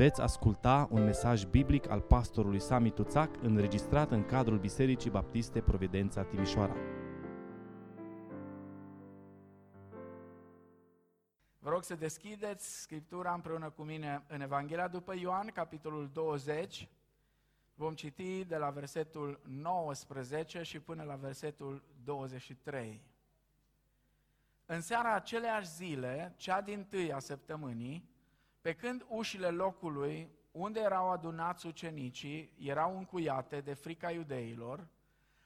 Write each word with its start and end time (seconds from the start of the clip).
Veți 0.00 0.20
asculta 0.20 0.88
un 0.90 1.04
mesaj 1.04 1.44
biblic 1.44 1.90
al 1.90 2.00
pastorului 2.00 2.60
Sami 2.60 2.90
Tuțac 2.90 3.42
înregistrat 3.42 4.10
în 4.10 4.24
cadrul 4.24 4.58
Bisericii 4.58 5.10
Baptiste 5.10 5.60
Providența 5.60 6.22
Timișoara. 6.22 6.74
Vă 11.58 11.70
rog 11.70 11.82
să 11.82 11.94
deschideți 11.94 12.80
Scriptura 12.80 13.32
împreună 13.32 13.70
cu 13.70 13.82
mine 13.82 14.24
în 14.28 14.40
Evanghelia 14.40 14.88
după 14.88 15.14
Ioan, 15.18 15.46
capitolul 15.46 16.10
20. 16.12 16.88
Vom 17.74 17.94
citi 17.94 18.44
de 18.44 18.56
la 18.56 18.70
versetul 18.70 19.40
19 19.44 20.62
și 20.62 20.80
până 20.80 21.02
la 21.02 21.14
versetul 21.14 21.82
23. 22.04 23.02
În 24.66 24.80
seara 24.80 25.14
aceleași 25.14 25.68
zile, 25.68 26.34
cea 26.36 26.60
din 26.60 26.84
tâi 26.84 27.12
a 27.12 27.18
săptămânii, 27.18 28.09
pe 28.60 28.74
când 28.74 29.04
ușile 29.08 29.48
locului 29.50 30.30
unde 30.50 30.80
erau 30.80 31.10
adunați 31.10 31.66
ucenicii 31.66 32.52
erau 32.58 32.96
încuiate 32.96 33.60
de 33.60 33.74
frica 33.74 34.10
iudeilor, 34.10 34.88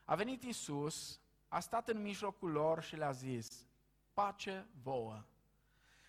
a 0.05 0.15
venit 0.15 0.43
Isus, 0.43 1.21
a 1.49 1.61
stat 1.61 1.89
în 1.89 2.03
mijlocul 2.03 2.51
lor 2.51 2.83
și 2.83 2.97
le-a 2.97 3.11
zis, 3.11 3.67
pace 4.13 4.67
vouă. 4.83 5.25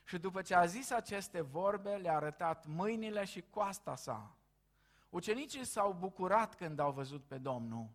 Și 0.03 0.17
după 0.17 0.41
ce 0.41 0.55
a 0.55 0.65
zis 0.65 0.91
aceste 0.91 1.41
vorbe, 1.41 1.95
le-a 1.95 2.15
arătat 2.15 2.65
mâinile 2.65 3.25
și 3.25 3.43
coasta 3.49 3.95
sa. 3.95 4.35
Ucenicii 5.09 5.65
s-au 5.65 5.93
bucurat 5.93 6.55
când 6.55 6.79
au 6.79 6.91
văzut 6.91 7.23
pe 7.23 7.37
Domnul. 7.37 7.89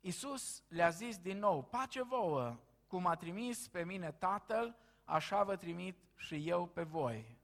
Isus 0.00 0.62
le-a 0.68 0.90
zis 0.90 1.18
din 1.18 1.38
nou, 1.38 1.62
pace 1.62 2.02
vouă, 2.02 2.56
cum 2.86 3.06
a 3.06 3.16
trimis 3.16 3.68
pe 3.68 3.84
mine 3.84 4.12
Tatăl, 4.12 4.76
așa 5.04 5.42
vă 5.42 5.56
trimit 5.56 5.96
și 6.16 6.48
eu 6.48 6.66
pe 6.66 6.82
voi. 6.82 7.39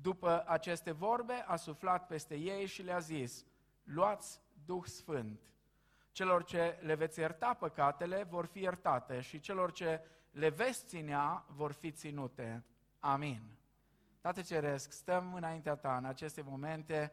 După 0.00 0.44
aceste 0.46 0.90
vorbe, 0.90 1.44
a 1.46 1.56
suflat 1.56 2.06
peste 2.06 2.34
ei 2.34 2.66
și 2.66 2.82
le-a 2.82 2.98
zis, 2.98 3.44
luați 3.84 4.40
Duh 4.64 4.84
Sfânt. 4.84 5.52
Celor 6.12 6.44
ce 6.44 6.78
le 6.80 6.94
veți 6.94 7.18
ierta 7.18 7.54
păcatele 7.54 8.22
vor 8.22 8.46
fi 8.46 8.60
iertate 8.60 9.20
și 9.20 9.40
celor 9.40 9.72
ce 9.72 10.00
le 10.30 10.48
veți 10.48 10.86
ținea 10.86 11.44
vor 11.48 11.72
fi 11.72 11.90
ținute. 11.90 12.64
Amin. 12.98 13.42
Tată 14.20 14.42
Ceresc, 14.42 14.92
stăm 14.92 15.34
înaintea 15.34 15.74
Ta 15.74 15.96
în 15.96 16.04
aceste 16.04 16.42
momente, 16.42 17.12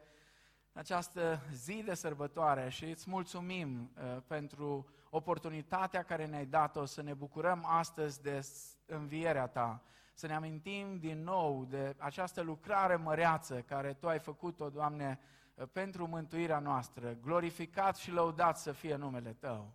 în 0.72 0.80
această 0.80 1.40
zi 1.52 1.82
de 1.82 1.94
sărbătoare 1.94 2.68
și 2.68 2.84
îți 2.84 3.10
mulțumim 3.10 3.90
uh, 3.94 4.22
pentru 4.26 4.88
oportunitatea 5.10 6.02
care 6.02 6.26
ne-ai 6.26 6.46
dat-o 6.46 6.84
să 6.84 7.02
ne 7.02 7.14
bucurăm 7.14 7.64
astăzi 7.66 8.22
de 8.22 8.46
învierea 8.86 9.46
Ta, 9.46 9.82
să 10.16 10.26
ne 10.26 10.34
amintim 10.34 10.98
din 10.98 11.22
nou 11.22 11.66
de 11.70 11.94
această 11.98 12.40
lucrare 12.40 12.96
măreață 12.96 13.60
care 13.60 13.92
Tu 13.92 14.08
ai 14.08 14.18
făcut-o, 14.18 14.68
Doamne, 14.68 15.18
pentru 15.72 16.06
mântuirea 16.06 16.58
noastră. 16.58 17.16
Glorificat 17.22 17.96
și 17.96 18.10
lăudat 18.10 18.58
să 18.58 18.72
fie 18.72 18.96
numele 18.96 19.36
Tău. 19.38 19.72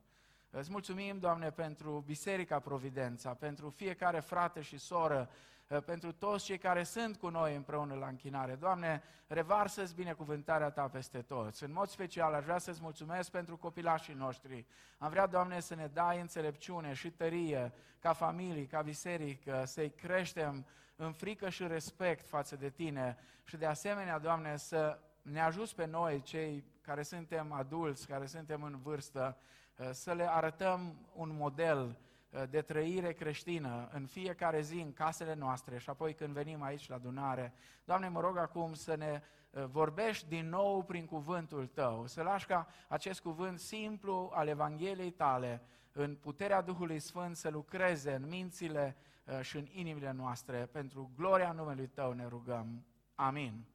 Îți 0.50 0.72
mulțumim, 0.72 1.20
Doamne, 1.20 1.52
pentru 1.52 2.04
Biserica 2.06 2.60
Providența, 2.60 3.34
pentru 3.34 3.70
fiecare 3.70 4.20
frate 4.20 4.62
și 4.62 4.78
soră 4.78 5.30
Eh, 5.30 5.61
pentru 5.80 6.12
toți 6.12 6.46
cei 6.46 6.58
care 6.58 6.84
sunt 6.84 7.18
cu 7.18 7.30
noi 7.30 7.56
împreună 7.56 7.94
la 7.94 8.08
închinare. 8.08 8.56
Doamne, 8.56 9.04
revarsă-ți 9.28 9.96
binecuvântarea 9.96 10.70
Ta 10.70 10.88
peste 10.88 11.22
toți. 11.22 11.64
În 11.64 11.72
mod 11.74 11.88
special 11.88 12.34
aș 12.34 12.44
vrea 12.44 12.58
să-ți 12.58 12.82
mulțumesc 12.82 13.32
pentru 13.32 13.58
copilașii 13.58 14.14
noștri. 14.14 14.66
Am 14.98 15.10
vrea, 15.10 15.28
Doamne, 15.28 15.60
să 15.60 15.76
ne 15.76 15.88
dai 15.94 16.20
înțelepciune 16.20 16.94
și 16.94 17.12
tărie 17.12 17.74
ca 18.00 18.14
familie, 18.14 18.66
ca 18.66 18.82
biserică, 18.82 19.64
să-i 19.66 19.90
creștem 19.90 20.66
în 20.96 21.12
frică 21.12 21.50
și 21.50 21.68
respect 21.68 22.28
față 22.28 22.56
de 22.56 22.70
Tine 22.70 23.18
și 23.44 23.58
de 23.58 23.66
asemenea, 23.66 24.20
Doamne, 24.20 24.58
să 24.58 25.00
ne 25.22 25.42
ajuți 25.42 25.76
pe 25.76 25.86
noi, 25.86 26.22
cei 26.22 26.64
care 26.82 27.04
suntem 27.04 27.52
adulți, 27.52 28.08
care 28.08 28.26
suntem 28.26 28.64
în 28.64 28.80
vârstă, 28.84 29.38
eh, 29.76 29.90
să 29.92 30.14
le 30.14 30.30
arătăm 30.30 30.96
un 31.14 31.36
model 31.36 31.80
Uh, 31.88 32.11
de 32.50 32.62
trăire 32.62 33.14
creștină 33.14 33.90
în 33.92 34.06
fiecare 34.06 34.62
zi 34.62 34.76
în 34.76 34.94
casele 34.94 35.34
noastre 35.34 35.78
și 35.78 35.90
apoi 35.90 36.14
când 36.14 36.34
venim 36.34 36.62
aici 36.62 36.90
la 36.90 36.96
adunare. 36.96 37.54
Doamne, 37.86 38.08
mă 38.08 38.20
rog 38.20 38.38
acum 38.38 38.74
să 38.74 38.96
ne 38.96 39.22
uh, 39.50 39.66
vorbești 39.66 40.28
din 40.28 40.50
nou 40.50 40.84
prin 40.84 41.06
cuvântul 41.06 41.68
Tău, 41.68 42.08
să 42.08 42.22
lași 42.22 42.46
ca 42.46 42.68
acest 42.88 43.22
cuvânt 43.22 43.60
simplu 43.60 44.32
al 44.34 44.48
Evangheliei 44.48 45.12
Tale, 45.12 45.62
în 45.92 46.16
puterea 46.16 46.62
Duhului 46.62 47.00
Sfânt 47.00 47.36
să 47.36 47.50
lucreze 47.50 48.14
în 48.14 48.28
mințile 48.28 48.96
uh, 49.26 49.42
și 49.42 49.58
în 49.58 49.68
inimile 49.72 50.12
noastre. 50.12 50.66
Pentru 50.66 51.12
gloria 51.16 51.52
numelui 51.52 51.88
Tău 51.88 52.12
ne 52.12 52.28
rugăm. 52.28 52.86
Amin. 53.16 53.66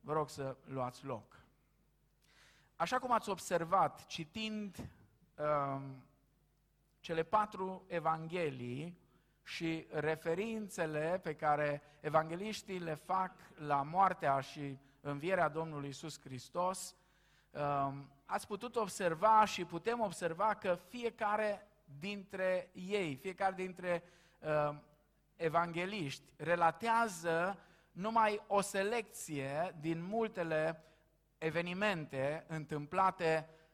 Vă 0.00 0.12
rog 0.12 0.28
să 0.28 0.56
luați 0.64 1.04
loc. 1.04 1.40
Așa 2.76 2.98
cum 2.98 3.12
ați 3.12 3.28
observat, 3.28 4.06
citind 4.06 4.90
uh, 5.36 5.80
cele 7.06 7.22
patru 7.22 7.84
evanghelii 7.86 8.98
și 9.42 9.86
referințele 9.90 11.20
pe 11.22 11.34
care 11.34 11.82
evangeliștii 12.00 12.78
le 12.78 12.94
fac 12.94 13.32
la 13.54 13.82
moartea 13.82 14.40
și 14.40 14.78
învierea 15.00 15.48
Domnului 15.48 15.88
Isus 15.88 16.20
Hristos, 16.20 16.94
um, 17.50 18.10
ați 18.24 18.46
putut 18.46 18.76
observa 18.76 19.44
și 19.44 19.64
putem 19.64 20.00
observa 20.00 20.54
că 20.54 20.78
fiecare 20.88 21.66
dintre 21.98 22.70
ei, 22.72 23.16
fiecare 23.16 23.54
dintre 23.54 24.02
um, 24.38 24.82
evangeliști 25.36 26.32
relatează 26.36 27.58
numai 27.92 28.42
o 28.46 28.60
selecție 28.60 29.76
din 29.80 30.02
multele 30.02 30.84
evenimente 31.38 32.44
întâmplate 32.48 33.48
Uh, 33.48 33.65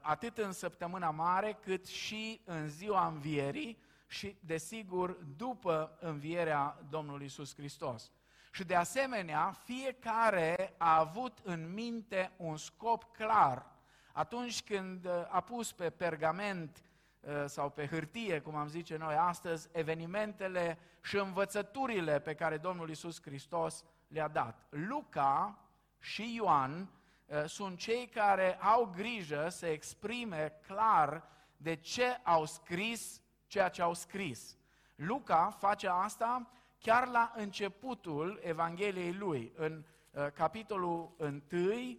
atât 0.00 0.38
în 0.38 0.52
săptămâna 0.52 1.10
mare, 1.10 1.58
cât 1.62 1.86
și 1.86 2.40
în 2.44 2.68
ziua 2.68 3.06
învierii 3.06 3.82
și, 4.06 4.36
desigur, 4.40 5.18
după 5.36 5.96
învierea 6.00 6.78
Domnului 6.90 7.26
Isus 7.26 7.54
Hristos. 7.54 8.10
Și 8.52 8.64
de 8.64 8.74
asemenea, 8.74 9.54
fiecare 9.64 10.74
a 10.78 10.98
avut 10.98 11.38
în 11.42 11.72
minte 11.72 12.32
un 12.36 12.56
scop 12.56 13.04
clar 13.16 13.72
atunci 14.12 14.62
când 14.62 15.04
uh, 15.04 15.12
a 15.28 15.40
pus 15.40 15.72
pe 15.72 15.90
pergament 15.90 16.84
uh, 17.20 17.44
sau 17.46 17.70
pe 17.70 17.86
hârtie, 17.86 18.40
cum 18.40 18.54
am 18.54 18.68
zice 18.68 18.96
noi 18.96 19.14
astăzi, 19.14 19.68
evenimentele 19.72 20.78
și 21.02 21.16
învățăturile 21.16 22.20
pe 22.20 22.34
care 22.34 22.56
Domnul 22.56 22.90
Isus 22.90 23.22
Hristos 23.22 23.84
le-a 24.08 24.28
dat. 24.28 24.66
Luca 24.70 25.58
și 25.98 26.34
Ioan 26.34 26.88
Eh, 26.88 27.03
sunt 27.46 27.78
cei 27.78 28.06
care 28.06 28.58
au 28.60 28.92
grijă 28.96 29.48
să 29.48 29.66
exprime 29.66 30.52
clar 30.66 31.28
de 31.56 31.74
ce 31.74 32.20
au 32.22 32.44
scris 32.44 33.22
ceea 33.46 33.68
ce 33.68 33.82
au 33.82 33.94
scris. 33.94 34.56
Luca 34.94 35.50
face 35.58 35.88
asta 35.88 36.50
chiar 36.78 37.08
la 37.08 37.32
începutul 37.36 38.40
Evangheliei 38.42 39.12
lui, 39.12 39.52
în 39.56 39.84
uh, 40.10 40.26
capitolul 40.32 41.14
1, 41.18 41.32
uh, 41.70 41.96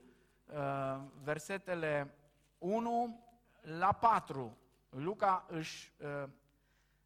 versetele 1.24 2.14
1 2.58 3.26
la 3.62 3.92
4. 3.92 4.58
Luca 4.90 5.46
își 5.48 5.94
uh, 6.00 6.30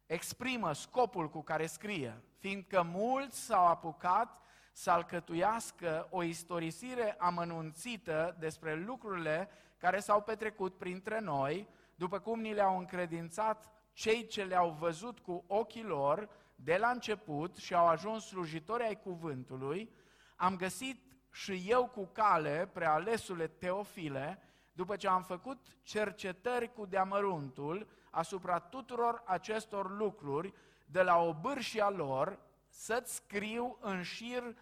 exprimă 0.06 0.72
scopul 0.72 1.28
cu 1.28 1.42
care 1.42 1.66
scrie, 1.66 2.22
fiindcă 2.38 2.82
mulți 2.82 3.44
s-au 3.44 3.66
apucat 3.66 4.40
să 4.80 4.90
alcătuiască 4.90 6.06
o 6.10 6.22
istorisire 6.22 7.16
amănunțită 7.18 8.36
despre 8.38 8.74
lucrurile 8.74 9.48
care 9.78 9.98
s-au 9.98 10.22
petrecut 10.22 10.78
printre 10.78 11.20
noi, 11.20 11.68
după 11.94 12.18
cum 12.18 12.40
ni 12.40 12.54
le-au 12.54 12.78
încredințat 12.78 13.72
cei 13.92 14.26
ce 14.26 14.44
le-au 14.44 14.70
văzut 14.70 15.18
cu 15.18 15.44
ochii 15.46 15.82
lor 15.82 16.28
de 16.54 16.76
la 16.76 16.88
început 16.88 17.56
și 17.56 17.74
au 17.74 17.86
ajuns 17.86 18.26
slujitori 18.26 18.82
ai 18.82 19.00
cuvântului, 19.00 19.90
am 20.36 20.56
găsit 20.56 21.02
și 21.30 21.64
eu 21.66 21.86
cu 21.86 22.08
cale, 22.12 22.70
prealesule 22.72 23.46
Teofile, 23.46 24.42
după 24.72 24.96
ce 24.96 25.08
am 25.08 25.22
făcut 25.22 25.66
cercetări 25.82 26.72
cu 26.72 26.86
deamăruntul 26.86 27.86
asupra 28.10 28.58
tuturor 28.58 29.22
acestor 29.26 29.96
lucruri, 29.96 30.52
de 30.86 31.02
la 31.02 31.16
obârșia 31.16 31.90
lor, 31.90 32.38
să-ți 32.68 33.14
scriu 33.14 33.78
în 33.80 34.02
șir 34.02 34.54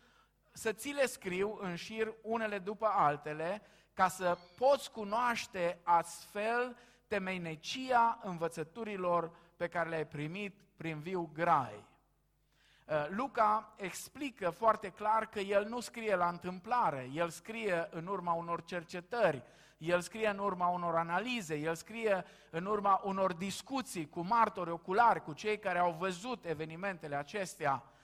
să 0.58 0.72
ți 0.72 0.88
le 0.88 1.06
scriu 1.06 1.58
în 1.60 1.74
șir 1.74 2.14
unele 2.22 2.58
după 2.58 2.86
altele, 2.86 3.62
ca 3.94 4.08
să 4.08 4.38
poți 4.56 4.90
cunoaște 4.90 5.78
astfel 5.82 6.76
temeinecia 7.06 8.18
învățăturilor 8.22 9.30
pe 9.56 9.68
care 9.68 9.88
le-ai 9.88 10.06
primit 10.06 10.54
prin 10.76 10.98
viu 11.00 11.30
grai. 11.34 11.84
Uh, 12.84 13.06
Luca 13.08 13.74
explică 13.76 14.50
foarte 14.50 14.88
clar 14.88 15.26
că 15.26 15.38
el 15.38 15.64
nu 15.64 15.80
scrie 15.80 16.14
la 16.14 16.28
întâmplare, 16.28 17.10
el 17.14 17.28
scrie 17.28 17.88
în 17.90 18.06
urma 18.06 18.32
unor 18.32 18.64
cercetări, 18.64 19.42
el 19.76 20.00
scrie 20.00 20.28
în 20.28 20.38
urma 20.38 20.68
unor 20.68 20.96
analize, 20.96 21.54
el 21.54 21.74
scrie 21.74 22.24
în 22.50 22.64
urma 22.64 23.00
unor 23.04 23.32
discuții 23.32 24.08
cu 24.08 24.20
martori 24.20 24.70
oculari, 24.70 25.22
cu 25.22 25.32
cei 25.32 25.58
care 25.58 25.78
au 25.78 25.96
văzut 25.98 26.44
evenimentele 26.44 27.16
acestea 27.16 27.82
Uh, 27.82 27.97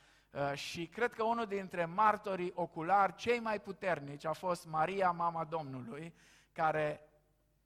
și 0.55 0.87
cred 0.87 1.13
că 1.13 1.23
unul 1.23 1.47
dintre 1.47 1.85
martorii 1.85 2.53
oculari 2.55 3.15
cei 3.15 3.39
mai 3.39 3.61
puternici 3.61 4.25
a 4.25 4.33
fost 4.33 4.67
Maria, 4.67 5.11
mama 5.11 5.45
Domnului, 5.45 6.15
care 6.53 7.01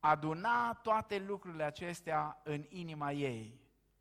aduna 0.00 0.72
toate 0.82 1.18
lucrurile 1.18 1.64
acestea 1.64 2.40
în 2.42 2.64
inima 2.68 3.12
ei. 3.12 3.60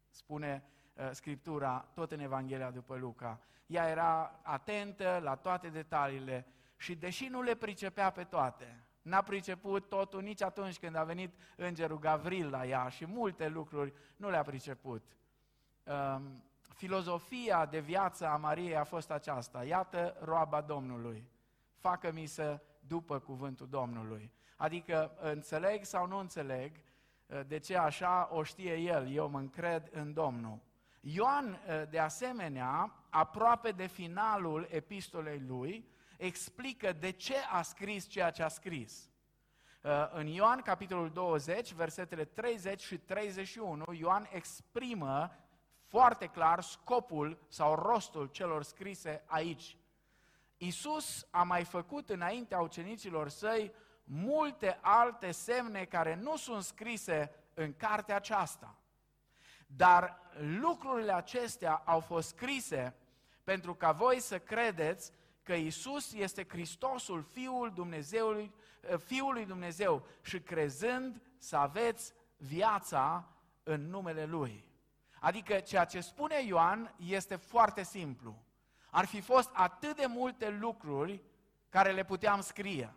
Spune 0.09 0.63
uh, 0.93 1.09
Scriptura, 1.11 1.87
tot 1.93 2.11
în 2.11 2.19
Evanghelia 2.19 2.71
după 2.71 2.95
Luca. 2.95 3.39
Ea 3.65 3.89
era 3.89 4.39
atentă 4.43 5.19
la 5.23 5.35
toate 5.35 5.67
detaliile 5.67 6.45
și 6.77 6.95
deși 6.95 7.27
nu 7.27 7.41
le 7.41 7.55
pricepea 7.55 8.09
pe 8.09 8.23
toate, 8.23 8.83
n-a 9.01 9.21
priceput 9.21 9.89
totul 9.89 10.21
nici 10.21 10.41
atunci 10.41 10.79
când 10.79 10.95
a 10.95 11.03
venit 11.03 11.33
îngerul 11.55 11.99
Gavril 11.99 12.49
la 12.49 12.65
ea 12.65 12.89
și 12.89 13.05
multe 13.05 13.47
lucruri 13.47 13.93
nu 14.15 14.29
le-a 14.29 14.43
priceput. 14.43 15.03
Um, 15.83 16.43
filozofia 16.77 17.65
de 17.65 17.79
viață 17.79 18.27
a 18.27 18.35
Mariei 18.35 18.75
a 18.75 18.83
fost 18.83 19.12
aceasta. 19.12 19.63
Iată 19.63 20.18
roaba 20.21 20.62
Domnului. 20.62 21.29
Facă-mi 21.75 22.25
să 22.25 22.62
după 22.79 23.19
cuvântul 23.19 23.68
Domnului. 23.69 24.31
Adică 24.56 25.12
înțeleg 25.21 25.83
sau 25.83 26.07
nu 26.07 26.18
înțeleg, 26.18 26.71
uh, 27.25 27.39
de 27.47 27.57
ce 27.57 27.77
așa 27.77 28.29
o 28.31 28.44
știe 28.44 28.75
el, 28.75 29.12
eu 29.12 29.29
mă 29.29 29.39
încred 29.39 29.89
în 29.91 30.13
Domnul. 30.13 30.59
Ioan, 31.01 31.45
uh, 31.50 31.89
de 31.89 32.00
asemenea, 32.00 32.94
aproape 33.09 33.71
de 33.71 33.85
finalul 33.85 34.68
epistolei 34.69 35.39
lui, 35.39 35.89
explică 36.18 36.94
de 36.94 37.12
ce 37.12 37.35
a 37.51 37.62
scris 37.62 38.07
ceea 38.07 38.31
ce 38.31 38.44
a 38.44 38.47
scris. 38.47 39.09
Uh, 39.81 39.91
în 40.12 40.27
Ioan, 40.27 40.62
capitolul 40.62 41.09
20, 41.09 41.73
versetele 41.73 42.25
30 42.25 42.81
și 42.81 42.97
31, 42.97 43.94
Ioan 43.94 44.27
exprimă 44.31 45.31
foarte 45.87 46.27
clar 46.27 46.61
scopul 46.61 47.37
sau 47.47 47.75
rostul 47.75 48.27
celor 48.27 48.63
scrise 48.63 49.23
aici. 49.25 49.77
Isus 50.57 51.27
a 51.31 51.43
mai 51.43 51.63
făcut 51.63 52.09
înaintea 52.09 52.59
ucenicilor 52.59 53.29
săi 53.29 53.71
multe 54.03 54.79
alte 54.81 55.31
semne 55.31 55.85
care 55.85 56.15
nu 56.15 56.35
sunt 56.35 56.63
scrise 56.63 57.31
în 57.53 57.73
cartea 57.73 58.15
aceasta. 58.15 58.75
Dar 59.67 60.19
lucrurile 60.59 61.13
acestea 61.13 61.81
au 61.85 61.99
fost 61.99 62.27
scrise 62.27 62.95
pentru 63.43 63.75
ca 63.75 63.91
voi 63.91 64.19
să 64.19 64.39
credeți 64.39 65.11
că 65.43 65.53
Isus 65.53 66.13
este 66.13 66.45
Hristosul, 66.47 67.23
Fiul 67.23 67.71
Dumnezeului, 67.73 68.53
Fiul 69.05 69.33
lui 69.33 69.45
Dumnezeu 69.45 70.05
și 70.21 70.39
crezând 70.39 71.21
să 71.37 71.55
aveți 71.55 72.13
viața 72.37 73.29
în 73.63 73.89
numele 73.89 74.25
Lui. 74.25 74.66
Adică 75.19 75.59
ceea 75.59 75.85
ce 75.85 75.99
spune 75.99 76.43
Ioan 76.43 76.93
este 76.97 77.35
foarte 77.35 77.83
simplu. 77.83 78.35
Ar 78.89 79.05
fi 79.05 79.21
fost 79.21 79.49
atât 79.53 79.95
de 79.95 80.05
multe 80.05 80.49
lucruri 80.49 81.23
care 81.69 81.91
le 81.91 82.03
puteam 82.03 82.41
scrie. 82.41 82.93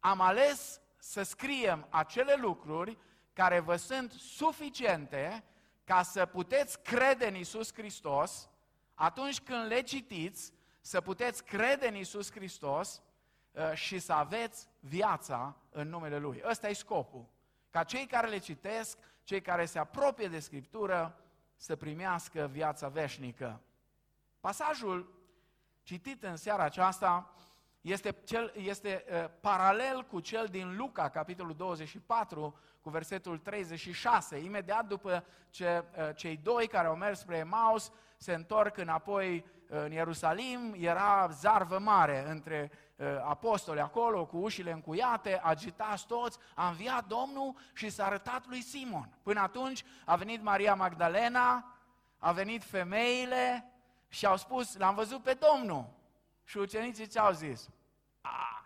Am 0.00 0.20
ales 0.20 0.80
să 0.98 1.22
scriem 1.22 1.86
acele 1.90 2.34
lucruri 2.38 2.98
care 3.32 3.60
vă 3.60 3.76
sunt 3.76 4.12
suficiente 4.12 5.44
ca 5.84 6.02
să 6.02 6.26
puteți 6.26 6.82
crede 6.82 7.26
în 7.26 7.34
Isus 7.34 7.72
Hristos 7.72 8.48
atunci 8.94 9.40
când 9.40 9.66
le 9.66 9.80
citiți, 9.80 10.52
să 10.80 11.00
puteți 11.00 11.44
crede 11.44 11.88
în 11.88 11.94
Isus 11.94 12.30
Hristos 12.30 13.02
uh, 13.50 13.72
și 13.74 13.98
să 13.98 14.12
aveți 14.12 14.68
viața 14.80 15.56
în 15.70 15.88
numele 15.88 16.18
Lui. 16.18 16.42
Ăsta 16.44 16.68
e 16.68 16.72
scopul. 16.72 17.28
Ca 17.70 17.84
cei 17.84 18.06
care 18.06 18.28
le 18.28 18.38
citesc, 18.38 18.98
cei 19.24 19.40
care 19.40 19.64
se 19.64 19.78
apropie 19.78 20.28
de 20.28 20.38
Scriptură, 20.38 21.20
să 21.60 21.76
primească 21.76 22.48
viața 22.52 22.88
veșnică. 22.88 23.60
Pasajul 24.40 25.14
citit 25.82 26.22
în 26.22 26.36
seara 26.36 26.62
aceasta 26.62 27.34
este, 27.80 28.16
cel, 28.24 28.52
este 28.56 29.04
uh, 29.10 29.30
paralel 29.40 30.02
cu 30.02 30.20
cel 30.20 30.46
din 30.46 30.76
Luca, 30.76 31.08
capitolul 31.08 31.54
24, 31.54 32.58
cu 32.80 32.90
versetul 32.90 33.38
36. 33.38 34.38
Imediat 34.38 34.86
după 34.86 35.24
ce 35.50 35.84
uh, 35.98 36.16
cei 36.16 36.36
doi 36.36 36.66
care 36.66 36.86
au 36.86 36.96
mers 36.96 37.18
spre 37.18 37.36
Emaus 37.36 37.92
se 38.16 38.34
întorc 38.34 38.76
înapoi 38.76 39.36
uh, 39.36 39.78
în 39.84 39.92
Ierusalim, 39.92 40.74
era 40.78 41.28
zarvă 41.28 41.78
mare 41.78 42.30
între 42.30 42.70
uh, 42.72 42.89
apostoli 43.24 43.80
acolo, 43.80 44.26
cu 44.26 44.36
ușile 44.36 44.72
încuiate, 44.72 45.40
agitați 45.42 46.06
toți, 46.06 46.38
a 46.54 46.68
înviat 46.68 47.06
Domnul 47.06 47.56
și 47.72 47.90
s-a 47.90 48.04
arătat 48.04 48.46
lui 48.46 48.62
Simon. 48.62 49.08
Până 49.22 49.40
atunci 49.40 49.84
a 50.04 50.16
venit 50.16 50.42
Maria 50.42 50.74
Magdalena, 50.74 51.74
a 52.18 52.32
venit 52.32 52.64
femeile 52.64 53.72
și 54.08 54.26
au 54.26 54.36
spus, 54.36 54.76
l-am 54.76 54.94
văzut 54.94 55.22
pe 55.22 55.38
Domnul. 55.50 55.90
Și 56.44 56.58
ucenicii 56.58 57.06
ce 57.06 57.18
au 57.18 57.32
zis? 57.32 57.68
A, 58.20 58.64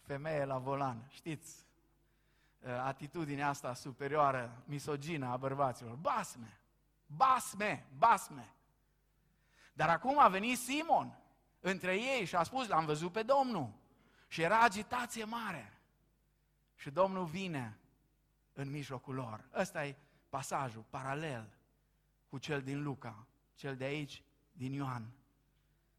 femeie 0.00 0.44
la 0.44 0.58
volan, 0.58 1.04
știți, 1.08 1.66
uh, 2.60 2.70
atitudinea 2.84 3.48
asta 3.48 3.74
superioară, 3.74 4.62
misogină 4.64 5.26
a 5.26 5.36
bărbaților. 5.36 5.94
Basme, 5.94 6.60
basme, 7.06 7.86
basme. 7.98 8.54
Dar 9.72 9.88
acum 9.88 10.18
a 10.18 10.28
venit 10.28 10.58
Simon 10.58 11.19
între 11.60 11.94
ei 11.96 12.24
și 12.24 12.36
a 12.36 12.42
spus, 12.42 12.66
l-am 12.68 12.84
văzut 12.84 13.12
pe 13.12 13.22
Domnul. 13.22 13.72
Și 14.28 14.42
era 14.42 14.60
agitație 14.60 15.24
mare. 15.24 15.78
Și 16.74 16.90
Domnul 16.90 17.24
vine 17.24 17.78
în 18.52 18.70
mijlocul 18.70 19.14
lor. 19.14 19.48
Ăsta 19.54 19.86
e 19.86 19.96
pasajul 20.28 20.84
paralel 20.90 21.48
cu 22.28 22.38
cel 22.38 22.62
din 22.62 22.82
Luca, 22.82 23.26
cel 23.54 23.76
de 23.76 23.84
aici, 23.84 24.22
din 24.52 24.72
Ioan. 24.72 25.10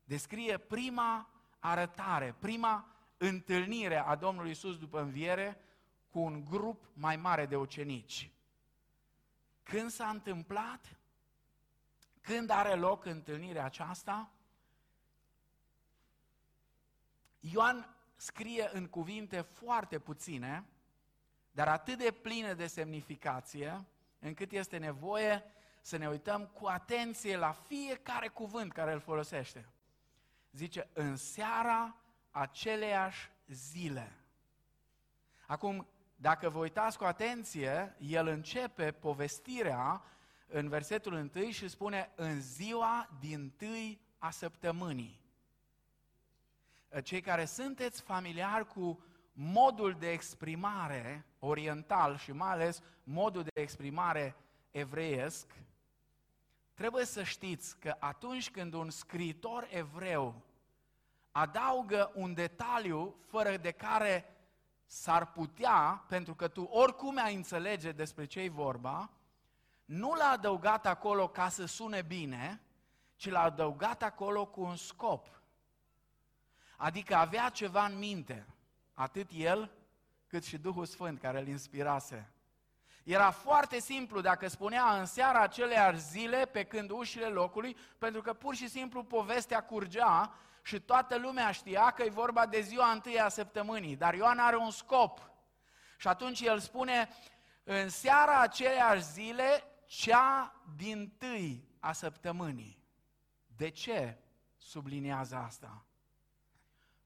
Descrie 0.03 0.57
prima 0.57 1.29
arătare, 1.59 2.35
prima 2.39 2.85
întâlnire 3.17 3.97
a 3.97 4.15
Domnului 4.15 4.51
Isus 4.51 4.77
după 4.77 5.01
înviere 5.01 5.61
cu 6.09 6.19
un 6.19 6.45
grup 6.45 6.89
mai 6.93 7.15
mare 7.15 7.45
de 7.45 7.55
ucenici. 7.55 8.31
Când 9.63 9.89
s-a 9.89 10.07
întâmplat? 10.07 10.95
Când 12.21 12.49
are 12.49 12.75
loc 12.75 13.05
întâlnirea 13.05 13.65
aceasta? 13.65 14.31
Ioan 17.41 17.95
scrie 18.15 18.69
în 18.73 18.87
cuvinte 18.87 19.41
foarte 19.41 19.99
puține, 19.99 20.65
dar 21.51 21.67
atât 21.67 21.97
de 21.97 22.11
pline 22.11 22.53
de 22.53 22.67
semnificație, 22.67 23.85
încât 24.19 24.51
este 24.51 24.77
nevoie 24.77 25.43
să 25.81 25.97
ne 25.97 26.09
uităm 26.09 26.45
cu 26.45 26.65
atenție 26.65 27.37
la 27.37 27.51
fiecare 27.51 28.27
cuvânt 28.27 28.71
care 28.71 28.93
îl 28.93 28.99
folosește. 28.99 29.69
Zice, 30.51 30.89
în 30.93 31.15
seara 31.15 31.95
aceleiași 32.31 33.31
zile. 33.47 34.15
Acum, 35.47 35.87
dacă 36.15 36.49
vă 36.49 36.59
uitați 36.59 36.97
cu 36.97 37.03
atenție, 37.03 37.95
el 37.99 38.27
începe 38.27 38.91
povestirea 38.91 40.03
în 40.47 40.69
versetul 40.69 41.31
1 41.35 41.49
și 41.49 41.67
spune 41.67 42.11
în 42.15 42.41
ziua 42.41 43.09
din 43.19 43.49
tâi 43.49 44.01
a 44.17 44.29
săptămânii. 44.29 45.20
Cei 46.99 47.21
care 47.21 47.45
sunteți 47.45 48.01
familiari 48.01 48.67
cu 48.67 49.03
modul 49.33 49.95
de 49.99 50.11
exprimare 50.11 51.25
oriental 51.39 52.17
și 52.17 52.31
mai 52.31 52.49
ales 52.49 52.81
modul 53.03 53.43
de 53.43 53.61
exprimare 53.61 54.35
evreiesc, 54.71 55.47
trebuie 56.73 57.05
să 57.05 57.23
știți 57.23 57.79
că 57.79 57.95
atunci 57.99 58.51
când 58.51 58.73
un 58.73 58.89
scriitor 58.89 59.67
evreu 59.69 60.41
adaugă 61.31 62.11
un 62.15 62.33
detaliu 62.33 63.15
fără 63.27 63.57
de 63.57 63.71
care 63.71 64.35
s-ar 64.85 65.31
putea, 65.31 66.05
pentru 66.07 66.35
că 66.35 66.47
tu 66.47 66.61
oricum 66.61 67.17
ai 67.17 67.35
înțelege 67.35 67.91
despre 67.91 68.25
ce 68.25 68.39
e 68.39 68.49
vorba, 68.49 69.09
nu 69.85 70.13
l-a 70.13 70.29
adăugat 70.29 70.85
acolo 70.85 71.27
ca 71.27 71.49
să 71.49 71.65
sune 71.65 72.01
bine, 72.01 72.61
ci 73.15 73.29
l-a 73.29 73.41
adăugat 73.41 74.03
acolo 74.03 74.45
cu 74.45 74.61
un 74.61 74.75
scop. 74.75 75.40
Adică 76.81 77.15
avea 77.15 77.49
ceva 77.49 77.85
în 77.85 77.97
minte, 77.97 78.47
atât 78.93 79.29
el, 79.33 79.71
cât 80.27 80.43
și 80.43 80.57
Duhul 80.57 80.85
Sfânt 80.85 81.19
care 81.19 81.39
îl 81.39 81.47
inspirase. 81.47 82.31
Era 83.03 83.31
foarte 83.31 83.79
simplu 83.79 84.21
dacă 84.21 84.47
spunea 84.47 84.99
în 84.99 85.05
seara 85.05 85.41
aceleași 85.41 85.99
zile, 85.99 86.45
pe 86.45 86.63
când 86.63 86.89
ușile 86.89 87.25
locului, 87.27 87.77
pentru 87.97 88.21
că 88.21 88.33
pur 88.33 88.55
și 88.55 88.67
simplu 88.69 89.03
povestea 89.03 89.63
curgea 89.63 90.33
și 90.61 90.79
toată 90.79 91.17
lumea 91.17 91.51
știa 91.51 91.91
că 91.91 92.03
e 92.03 92.09
vorba 92.09 92.45
de 92.45 92.61
ziua 92.61 92.91
întâi 92.91 93.19
a 93.19 93.27
săptămânii. 93.27 93.95
Dar 93.95 94.13
Ioan 94.13 94.39
are 94.39 94.55
un 94.55 94.71
scop. 94.71 95.31
Și 95.97 96.07
atunci 96.07 96.41
el 96.41 96.59
spune, 96.59 97.09
în 97.63 97.89
seara 97.89 98.39
aceleași 98.39 99.03
zile, 99.03 99.63
cea 99.85 100.61
din 100.75 101.13
tâi 101.17 101.67
a 101.79 101.91
săptămânii. 101.91 102.83
De 103.55 103.69
ce 103.69 104.17
subliniază 104.57 105.35
asta? 105.35 105.85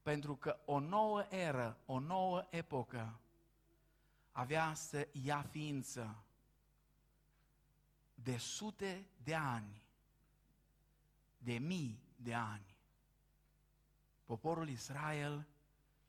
Pentru 0.05 0.35
că 0.35 0.59
o 0.65 0.79
nouă 0.79 1.25
eră, 1.29 1.77
o 1.85 1.99
nouă 1.99 2.47
epocă 2.49 3.19
avea 4.31 4.73
să 4.73 5.07
ia 5.11 5.41
ființă 5.41 6.23
de 8.15 8.37
sute 8.37 9.05
de 9.23 9.35
ani 9.35 9.81
de 11.37 11.57
mii 11.57 11.99
de 12.15 12.33
ani. 12.33 12.75
Poporul 14.25 14.69
Israel 14.69 15.47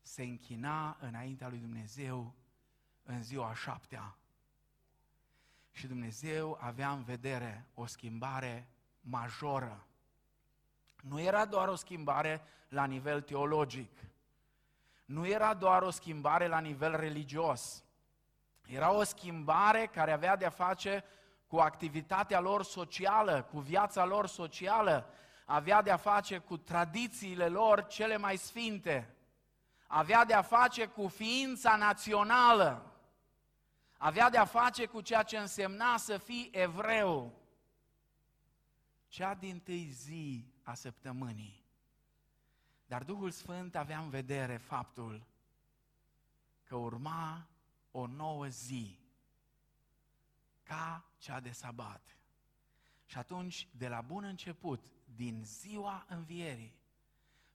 se 0.03 0.23
închina 0.23 0.97
înaintea 1.01 1.49
lui 1.49 1.59
Dumnezeu 1.59 2.35
în 3.03 3.23
ziua 3.23 3.55
șaptea. 3.55 4.17
Și 5.73 5.87
Dumnezeu 5.87 6.59
avea 6.61 6.93
în 6.93 7.03
vedere 7.03 7.67
o 7.75 7.87
schimbare 7.87 8.69
majoră. 9.01 9.87
Nu 11.09 11.21
era 11.21 11.45
doar 11.45 11.69
o 11.69 11.75
schimbare 11.75 12.43
la 12.69 12.85
nivel 12.85 13.21
teologic, 13.21 13.91
nu 15.05 15.27
era 15.27 15.55
doar 15.55 15.83
o 15.83 15.91
schimbare 15.91 16.47
la 16.47 16.59
nivel 16.59 16.97
religios, 16.97 17.85
era 18.67 18.93
o 18.93 19.03
schimbare 19.03 19.87
care 19.87 20.13
avea 20.13 20.37
de-a 20.37 20.51
face 20.51 21.05
cu 21.47 21.57
activitatea 21.57 22.41
lor 22.41 22.65
socială, 22.65 23.43
cu 23.43 23.59
viața 23.59 24.05
lor 24.05 24.27
socială, 24.27 25.11
avea 25.45 25.83
de-a 25.83 25.97
face 25.97 26.39
cu 26.39 26.57
tradițiile 26.57 27.49
lor 27.49 27.87
cele 27.87 28.17
mai 28.17 28.37
sfinte, 28.37 29.15
avea 29.87 30.25
de-a 30.25 30.43
face 30.43 30.87
cu 30.87 31.09
ființa 31.09 31.77
națională, 31.77 32.93
avea 33.97 34.31
de-a 34.31 34.45
face 34.45 34.87
cu 34.87 35.01
ceea 35.01 35.23
ce 35.23 35.39
însemna 35.39 35.97
să 35.97 36.19
fii 36.19 36.51
evreu. 36.53 37.33
Cea 39.09 39.35
din 39.35 39.61
tâi 39.61 39.89
zi 39.91 40.55
a 40.67 40.75
săptămânii. 40.75 41.65
Dar 42.87 43.05
Duhul 43.05 43.31
Sfânt 43.31 43.75
avea 43.75 43.99
în 43.99 44.09
vedere 44.09 44.57
faptul 44.57 45.27
că 46.63 46.77
urma 46.77 47.49
o 47.91 48.07
nouă 48.07 48.47
zi 48.47 48.99
ca 50.63 51.05
cea 51.19 51.41
de 51.41 51.51
sabat. 51.51 52.17
Și 53.05 53.19
atunci, 53.19 53.69
de 53.71 53.89
la 53.89 54.01
bun 54.01 54.25
început, 54.25 54.87
din 55.15 55.43
ziua 55.45 56.07
învierii, 56.09 56.75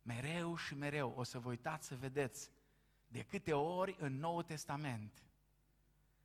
mereu 0.02 0.56
și 0.56 0.76
mereu 0.76 1.14
o 1.16 1.24
să 1.24 1.40
vă 1.40 1.50
uitați 1.50 1.88
să 1.88 1.96
vedeți 1.96 2.52
de 3.08 3.24
câte 3.24 3.54
ori 3.54 3.96
în 4.00 4.20
Noul 4.20 4.44
Testament 4.44 5.24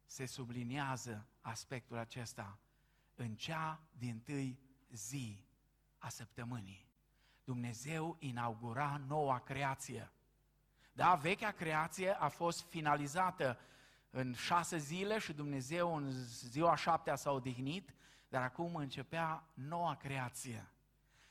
se 0.05 0.27
subliniază 0.27 1.27
aspectul 1.41 1.97
acesta 1.97 2.59
în 3.15 3.35
cea 3.35 3.81
din 3.99 4.21
tâi 4.21 4.59
zi 4.91 5.46
a 5.99 6.09
săptămânii. 6.09 6.89
Dumnezeu 7.45 8.17
inaugura 8.19 9.01
noua 9.07 9.39
creație. 9.39 10.11
Da, 10.93 11.15
vechea 11.15 11.51
creație 11.51 12.11
a 12.11 12.29
fost 12.29 12.69
finalizată 12.69 13.59
în 14.11 14.35
șase 14.35 14.77
zile 14.77 15.19
și 15.19 15.33
Dumnezeu 15.33 15.97
în 15.97 16.11
ziua 16.27 16.77
șaptea 16.77 17.17
s-a 17.17 17.31
odihnit, 17.31 17.95
dar 18.29 18.43
acum 18.43 18.75
începea 18.75 19.49
noua 19.55 19.95
creație. 19.95 20.71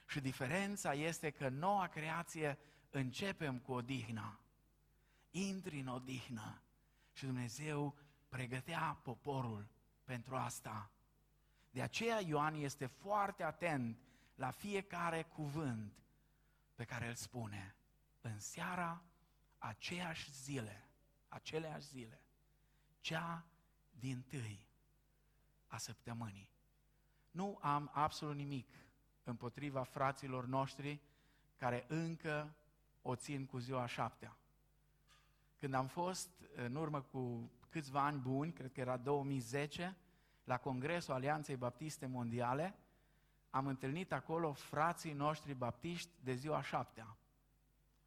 Și 0.08 0.20
diferența 0.20 0.94
este 0.94 1.30
că 1.30 1.50
noua 1.50 1.88
creație 1.88 2.58
începem 2.90 3.60
cu 3.60 3.72
odihna. 3.72 4.40
Intri 5.32 5.80
în 5.80 5.88
odihnă 5.88 6.62
și 7.14 7.26
Dumnezeu 7.26 7.96
pregătea 8.30 9.00
poporul 9.04 9.68
pentru 10.04 10.36
asta. 10.36 10.92
De 11.70 11.82
aceea 11.82 12.20
Ioan 12.22 12.56
este 12.56 12.86
foarte 12.86 13.44
atent 13.44 14.05
la 14.36 14.52
fiecare 14.52 15.24
cuvânt 15.24 15.94
pe 16.76 16.84
care 16.84 17.08
îl 17.08 17.16
spune. 17.16 17.76
În 18.22 18.40
seara 18.40 19.02
aceeași 19.58 20.32
zile, 20.32 20.88
aceleași 21.28 21.88
zile, 21.88 22.22
cea 23.00 23.46
din 23.92 24.22
tâi 24.22 24.68
a 25.68 25.78
săptămânii. 25.78 26.50
Nu 27.32 27.58
am 27.62 27.90
absolut 27.94 28.36
nimic 28.36 28.68
împotriva 29.24 29.84
fraților 29.84 30.46
noștri 30.46 31.02
care 31.56 31.86
încă 31.88 32.56
o 33.02 33.16
țin 33.16 33.46
cu 33.46 33.58
ziua 33.58 33.86
șaptea. 33.86 34.38
Când 35.60 35.74
am 35.74 35.88
fost 35.88 36.30
în 36.56 36.76
urmă 36.76 37.02
cu 37.02 37.52
câțiva 37.70 38.06
ani 38.06 38.20
buni, 38.20 38.54
cred 38.54 38.72
că 38.72 38.80
era 38.80 38.98
2010, 38.98 39.96
la 40.44 40.58
Congresul 40.58 41.14
Alianței 41.14 41.56
Baptiste 41.56 42.06
Mondiale, 42.06 42.80
am 43.56 43.68
întâlnit 43.68 44.12
acolo 44.12 44.54
frații 44.54 45.14
noștri 45.14 45.54
baptiști 45.54 46.10
de 46.24 46.34
ziua 46.34 46.62
șaptea. 46.62 47.18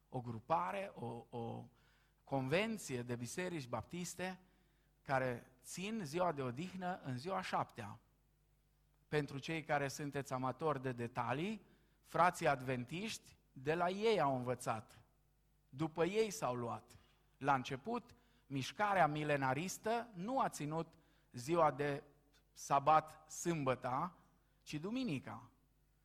O 0.09 0.21
grupare, 0.21 0.91
o, 0.95 1.25
o 1.29 1.65
convenție 2.23 3.01
de 3.01 3.15
biserici 3.15 3.67
baptiste 3.67 4.39
care 5.01 5.51
țin 5.63 6.01
ziua 6.03 6.31
de 6.31 6.41
odihnă 6.41 6.99
în 7.03 7.17
ziua 7.17 7.41
șaptea. 7.41 7.99
Pentru 9.07 9.37
cei 9.37 9.63
care 9.63 9.87
sunteți 9.87 10.33
amatori 10.33 10.81
de 10.81 10.91
detalii, 10.91 11.61
frații 12.05 12.47
adventiști 12.47 13.37
de 13.51 13.75
la 13.75 13.89
ei 13.89 14.21
au 14.21 14.35
învățat. 14.35 14.99
După 15.69 16.05
ei 16.05 16.31
s-au 16.31 16.55
luat. 16.55 16.99
La 17.37 17.53
început, 17.53 18.15
mișcarea 18.47 19.07
milenaristă 19.07 20.07
nu 20.13 20.39
a 20.39 20.49
ținut 20.49 20.87
ziua 21.31 21.71
de 21.71 22.03
sabat 22.53 23.31
sâmbăta, 23.31 24.13
ci 24.69 24.79
duminica. 24.79 25.49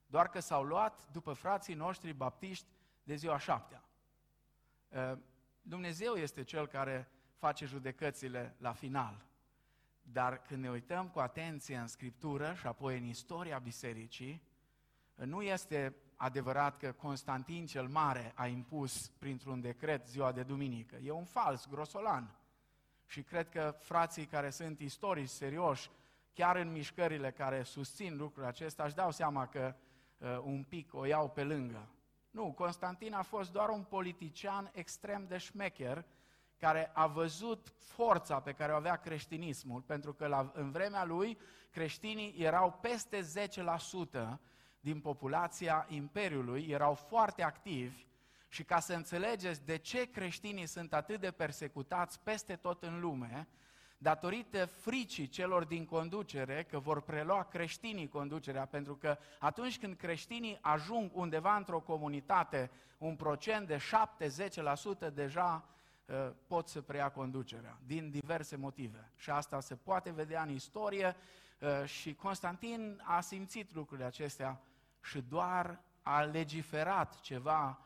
Doar 0.06 0.28
că 0.28 0.40
s-au 0.40 0.62
luat 0.62 1.08
după 1.12 1.32
frații 1.32 1.74
noștri 1.74 2.12
baptiști 2.12 2.66
de 3.02 3.14
ziua 3.14 3.38
șaptea. 3.38 3.84
Ă, 4.92 5.18
Dumnezeu 5.62 6.14
este 6.14 6.44
Cel 6.44 6.66
care 6.66 7.10
face 7.36 7.66
judecățile 7.66 8.54
la 8.58 8.72
final. 8.72 9.26
Dar 10.02 10.42
când 10.42 10.62
ne 10.62 10.70
uităm 10.70 11.08
cu 11.08 11.18
atenție 11.18 11.76
în 11.76 11.86
Scriptură 11.86 12.54
și 12.54 12.66
apoi 12.66 12.98
în 12.98 13.04
istoria 13.04 13.58
bisericii, 13.58 14.42
nu 15.14 15.42
este 15.42 15.96
adevărat 16.16 16.76
că 16.76 16.92
Constantin 16.92 17.66
cel 17.66 17.88
Mare 17.88 18.32
a 18.34 18.46
impus 18.46 19.08
printr-un 19.08 19.60
decret 19.60 20.06
ziua 20.06 20.32
de 20.32 20.42
duminică. 20.42 20.96
E 20.96 21.10
un 21.10 21.24
fals, 21.24 21.68
grosolan. 21.68 22.38
Și 23.06 23.22
cred 23.22 23.48
că 23.48 23.76
frații 23.78 24.26
care 24.26 24.50
sunt 24.50 24.80
istorici, 24.80 25.28
serioși, 25.28 25.90
chiar 26.34 26.56
în 26.56 26.72
mișcările 26.72 27.30
care 27.30 27.62
susțin 27.62 28.16
lucrul 28.16 28.44
acesta, 28.44 28.84
își 28.84 28.94
dau 28.94 29.10
seama 29.10 29.46
că 29.46 29.74
uh, 30.18 30.38
un 30.42 30.62
pic 30.62 30.94
o 30.94 31.04
iau 31.04 31.28
pe 31.28 31.44
lângă. 31.44 31.88
Nu, 32.30 32.52
Constantin 32.52 33.14
a 33.14 33.22
fost 33.22 33.52
doar 33.52 33.68
un 33.68 33.82
politician 33.82 34.70
extrem 34.72 35.26
de 35.26 35.36
șmecher, 35.36 36.04
care 36.58 36.90
a 36.94 37.06
văzut 37.06 37.74
forța 37.78 38.40
pe 38.40 38.52
care 38.52 38.72
o 38.72 38.76
avea 38.76 38.96
creștinismul, 38.96 39.80
pentru 39.80 40.12
că 40.14 40.26
la, 40.26 40.50
în 40.54 40.70
vremea 40.70 41.04
lui 41.04 41.38
creștinii 41.70 42.34
erau 42.38 42.78
peste 42.80 43.20
10% 44.34 44.38
din 44.80 45.00
populația 45.00 45.86
Imperiului, 45.88 46.66
erau 46.68 46.94
foarte 46.94 47.42
activi 47.42 48.06
și 48.48 48.64
ca 48.64 48.80
să 48.80 48.94
înțelegeți 48.94 49.64
de 49.64 49.76
ce 49.76 50.10
creștinii 50.10 50.66
sunt 50.66 50.92
atât 50.92 51.20
de 51.20 51.30
persecutați 51.30 52.20
peste 52.20 52.56
tot 52.56 52.82
în 52.82 53.00
lume, 53.00 53.48
datorită 54.04 54.64
fricii 54.66 55.28
celor 55.28 55.64
din 55.64 55.84
conducere 55.84 56.66
că 56.70 56.78
vor 56.78 57.00
prelua 57.00 57.42
creștinii 57.42 58.08
conducerea, 58.08 58.66
pentru 58.66 58.96
că 58.96 59.18
atunci 59.38 59.78
când 59.78 59.96
creștinii 59.96 60.58
ajung 60.60 61.10
undeva 61.14 61.56
într-o 61.56 61.80
comunitate, 61.80 62.70
un 62.98 63.16
procent 63.16 63.66
de 63.66 63.78
7-10% 65.10 65.14
deja 65.14 65.68
uh, 66.06 66.30
pot 66.46 66.68
să 66.68 66.80
preia 66.80 67.10
conducerea, 67.10 67.78
din 67.86 68.10
diverse 68.10 68.56
motive. 68.56 69.10
Și 69.16 69.30
asta 69.30 69.60
se 69.60 69.74
poate 69.76 70.10
vedea 70.10 70.42
în 70.42 70.50
istorie 70.50 71.16
uh, 71.58 71.88
și 71.88 72.14
Constantin 72.14 73.02
a 73.04 73.20
simțit 73.20 73.74
lucrurile 73.74 74.06
acestea 74.06 74.60
și 75.02 75.20
doar 75.28 75.80
a 76.02 76.20
legiferat 76.20 77.20
ceva 77.20 77.78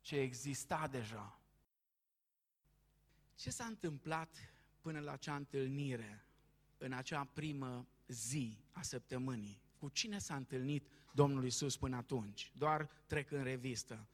ce 0.00 0.16
exista 0.16 0.88
deja. 0.90 1.38
Ce 3.34 3.50
s-a 3.50 3.64
întâmplat 3.64 4.28
până 4.80 5.00
la 5.00 5.12
acea 5.12 5.36
întâlnire, 5.36 6.24
în 6.78 6.92
acea 6.92 7.24
primă 7.24 7.88
zi 8.06 8.58
a 8.70 8.82
săptămânii? 8.82 9.60
Cu 9.78 9.88
cine 9.88 10.18
s-a 10.18 10.36
întâlnit 10.36 10.86
Domnul 11.12 11.44
Isus 11.44 11.76
până 11.76 11.96
atunci? 11.96 12.52
Doar 12.56 12.90
trec 13.06 13.30
în 13.30 13.42
revistă. 13.42 14.06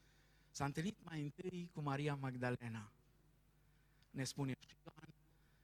S-a 0.50 0.64
întâlnit 0.64 0.96
mai 1.04 1.22
întâi 1.22 1.70
cu 1.72 1.80
Maria 1.80 2.14
Magdalena. 2.14 2.92
Ne 4.10 4.24
spune 4.24 4.54
și 4.58 4.76
Ioan, 4.84 5.14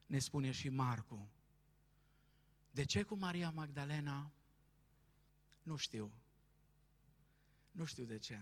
ne 0.07 0.19
spune 0.19 0.51
și 0.51 0.69
Marcu. 0.69 1.29
De 2.71 2.85
ce 2.85 3.03
cu 3.03 3.15
Maria 3.15 3.51
Magdalena? 3.51 4.31
Nu 5.63 5.77
știu. 5.77 6.13
Nu 7.71 7.85
știu 7.85 8.05
de 8.05 8.19
ce. 8.19 8.41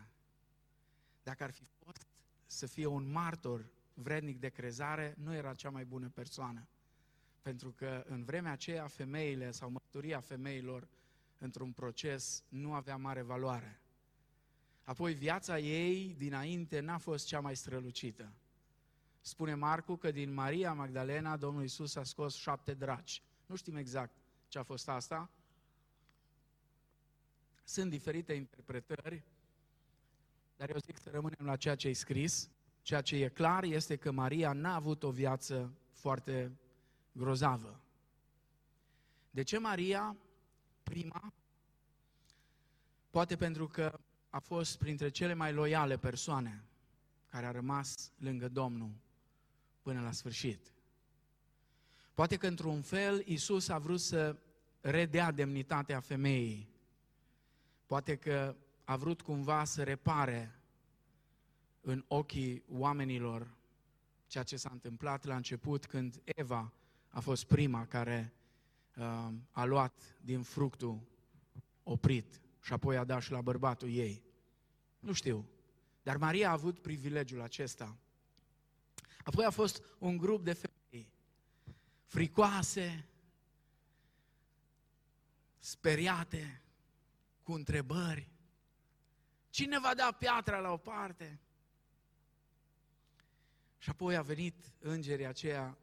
Dacă 1.23 1.43
ar 1.45 1.51
fi 1.51 1.65
fost 1.65 2.07
să 2.47 2.67
fie 2.67 2.87
un 2.87 3.11
martor 3.11 3.71
vrednic 3.95 4.39
de 4.39 4.49
crezare, 4.49 5.15
nu 5.19 5.35
era 5.35 5.55
cea 5.55 5.71
mai 5.71 5.85
bună 5.85 6.09
persoană. 6.09 6.69
Pentru 7.43 7.71
că 7.71 8.05
în 8.07 8.25
vremea 8.25 8.53
aceea 8.53 8.87
femeile 8.87 9.51
sau 9.51 9.71
mărturia 9.71 10.21
femeilor 10.21 10.89
într-un 11.39 11.73
proces 11.73 12.45
nu 12.49 12.73
avea 12.73 12.97
mare 12.97 13.23
valoare. 13.23 13.81
Apoi 14.85 15.15
viața 15.15 15.59
ei 15.59 16.15
dinainte 16.19 16.81
n-a 16.81 16.99
fost 16.99 17.27
cea 17.27 17.41
mai 17.41 17.57
strălucită. 17.57 18.33
Spune 19.21 19.55
Marcu 19.55 19.97
că 19.97 20.11
din 20.11 20.33
Maria 20.33 20.73
Magdalena 20.73 21.37
Domnul 21.37 21.65
Isus 21.65 21.95
a 21.95 22.03
scos 22.03 22.35
șapte 22.35 22.75
draci. 22.75 23.23
Nu 23.47 23.57
știm 23.57 23.77
exact 23.77 24.15
ce 24.49 24.59
a 24.59 24.63
fost 24.63 24.89
asta. 24.89 25.31
Sunt 27.65 27.91
diferite 27.91 28.33
interpretări 28.33 29.25
dar 30.61 30.71
eu 30.71 30.79
zic 30.79 30.99
să 30.99 31.11
rămânem 31.11 31.47
la 31.47 31.57
ceea 31.57 31.75
ce 31.75 31.89
e 31.89 31.93
scris. 31.93 32.51
Ceea 32.83 33.01
ce 33.01 33.17
e 33.17 33.29
clar 33.29 33.63
este 33.63 33.97
că 33.97 34.11
Maria 34.11 34.53
n-a 34.53 34.75
avut 34.75 35.03
o 35.03 35.11
viață 35.11 35.73
foarte 35.93 36.53
grozavă. 37.13 37.81
De 39.31 39.43
ce 39.43 39.59
Maria, 39.59 40.17
prima? 40.83 41.33
Poate 43.11 43.37
pentru 43.37 43.67
că 43.67 44.01
a 44.31 44.39
fost 44.39 44.79
printre 44.79 45.09
cele 45.09 45.35
mai 45.35 45.53
loiale 45.53 45.97
persoane 45.97 46.65
care 47.31 47.47
a 47.47 47.51
rămas 47.51 48.13
lângă 48.19 48.49
Domnul 48.49 48.91
până 49.83 50.01
la 50.01 50.13
sfârșit. 50.13 50.73
Poate 52.15 52.37
că 52.37 52.47
într-un 52.47 52.83
fel 52.83 53.23
Isus 53.27 53.69
a 53.69 53.79
vrut 53.79 54.01
să 54.01 54.37
redea 54.81 55.31
demnitatea 55.31 56.01
femeii. 56.01 56.69
Poate 57.87 58.17
că 58.17 58.57
a 58.85 58.97
vrut 58.97 59.21
cumva 59.21 59.65
să 59.65 59.83
repare 59.83 60.60
în 61.81 62.05
ochii 62.09 62.63
oamenilor 62.69 63.57
ceea 64.27 64.45
ce 64.45 64.57
s-a 64.57 64.71
întâmplat 64.73 65.25
la 65.25 65.37
început 65.37 65.87
când 65.87 66.21
Eva 66.25 66.73
a 67.09 67.21
fost 67.21 67.45
prima 67.45 67.87
care 67.87 68.33
uh, 68.97 69.29
a 69.51 69.65
luat 69.65 70.17
din 70.21 70.43
fructul 70.43 71.01
oprit 71.83 72.41
și 72.63 72.73
apoi 72.73 72.97
a 72.97 73.05
dat 73.05 73.23
și 73.23 73.31
la 73.31 73.41
bărbatul 73.41 73.91
ei. 73.91 74.23
Nu 74.99 75.13
știu. 75.13 75.49
Dar 76.03 76.17
Maria 76.17 76.49
a 76.49 76.53
avut 76.53 76.79
privilegiul 76.79 77.41
acesta. 77.41 77.97
Apoi 79.25 79.45
a 79.45 79.51
fost 79.51 79.83
un 79.99 80.17
grup 80.17 80.45
de 80.45 80.53
femei 80.53 81.13
fricoase, 82.11 83.09
speriate, 85.59 86.63
cu 87.43 87.53
întrebări. 87.53 88.29
Cine 89.51 89.79
va 89.79 89.95
da 89.95 90.17
piatra 90.19 90.59
la 90.59 90.73
o 90.73 90.77
parte? 90.77 91.41
Și 93.81 93.91
apoi 93.91 94.17
a 94.17 94.23
venit 94.23 94.73
îngerii 94.79 95.27
aceia 95.27 95.79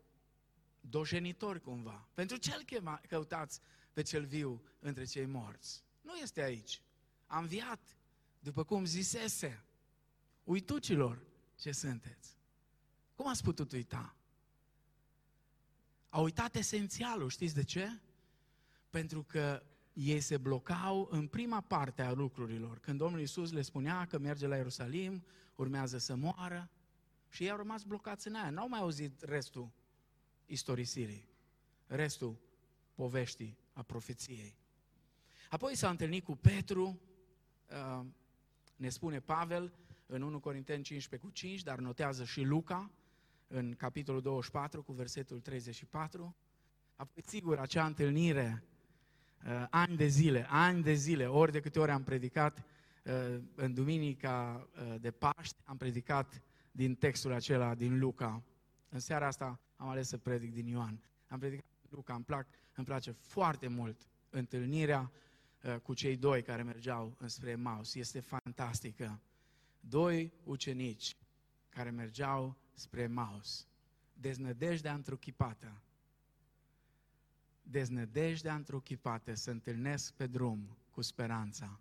dojenitori 0.82 1.62
cumva. 1.62 2.08
Pentru 2.14 2.38
ce 2.38 2.56
îl 2.56 2.88
căutați 3.08 3.60
pe 3.94 4.02
cel 4.02 4.26
viu 4.26 4.62
între 4.80 5.04
cei 5.04 5.26
morți? 5.26 5.84
Nu 6.02 6.16
este 6.16 6.42
aici. 6.42 6.82
A 7.26 7.40
înviat, 7.40 7.98
după 8.40 8.64
cum 8.64 8.86
zisese. 8.86 9.64
Uitucilor 10.44 11.26
ce 11.56 11.72
sunteți. 11.72 12.38
Cum 13.16 13.28
ați 13.28 13.44
putut 13.44 13.72
uita? 13.72 14.16
Au 16.10 16.24
uitat 16.24 16.56
esențialul, 16.56 17.30
știți 17.30 17.56
de 17.56 17.64
ce? 17.64 18.00
Pentru 18.90 19.24
că 19.24 19.64
ei 19.94 20.20
se 20.20 20.38
blocau 20.38 21.08
în 21.12 21.28
prima 21.28 21.62
parte 21.62 22.02
a 22.02 22.12
lucrurilor. 22.12 22.80
Când 22.80 22.98
Domnul 22.98 23.20
Iisus 23.20 23.52
le 23.52 23.62
spunea 23.62 24.06
că 24.06 24.18
merge 24.18 24.48
la 24.48 24.56
Ierusalim, 24.56 25.26
urmează 25.56 25.98
să 25.98 26.16
moară, 26.16 26.70
și 27.30 27.44
ei 27.44 27.50
au 27.50 27.58
rămas 27.58 27.84
blocați 27.84 28.28
în 28.28 28.36
aia. 28.36 28.50
N-au 28.50 28.68
mai 28.68 28.80
auzit 28.80 29.22
restul 29.22 29.72
istorisirii, 30.46 31.30
restul 31.88 32.38
poveștii 32.94 33.58
a 33.74 33.82
profeției. 33.82 34.56
Apoi 35.50 35.76
s-a 35.76 35.90
întâlnit 35.90 36.24
cu 36.24 36.36
Petru, 36.36 37.00
uh, 37.70 38.06
ne 38.76 38.90
spune 38.90 39.20
Pavel 39.20 39.74
în 40.06 40.22
1 40.22 40.40
Corinteni 40.40 40.84
15 40.84 41.28
cu 41.28 41.34
5, 41.34 41.64
dar 41.64 41.80
notează 41.80 42.24
și 42.24 42.42
Luca 42.42 42.92
în 43.48 43.74
capitolul 43.74 44.22
24 44.22 44.84
cu 44.84 44.92
versetul 44.92 45.40
34. 45.40 46.36
Apoi, 46.96 47.24
sigur, 47.26 47.60
acea 47.60 47.86
întâlnire, 47.86 48.64
uh, 49.46 49.66
ani 49.70 49.96
de 49.96 50.08
zile, 50.08 50.46
ani 50.50 50.84
de 50.84 50.94
zile, 50.94 51.28
ori 51.28 51.52
de 51.52 51.60
câte 51.60 51.80
ori 51.80 51.92
am 51.92 52.04
predicat 52.04 52.64
uh, 53.04 53.42
în 53.56 53.74
duminica 53.74 54.68
de 55.00 55.12
Paști, 55.12 55.58
am 55.64 55.78
predicat 55.78 56.42
din 56.78 56.96
textul 56.96 57.32
acela 57.32 57.76
din 57.76 58.00
Luca. 58.00 58.44
În 58.90 59.00
seara 59.00 59.28
asta 59.28 59.60
am 59.76 59.88
ales 59.88 60.08
să 60.08 60.18
predic 60.18 60.54
din 60.54 60.68
Ioan. 60.68 61.04
Am 61.28 61.40
predicat 61.40 61.66
din 61.82 61.90
Luca, 61.90 62.14
îmi, 62.14 62.24
plac, 62.24 62.48
îmi 62.76 62.86
place 62.86 63.12
foarte 63.12 63.68
mult 63.68 64.08
întâlnirea 64.30 65.12
uh, 65.64 65.76
cu 65.76 65.94
cei 65.94 66.18
doi 66.18 66.42
care 66.42 66.64
mergeau 66.64 67.16
înspre 67.20 67.56
Maus. 67.56 67.96
Este 67.96 68.20
fantastică. 68.20 69.20
Doi 69.80 70.34
ucenici 70.44 71.16
care 71.70 71.90
mergeau 71.90 72.58
spre 72.74 73.08
Maus. 73.08 73.68
Deznădejdea 74.14 74.94
întruchipată. 74.94 75.82
Deznădejdea 77.62 78.56
întruchipată 78.56 79.34
să 79.34 79.52
întâlnesc 79.52 80.14
pe 80.14 80.28
drum 80.28 80.78
cu 80.92 81.02
speranța. 81.02 81.80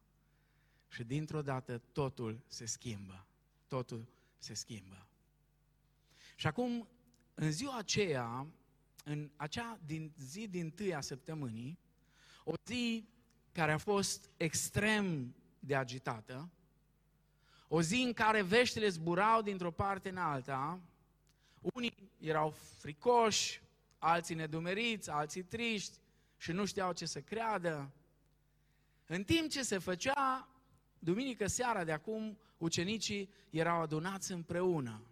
Și 0.89 1.05
dintr-o 1.05 1.43
dată 1.43 1.79
totul 1.79 2.41
se 2.47 2.65
schimbă. 2.65 3.27
Totul 3.67 4.15
se 4.39 4.55
schimbă. 4.55 5.07
Și 6.37 6.47
acum, 6.47 6.89
în 7.35 7.53
ziua 7.53 7.77
aceea, 7.77 8.47
în 9.05 9.31
acea 9.37 9.79
din 9.85 10.13
zi 10.19 10.49
din 10.49 10.71
tâia 10.71 11.01
săptămânii, 11.01 11.79
o 12.45 12.53
zi 12.65 13.09
care 13.53 13.73
a 13.73 13.79
fost 13.79 14.31
extrem 14.37 15.35
de 15.59 15.75
agitată, 15.75 16.51
o 17.69 17.83
zi 17.83 17.97
în 17.97 18.13
care 18.13 18.43
veștile 18.43 18.89
zburau 18.89 19.43
dintr-o 19.43 19.71
parte 19.71 20.09
în 20.09 20.17
alta, 20.17 20.81
unii 21.61 22.11
erau 22.19 22.51
fricoși, 22.51 23.63
alții 23.99 24.35
nedumeriți, 24.35 25.11
alții 25.11 25.43
triști 25.43 25.99
și 26.37 26.53
nu 26.53 26.65
știau 26.65 26.93
ce 26.93 27.07
să 27.07 27.21
creadă. 27.21 27.93
În 29.07 29.25
timp 29.25 29.51
ce 29.51 29.63
se 29.63 29.79
făcea, 29.79 30.49
duminică 31.07 31.47
seara 31.47 31.85
de 31.85 31.93
acum, 31.93 32.39
ucenicii 32.59 33.31
erau 33.51 33.81
adunați 33.81 34.33
împreună. 34.33 35.03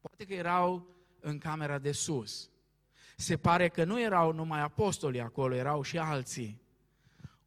Poate 0.00 0.24
că 0.24 0.34
erau 0.34 0.86
în 1.20 1.38
camera 1.38 1.78
de 1.78 1.92
sus. 1.92 2.50
Se 3.16 3.36
pare 3.36 3.68
că 3.68 3.84
nu 3.84 4.00
erau 4.00 4.32
numai 4.32 4.60
apostolii 4.60 5.20
acolo, 5.20 5.54
erau 5.54 5.82
și 5.82 5.98
alții. 5.98 6.60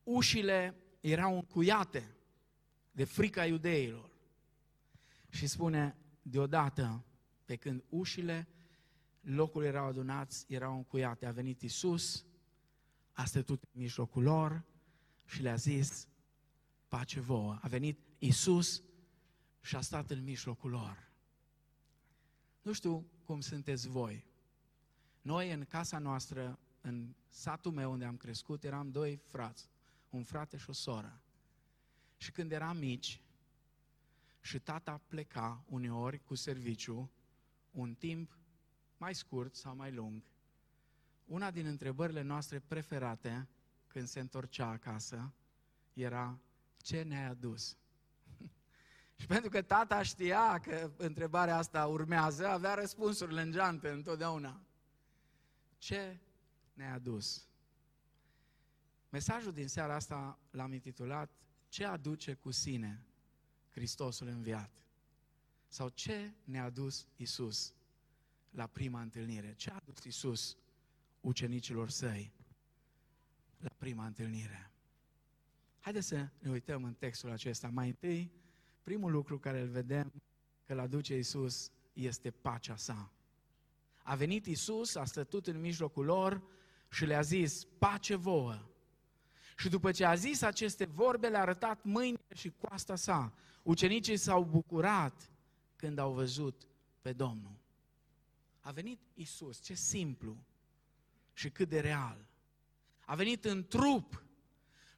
Ușile 0.03 0.75
erau 1.01 1.35
încuiate 1.35 2.15
de 2.91 3.03
frica 3.03 3.45
iudeilor. 3.45 4.09
Și 5.29 5.47
spune, 5.47 5.95
deodată, 6.21 7.03
pe 7.45 7.55
când 7.55 7.83
ușile 7.89 8.47
locul 9.21 9.63
erau 9.63 9.87
adunați, 9.87 10.45
erau 10.47 10.75
încuiate, 10.75 11.25
a 11.25 11.31
venit 11.31 11.61
Isus, 11.61 12.25
a 13.11 13.25
stătut 13.25 13.63
în 13.63 13.81
mijlocul 13.81 14.23
lor 14.23 14.63
și 15.25 15.41
le-a 15.41 15.55
zis, 15.55 16.07
pace 16.95 17.19
vouă. 17.19 17.57
A 17.61 17.67
venit 17.67 17.99
Isus 18.17 18.83
și 19.61 19.75
a 19.75 19.81
stat 19.81 20.09
în 20.09 20.23
mijlocul 20.23 20.69
lor. 20.69 21.11
Nu 22.61 22.73
știu 22.73 23.05
cum 23.23 23.39
sunteți 23.39 23.87
voi. 23.87 24.25
Noi 25.21 25.51
în 25.51 25.65
casa 25.65 25.97
noastră, 25.99 26.59
în 26.81 27.15
satul 27.29 27.71
meu 27.71 27.91
unde 27.91 28.05
am 28.05 28.17
crescut, 28.17 28.63
eram 28.63 28.91
doi 28.91 29.15
frați, 29.15 29.69
un 30.09 30.23
frate 30.23 30.57
și 30.57 30.69
o 30.69 30.73
soră. 30.73 31.21
Și 32.17 32.31
când 32.31 32.51
eram 32.51 32.77
mici 32.77 33.21
și 34.41 34.59
tata 34.59 35.01
pleca 35.07 35.63
uneori 35.69 36.23
cu 36.23 36.35
serviciu, 36.35 37.11
un 37.71 37.93
timp 37.93 38.37
mai 38.97 39.15
scurt 39.15 39.55
sau 39.55 39.75
mai 39.75 39.91
lung, 39.91 40.23
una 41.25 41.51
din 41.51 41.65
întrebările 41.65 42.21
noastre 42.21 42.59
preferate 42.59 43.47
când 43.87 44.07
se 44.07 44.19
întorcea 44.19 44.67
acasă 44.67 45.33
era 45.93 46.39
ce 46.85 47.01
ne-ai 47.01 47.25
adus? 47.25 47.77
Și 49.19 49.25
pentru 49.25 49.49
că 49.49 49.61
tata 49.61 50.03
știa 50.03 50.59
că 50.59 50.91
întrebarea 50.97 51.57
asta 51.57 51.85
urmează, 51.85 52.47
avea 52.47 52.73
răspunsurile 52.73 53.41
în 53.41 53.51
geante 53.51 53.89
întotdeauna. 53.89 54.61
Ce 55.77 56.17
ne-ai 56.73 56.91
adus? 56.91 57.47
Mesajul 59.09 59.53
din 59.53 59.67
seara 59.67 59.95
asta 59.95 60.39
l-am 60.51 60.73
intitulat 60.73 61.31
Ce 61.69 61.85
aduce 61.85 62.33
cu 62.33 62.51
sine 62.51 63.03
Hristosul 63.71 64.27
înviat? 64.27 64.71
Sau 65.67 65.89
ce 65.89 66.33
ne-a 66.43 66.63
adus 66.63 67.07
Isus 67.15 67.73
la 68.49 68.67
prima 68.67 69.01
întâlnire? 69.01 69.53
Ce 69.53 69.69
a 69.69 69.75
adus 69.75 70.03
Isus 70.03 70.57
ucenicilor 71.21 71.89
săi 71.89 72.33
la 73.57 73.71
prima 73.77 74.05
întâlnire? 74.05 74.74
Haideți 75.85 76.07
să 76.07 76.27
ne 76.39 76.49
uităm 76.49 76.83
în 76.83 76.93
textul 76.93 77.31
acesta. 77.31 77.69
Mai 77.69 77.87
întâi, 77.87 78.31
primul 78.83 79.11
lucru 79.11 79.39
care 79.39 79.61
îl 79.61 79.67
vedem 79.67 80.13
că 80.63 80.73
îl 80.73 80.79
aduce 80.79 81.17
Isus 81.17 81.71
este 81.93 82.31
pacea 82.31 82.75
sa. 82.75 83.11
A 84.03 84.15
venit 84.15 84.45
Isus, 84.45 84.95
a 84.95 85.05
stătut 85.05 85.47
în 85.47 85.59
mijlocul 85.59 86.05
lor 86.05 86.43
și 86.89 87.05
le-a 87.05 87.21
zis, 87.21 87.63
pace 87.63 88.15
vouă. 88.15 88.69
Și 89.57 89.69
după 89.69 89.91
ce 89.91 90.05
a 90.05 90.15
zis 90.15 90.41
aceste 90.41 90.85
vorbe, 90.85 91.27
le-a 91.27 91.41
arătat 91.41 91.83
mâinile 91.83 92.33
și 92.35 92.49
coasta 92.49 92.95
sa. 92.95 93.33
Ucenicii 93.63 94.17
s-au 94.17 94.43
bucurat 94.43 95.31
când 95.75 95.97
au 95.97 96.13
văzut 96.13 96.67
pe 97.01 97.13
Domnul. 97.13 97.59
A 98.59 98.71
venit 98.71 98.99
Isus, 99.13 99.59
ce 99.61 99.73
simplu 99.73 100.37
și 101.33 101.49
cât 101.49 101.69
de 101.69 101.79
real. 101.79 102.27
A 103.05 103.15
venit 103.15 103.45
în 103.45 103.67
trup 103.67 104.24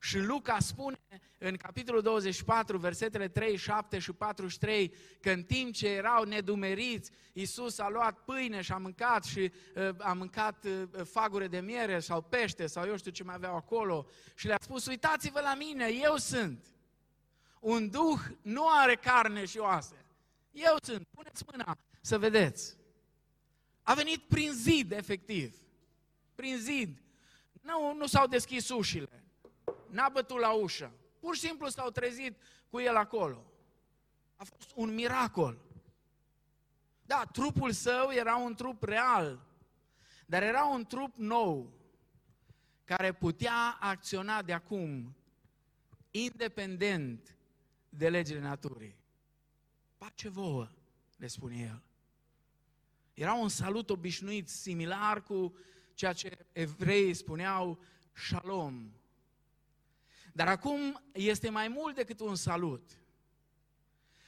Și 0.07 0.19
Luca 0.19 0.59
spune 0.59 0.99
în 1.37 1.55
capitolul 1.55 2.01
24, 2.01 2.77
versetele 2.77 3.27
3, 3.27 3.55
7 3.55 3.99
și 3.99 4.11
43, 4.11 4.93
că 5.21 5.31
în 5.31 5.43
timp 5.43 5.73
ce 5.73 5.87
erau 5.87 6.23
nedumeriți, 6.23 7.11
Iisus 7.33 7.79
a 7.79 7.89
luat 7.89 8.23
pâine 8.23 8.61
și 8.61 8.71
a 8.71 8.77
mâncat 8.77 9.23
și 9.23 9.51
uh, 9.75 9.89
a 9.97 10.13
mâncat 10.13 10.65
uh, 10.65 11.05
fagure 11.05 11.47
de 11.47 11.59
miere 11.59 11.99
sau 11.99 12.21
pește 12.21 12.67
sau 12.67 12.85
eu 12.85 12.97
știu 12.97 13.11
ce 13.11 13.23
mai 13.23 13.35
aveau 13.35 13.55
acolo 13.55 14.05
și 14.35 14.47
le-a 14.47 14.57
spus, 14.61 14.85
uitați-vă 14.85 15.39
la 15.39 15.55
mine, 15.55 15.87
eu 15.87 16.15
sunt. 16.15 16.65
Un 17.59 17.89
duh 17.89 18.19
nu 18.41 18.67
are 18.69 18.95
carne 18.95 19.45
și 19.45 19.57
oase. 19.57 20.05
Eu 20.51 20.75
sunt, 20.81 21.07
puneți 21.11 21.43
mâna 21.51 21.77
să 22.01 22.17
vedeți. 22.17 22.77
A 23.83 23.93
venit 23.93 24.21
prin 24.27 24.51
zid, 24.51 24.91
efectiv. 24.91 25.55
Prin 26.35 26.57
zid. 26.57 27.01
Nu, 27.61 27.93
nu 27.93 28.07
s-au 28.07 28.27
deschis 28.27 28.69
ușile 28.69 29.21
n-a 29.89 30.09
bătut 30.09 30.39
la 30.39 30.51
ușă. 30.51 30.91
Pur 31.19 31.35
și 31.35 31.41
simplu 31.41 31.67
s-au 31.67 31.89
trezit 31.89 32.41
cu 32.69 32.79
el 32.79 32.95
acolo. 32.95 33.51
A 34.35 34.43
fost 34.43 34.71
un 34.75 34.93
miracol. 34.93 35.65
Da, 37.05 37.23
trupul 37.31 37.71
său 37.71 38.11
era 38.11 38.35
un 38.35 38.55
trup 38.55 38.83
real, 38.83 39.45
dar 40.25 40.43
era 40.43 40.65
un 40.65 40.85
trup 40.85 41.15
nou, 41.15 41.73
care 42.83 43.13
putea 43.13 43.77
acționa 43.79 44.41
de 44.41 44.53
acum, 44.53 45.15
independent 46.11 47.37
de 47.89 48.09
legile 48.09 48.39
naturii. 48.39 48.95
Pace 49.97 50.29
vouă, 50.29 50.69
le 51.17 51.27
spune 51.27 51.59
el. 51.59 51.81
Era 53.13 53.33
un 53.33 53.49
salut 53.49 53.89
obișnuit, 53.89 54.49
similar 54.49 55.23
cu 55.23 55.55
ceea 55.93 56.13
ce 56.13 56.37
evreii 56.51 57.13
spuneau 57.13 57.79
shalom, 58.13 58.91
dar 60.37 60.47
acum 60.47 61.01
este 61.11 61.49
mai 61.49 61.67
mult 61.67 61.95
decât 61.95 62.19
un 62.19 62.35
salut. 62.35 62.97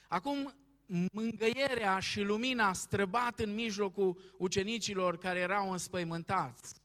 Acum 0.07 0.53
mângăierea 1.11 1.99
și 1.99 2.21
lumina 2.21 2.73
străbat 2.73 3.39
în 3.39 3.53
mijlocul 3.53 4.33
ucenicilor 4.37 5.17
care 5.17 5.39
erau 5.39 5.71
înspăimântați. 5.71 6.75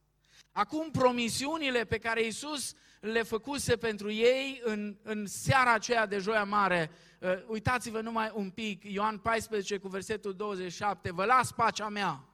Acum 0.52 0.90
promisiunile 0.90 1.84
pe 1.84 1.98
care 1.98 2.22
Iisus 2.24 2.74
le 3.00 3.22
făcuse 3.22 3.76
pentru 3.76 4.10
ei 4.10 4.60
în, 4.64 4.96
în 5.02 5.26
seara 5.26 5.72
aceea 5.72 6.06
de 6.06 6.18
Joia 6.18 6.44
Mare, 6.44 6.90
uh, 7.20 7.30
uitați-vă 7.46 8.00
numai 8.00 8.30
un 8.34 8.50
pic, 8.50 8.84
Ioan 8.84 9.18
14 9.18 9.78
cu 9.78 9.88
versetul 9.88 10.34
27, 10.34 11.12
vă 11.12 11.24
las 11.24 11.52
pacea 11.52 11.88
mea. 11.88 12.24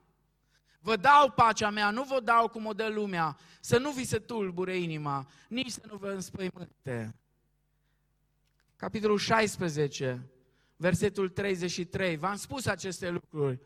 Vă 0.80 0.96
dau 0.96 1.30
pacea 1.30 1.70
mea, 1.70 1.90
nu 1.90 2.02
vă 2.02 2.20
dau 2.20 2.48
cum 2.48 2.66
o 2.66 2.72
dă 2.72 2.88
lumea, 2.88 3.38
să 3.60 3.78
nu 3.78 3.90
vi 3.90 4.04
se 4.04 4.18
tulbure 4.18 4.76
inima, 4.76 5.26
nici 5.48 5.70
să 5.70 5.80
nu 5.90 5.96
vă 5.96 6.10
înspăimânte. 6.10 7.14
Capitolul 8.76 9.18
16, 9.18 10.26
versetul 10.76 11.28
33. 11.28 12.16
V-am 12.16 12.36
spus 12.36 12.66
aceste 12.66 13.10
lucruri 13.10 13.58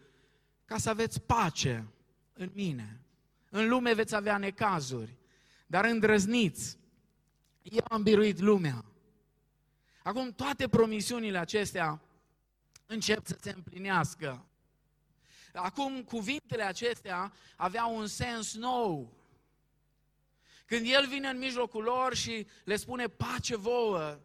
ca 0.64 0.78
să 0.78 0.90
aveți 0.90 1.20
pace 1.20 1.86
în 2.32 2.50
mine. 2.54 3.00
În 3.50 3.68
lume 3.68 3.94
veți 3.94 4.14
avea 4.14 4.38
necazuri, 4.38 5.16
dar 5.66 5.84
îndrăzniți. 5.84 6.78
Eu 7.62 7.84
am 7.88 8.02
biruit 8.02 8.38
lumea. 8.38 8.84
Acum 10.02 10.32
toate 10.32 10.68
promisiunile 10.68 11.38
acestea 11.38 12.00
încep 12.86 13.26
să 13.26 13.36
se 13.40 13.52
împlinească. 13.56 14.44
Acum, 15.54 16.02
cuvintele 16.02 16.62
acestea 16.62 17.32
aveau 17.56 17.96
un 17.96 18.06
sens 18.06 18.54
nou. 18.54 19.12
Când 20.66 20.86
El 20.86 21.06
vine 21.06 21.28
în 21.28 21.38
mijlocul 21.38 21.82
lor 21.82 22.14
și 22.14 22.46
le 22.64 22.76
spune 22.76 23.08
pace 23.08 23.56
vouă, 23.56 24.18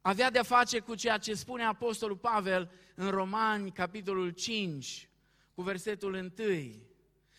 avea 0.00 0.30
de-a 0.30 0.42
face 0.42 0.78
cu 0.78 0.94
ceea 0.94 1.18
ce 1.18 1.34
spune 1.34 1.64
Apostolul 1.64 2.16
Pavel 2.16 2.70
în 2.94 3.10
Romani, 3.10 3.72
capitolul 3.72 4.30
5, 4.30 5.08
cu 5.54 5.62
versetul 5.62 6.14
1. 6.14 6.30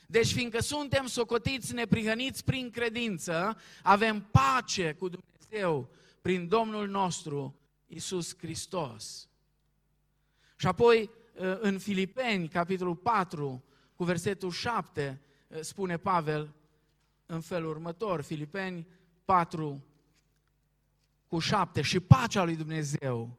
Deci, 0.07 0.33
fiindcă 0.33 0.61
suntem 0.61 1.07
socotiți 1.07 1.73
neprihăniți 1.73 2.43
prin 2.43 2.69
credință, 2.69 3.61
avem 3.83 4.21
pace 4.21 4.93
cu 4.93 5.09
Dumnezeu 5.09 5.89
prin 6.21 6.47
Domnul 6.47 6.87
nostru, 6.87 7.59
Isus 7.87 8.37
Hristos. 8.37 9.29
Și 10.55 10.67
apoi, 10.67 11.09
Uh, 11.09 11.24
în 11.59 11.79
Filipeni, 11.79 12.47
capitolul 12.47 12.95
4, 12.95 13.63
cu 13.95 14.03
versetul 14.03 14.51
7, 14.51 15.21
uh, 15.47 15.59
spune 15.59 15.97
Pavel 15.97 16.53
în 17.25 17.41
felul 17.41 17.69
următor, 17.69 18.21
Filipeni 18.21 18.87
4, 19.25 19.83
cu 21.27 21.39
7, 21.39 21.81
și 21.81 21.99
pacea 21.99 22.43
lui 22.43 22.55
Dumnezeu, 22.55 23.37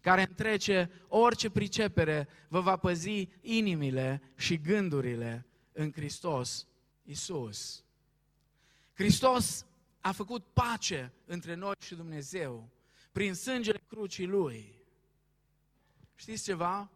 care 0.00 0.26
întrece 0.28 0.90
orice 1.08 1.50
pricepere, 1.50 2.28
vă 2.48 2.60
va 2.60 2.76
păzi 2.76 3.28
inimile 3.40 4.22
și 4.36 4.60
gândurile 4.60 5.46
în 5.72 5.92
Hristos 5.92 6.66
Isus. 7.02 7.84
Hristos 8.94 9.66
a 10.00 10.12
făcut 10.12 10.44
pace 10.52 11.12
între 11.24 11.54
noi 11.54 11.74
și 11.80 11.94
Dumnezeu 11.94 12.68
prin 13.12 13.34
sângele 13.34 13.82
crucii 13.88 14.26
Lui. 14.26 14.74
Știți 16.14 16.44
ceva? 16.44 16.90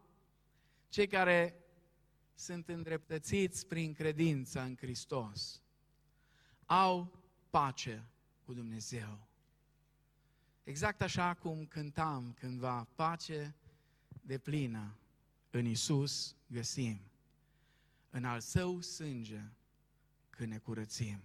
Cei 0.89 1.07
care 1.07 1.55
sunt 2.35 2.67
îndreptățiți 2.67 3.67
prin 3.67 3.93
credința 3.93 4.63
în 4.63 4.75
Hristos, 4.75 5.61
au 6.65 7.23
pace 7.49 8.07
cu 8.45 8.53
Dumnezeu. 8.53 9.27
Exact 10.63 11.01
așa 11.01 11.33
cum 11.33 11.65
cântam 11.65 12.33
cândva, 12.39 12.87
pace 12.95 13.55
de 14.21 14.37
plină 14.37 14.97
în 15.49 15.65
Isus 15.65 16.35
găsim, 16.47 16.99
în 18.09 18.25
al 18.25 18.39
său 18.39 18.81
sânge 18.81 19.41
când 20.29 20.51
ne 20.51 20.57
curățim. 20.57 21.21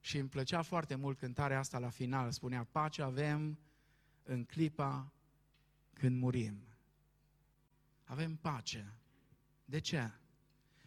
Și 0.00 0.18
îmi 0.18 0.28
plăcea 0.28 0.62
foarte 0.62 0.94
mult 0.94 1.18
cântarea 1.18 1.58
asta 1.58 1.78
la 1.78 1.90
final, 1.90 2.30
spunea, 2.30 2.64
pace 2.64 3.02
avem 3.02 3.58
în 4.22 4.44
clipa 4.44 5.12
când 5.92 6.20
murim 6.20 6.69
avem 8.10 8.36
pace. 8.36 8.94
De 9.64 9.78
ce? 9.78 10.10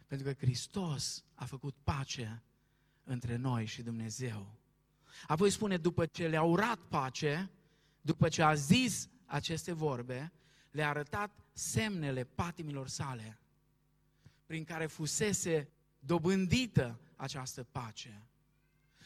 Pentru 0.07 0.27
că 0.27 0.33
Hristos 0.33 1.23
a 1.33 1.45
făcut 1.45 1.75
pace 1.83 2.43
între 3.03 3.35
noi 3.35 3.65
și 3.65 3.81
Dumnezeu. 3.81 4.55
Apoi 5.27 5.49
spune, 5.49 5.77
după 5.77 6.05
ce 6.05 6.27
le-a 6.27 6.43
urat 6.43 6.79
pace, 6.79 7.49
după 8.01 8.29
ce 8.29 8.41
a 8.41 8.53
zis 8.53 9.09
aceste 9.25 9.71
vorbe, 9.71 10.31
le-a 10.71 10.89
arătat 10.89 11.39
semnele 11.53 12.23
patimilor 12.23 12.87
sale, 12.87 13.39
prin 14.45 14.63
care 14.63 14.85
fusese 14.85 15.69
dobândită 15.99 16.99
această 17.15 17.63
pace. 17.63 18.27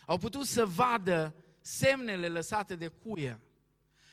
Au 0.06 0.18
putut 0.18 0.46
să 0.46 0.66
vadă 0.66 1.36
semnele 1.60 2.28
lăsate 2.28 2.76
de 2.76 2.88
cuie 2.88 3.40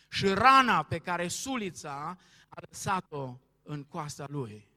și 0.08 0.26
rana 0.26 0.82
pe 0.82 0.98
care 0.98 1.28
sulița 1.28 2.18
a 2.48 2.60
lăsat-o 2.68 3.38
în 3.64 3.84
coasta 3.84 4.26
lui. 4.28 4.68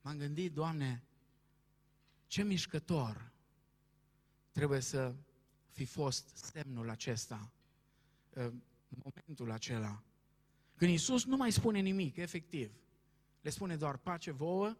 M-am 0.00 0.16
gândit, 0.16 0.52
Doamne, 0.52 1.02
ce 2.26 2.42
mișcător 2.42 3.32
trebuie 4.52 4.80
să 4.80 5.14
fi 5.70 5.84
fost 5.84 6.36
semnul 6.36 6.90
acesta, 6.90 7.50
ă, 8.36 8.52
momentul 8.88 9.50
acela. 9.50 10.02
Când 10.74 10.90
Iisus 10.90 11.24
nu 11.24 11.36
mai 11.36 11.52
spune 11.52 11.80
nimic, 11.80 12.16
efectiv, 12.16 12.72
le 13.40 13.50
spune 13.50 13.76
doar 13.76 13.96
pace 13.96 14.30
vouă 14.30 14.76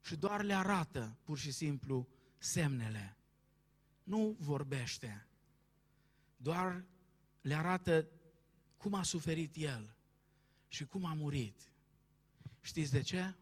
și 0.00 0.16
doar 0.16 0.42
le 0.42 0.54
arată 0.54 1.18
pur 1.22 1.38
și 1.38 1.50
simplu 1.50 2.08
semnele. 2.38 3.16
Nu 4.02 4.36
vorbește, 4.38 5.26
doar 6.36 6.84
le 7.40 7.54
arată 7.54 8.08
cum 8.76 8.94
a 8.94 9.02
suferit 9.02 9.56
El 9.56 9.97
și 10.68 10.86
cum 10.86 11.04
a 11.04 11.14
murit. 11.14 11.72
Știți 12.60 12.92
de 12.92 13.00
ce? 13.00 13.34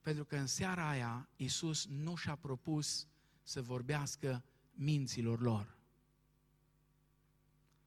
Pentru 0.00 0.24
că 0.24 0.36
în 0.36 0.46
seara 0.46 0.88
aia 0.88 1.28
Iisus 1.36 1.86
nu 1.86 2.16
și-a 2.16 2.34
propus 2.34 3.06
să 3.42 3.62
vorbească 3.62 4.44
minților 4.72 5.40
lor, 5.40 5.78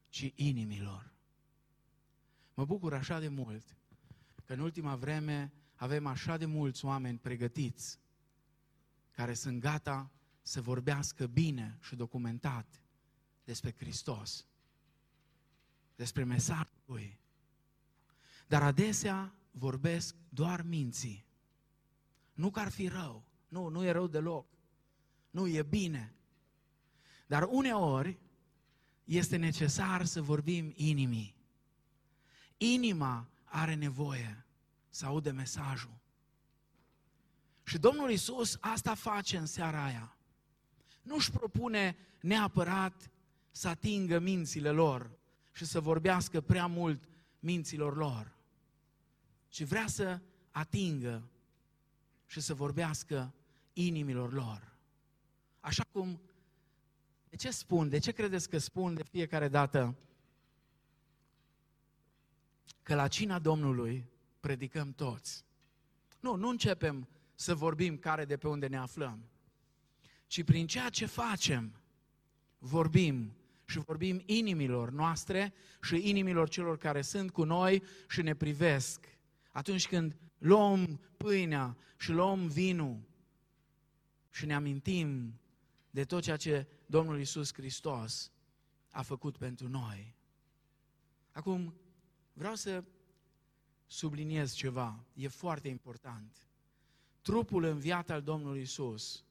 ci 0.08 0.32
inimilor. 0.34 1.12
Mă 2.54 2.64
bucur 2.64 2.94
așa 2.94 3.20
de 3.20 3.28
mult 3.28 3.76
că 4.44 4.52
în 4.52 4.60
ultima 4.60 4.96
vreme 4.96 5.52
avem 5.74 6.06
așa 6.06 6.36
de 6.36 6.46
mulți 6.46 6.84
oameni 6.84 7.18
pregătiți 7.18 7.98
care 9.10 9.34
sunt 9.34 9.60
gata 9.60 10.10
să 10.42 10.62
vorbească 10.62 11.26
bine 11.26 11.78
și 11.82 11.96
documentat 11.96 12.82
despre 13.44 13.74
Hristos, 13.78 14.46
despre 15.96 16.24
mesajul 16.24 16.76
Lui. 16.84 17.18
Dar 18.48 18.62
adesea 18.62 19.34
vorbesc 19.50 20.14
doar 20.28 20.62
minții. 20.62 21.26
Nu 22.32 22.50
că 22.50 22.60
ar 22.60 22.70
fi 22.70 22.88
rău. 22.88 23.24
Nu, 23.48 23.68
nu 23.68 23.84
e 23.84 23.90
rău 23.90 24.06
deloc. 24.06 24.46
Nu, 25.30 25.46
e 25.46 25.62
bine. 25.62 26.14
Dar 27.26 27.46
uneori 27.50 28.18
este 29.04 29.36
necesar 29.36 30.04
să 30.04 30.22
vorbim 30.22 30.72
inimii. 30.74 31.36
Inima 32.56 33.28
are 33.44 33.74
nevoie 33.74 34.46
să 34.88 35.06
audă 35.06 35.32
mesajul. 35.32 35.98
Și 37.62 37.78
Domnul 37.78 38.10
Isus 38.10 38.56
asta 38.60 38.94
face 38.94 39.36
în 39.36 39.46
seara 39.46 39.84
aia. 39.84 40.16
Nu 41.02 41.14
își 41.14 41.30
propune 41.30 41.96
neapărat 42.20 43.10
să 43.50 43.68
atingă 43.68 44.18
mințile 44.18 44.70
lor 44.70 45.10
și 45.52 45.64
să 45.64 45.80
vorbească 45.80 46.40
prea 46.40 46.66
mult 46.66 47.08
minților 47.40 47.96
lor, 47.96 48.36
ci 49.48 49.62
vrea 49.62 49.86
să 49.86 50.20
atingă 50.50 51.28
și 52.26 52.40
să 52.40 52.54
vorbească 52.54 53.34
inimilor 53.72 54.32
lor. 54.32 54.76
Așa 55.60 55.84
cum, 55.92 56.20
de 57.28 57.36
ce 57.36 57.50
spun, 57.50 57.88
de 57.88 57.98
ce 57.98 58.12
credeți 58.12 58.48
că 58.48 58.58
spun 58.58 58.94
de 58.94 59.02
fiecare 59.02 59.48
dată 59.48 59.96
că 62.82 62.94
la 62.94 63.08
cina 63.08 63.38
Domnului 63.38 64.04
predicăm 64.40 64.92
toți? 64.92 65.44
Nu, 66.20 66.36
nu 66.36 66.48
începem 66.48 67.08
să 67.34 67.54
vorbim 67.54 67.96
care 67.96 68.24
de 68.24 68.36
pe 68.36 68.48
unde 68.48 68.66
ne 68.66 68.76
aflăm, 68.76 69.28
ci 70.26 70.44
prin 70.44 70.66
ceea 70.66 70.88
ce 70.88 71.06
facem, 71.06 71.72
vorbim 72.58 73.36
și 73.64 73.78
vorbim 73.78 74.22
inimilor 74.26 74.90
noastre 74.90 75.52
și 75.82 76.08
inimilor 76.08 76.48
celor 76.48 76.76
care 76.76 77.02
sunt 77.02 77.30
cu 77.30 77.44
noi 77.44 77.82
și 78.08 78.22
ne 78.22 78.34
privesc. 78.34 79.17
Atunci 79.58 79.88
când 79.88 80.16
luăm 80.38 81.00
pâinea 81.16 81.76
și 81.96 82.10
luăm 82.12 82.48
vinul 82.48 83.00
și 84.30 84.46
ne 84.46 84.54
amintim 84.54 85.40
de 85.90 86.04
tot 86.04 86.22
ceea 86.22 86.36
ce 86.36 86.66
Domnul 86.86 87.20
Isus 87.20 87.52
Hristos 87.52 88.32
a 88.90 89.02
făcut 89.02 89.36
pentru 89.36 89.68
noi. 89.68 90.14
Acum, 91.32 91.74
vreau 92.32 92.54
să 92.54 92.84
subliniez 93.86 94.52
ceva, 94.52 95.04
e 95.14 95.28
foarte 95.28 95.68
important. 95.68 96.46
Trupul 97.22 97.64
înviat 97.64 98.10
al 98.10 98.22
Domnului 98.22 98.60
Isus, 98.60 99.24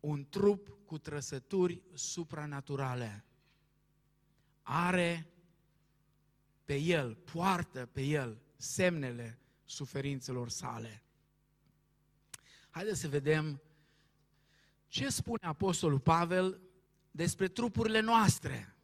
un 0.00 0.26
trup 0.28 0.78
cu 0.84 0.98
trăsături 0.98 1.82
supranaturale, 1.92 3.24
are 4.62 5.26
pe 6.64 6.76
el, 6.76 7.14
poartă 7.14 7.86
pe 7.92 8.02
el 8.02 8.44
semnele 8.56 9.38
suferințelor 9.64 10.48
sale. 10.48 11.02
Haideți 12.70 13.00
să 13.00 13.08
vedem 13.08 13.60
ce 14.88 15.08
spune 15.08 15.46
Apostolul 15.46 15.98
Pavel 15.98 16.60
despre 17.10 17.48
trupurile 17.48 18.00
noastre. 18.00 18.74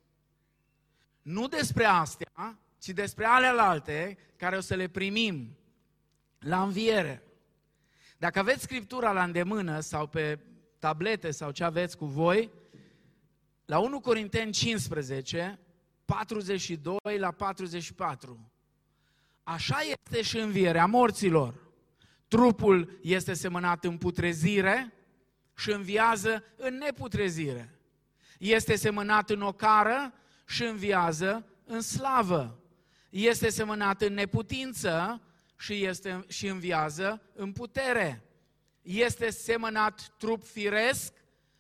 Nu 1.22 1.48
despre 1.48 1.84
astea, 1.84 2.58
ci 2.78 2.88
despre 2.88 3.24
alealte 3.24 4.18
care 4.36 4.56
o 4.56 4.60
să 4.60 4.74
le 4.74 4.88
primim 4.88 5.56
la 6.38 6.62
înviere. 6.62 7.22
Dacă 8.18 8.38
aveți 8.38 8.62
Scriptura 8.62 9.12
la 9.12 9.24
îndemână 9.24 9.80
sau 9.80 10.06
pe 10.06 10.38
tablete 10.78 11.30
sau 11.30 11.50
ce 11.50 11.64
aveți 11.64 11.96
cu 11.96 12.06
voi, 12.06 12.50
la 13.64 13.78
1 13.78 14.00
Corinteni 14.00 14.52
15, 14.52 15.58
42 16.04 17.18
la 17.18 17.30
44. 17.30 18.51
Așa 19.42 19.78
este 19.80 20.22
și 20.22 20.38
învierea 20.38 20.86
morților. 20.86 21.54
Trupul 22.28 22.98
este 23.02 23.32
semănat 23.32 23.84
în 23.84 23.98
putrezire 23.98 24.92
și 25.56 25.70
înviază 25.70 26.44
în 26.56 26.74
neputrezire. 26.74 27.78
Este 28.38 28.76
semănat 28.76 29.30
în 29.30 29.42
ocară 29.42 30.14
și 30.46 30.64
înviază 30.64 31.46
în 31.64 31.80
slavă. 31.80 32.58
Este 33.10 33.48
semănat 33.48 34.02
în 34.02 34.14
neputință 34.14 35.22
și, 35.58 35.84
este, 35.84 36.24
și 36.28 36.46
înviază 36.46 37.22
în 37.34 37.52
putere. 37.52 38.22
Este 38.82 39.30
semănat 39.30 40.14
trup 40.18 40.44
firesc 40.44 41.12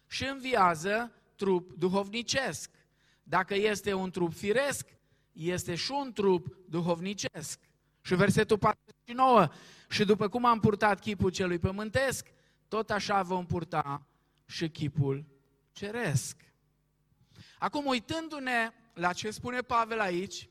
și 0.06 0.24
înviază 0.24 1.12
trup 1.36 1.72
duhovnicesc. 1.72 2.70
Dacă 3.22 3.54
este 3.54 3.92
un 3.92 4.10
trup 4.10 4.32
firesc, 4.32 4.88
este 5.32 5.74
și 5.74 5.90
un 5.90 6.12
trup 6.12 6.56
duhovnicesc. 6.68 7.60
Și 8.02 8.14
versetul 8.14 8.58
49, 8.58 9.48
și 9.88 10.04
după 10.04 10.28
cum 10.28 10.44
am 10.44 10.60
purtat 10.60 11.00
chipul 11.00 11.30
celui 11.30 11.58
pământesc, 11.58 12.26
tot 12.68 12.90
așa 12.90 13.22
vom 13.22 13.46
purta 13.46 14.06
și 14.46 14.70
chipul 14.70 15.24
ceresc. 15.72 16.36
Acum, 17.58 17.86
uitându-ne 17.86 18.70
la 18.94 19.12
ce 19.12 19.30
spune 19.30 19.60
Pavel 19.60 20.00
aici, 20.00 20.48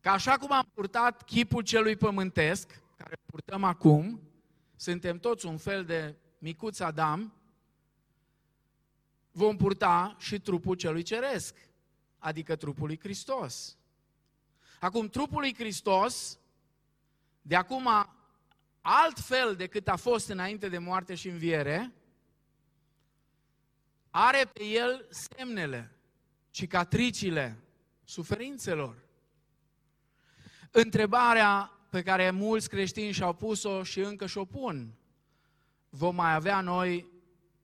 că 0.00 0.08
așa 0.08 0.36
cum 0.36 0.52
am 0.52 0.70
purtat 0.74 1.22
chipul 1.22 1.62
celui 1.62 1.96
pământesc, 1.96 2.82
care 2.96 3.16
purtăm 3.26 3.64
acum, 3.64 4.20
suntem 4.76 5.18
toți 5.18 5.46
un 5.46 5.56
fel 5.56 5.84
de 5.84 6.16
micuț 6.38 6.80
Adam, 6.80 7.34
vom 9.30 9.56
purta 9.56 10.16
și 10.18 10.40
trupul 10.40 10.74
celui 10.74 11.02
ceresc, 11.02 11.54
adică 12.18 12.56
trupul 12.56 12.86
lui 12.86 12.98
Hristos. 12.98 13.76
Acum, 14.84 15.08
trupul 15.08 15.40
lui 15.40 15.54
Hristos, 15.54 16.38
de 17.42 17.56
acum 17.56 17.88
altfel 18.80 19.56
decât 19.56 19.88
a 19.88 19.96
fost 19.96 20.28
înainte 20.28 20.68
de 20.68 20.78
moarte 20.78 21.14
și 21.14 21.28
înviere, 21.28 21.92
are 24.10 24.50
pe 24.52 24.64
el 24.64 25.06
semnele, 25.10 25.96
cicatricile 26.50 27.58
suferințelor. 28.04 28.96
Întrebarea 30.70 31.78
pe 31.90 32.02
care 32.02 32.30
mulți 32.30 32.68
creștini 32.68 33.12
și-au 33.12 33.32
pus-o 33.32 33.82
și 33.82 34.00
încă 34.00 34.26
și-o 34.26 34.44
pun, 34.44 34.94
vom 35.88 36.14
mai 36.14 36.34
avea 36.34 36.60
noi 36.60 37.06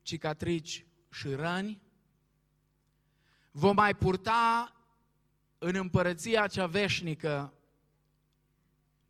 cicatrici 0.03 0.87
și 1.11 1.35
răni? 1.35 1.83
Vom 3.51 3.75
mai 3.75 3.95
purta 3.95 4.75
în 5.63 5.75
împărăția 5.75 6.47
cea 6.47 6.67
veșnică 6.67 7.53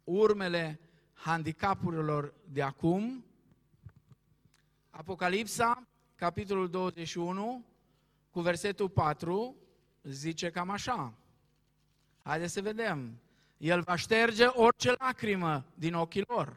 urmele 0.05 0.81
handicapurilor 1.13 2.35
de 2.45 2.63
acum. 2.63 3.25
Apocalipsa, 4.91 5.87
capitolul 6.15 6.69
21, 6.69 7.65
cu 8.31 8.41
versetul 8.41 8.89
4, 8.89 9.57
zice 10.03 10.51
cam 10.51 10.71
așa. 10.71 11.15
Haideți 12.23 12.53
să 12.53 12.61
vedem. 12.61 13.21
El 13.57 13.81
va 13.81 13.97
șterge 13.97 14.45
orice 14.47 14.95
lacrimă 14.99 15.65
din 15.75 15.95
ochii 15.95 16.25
lor. 16.27 16.57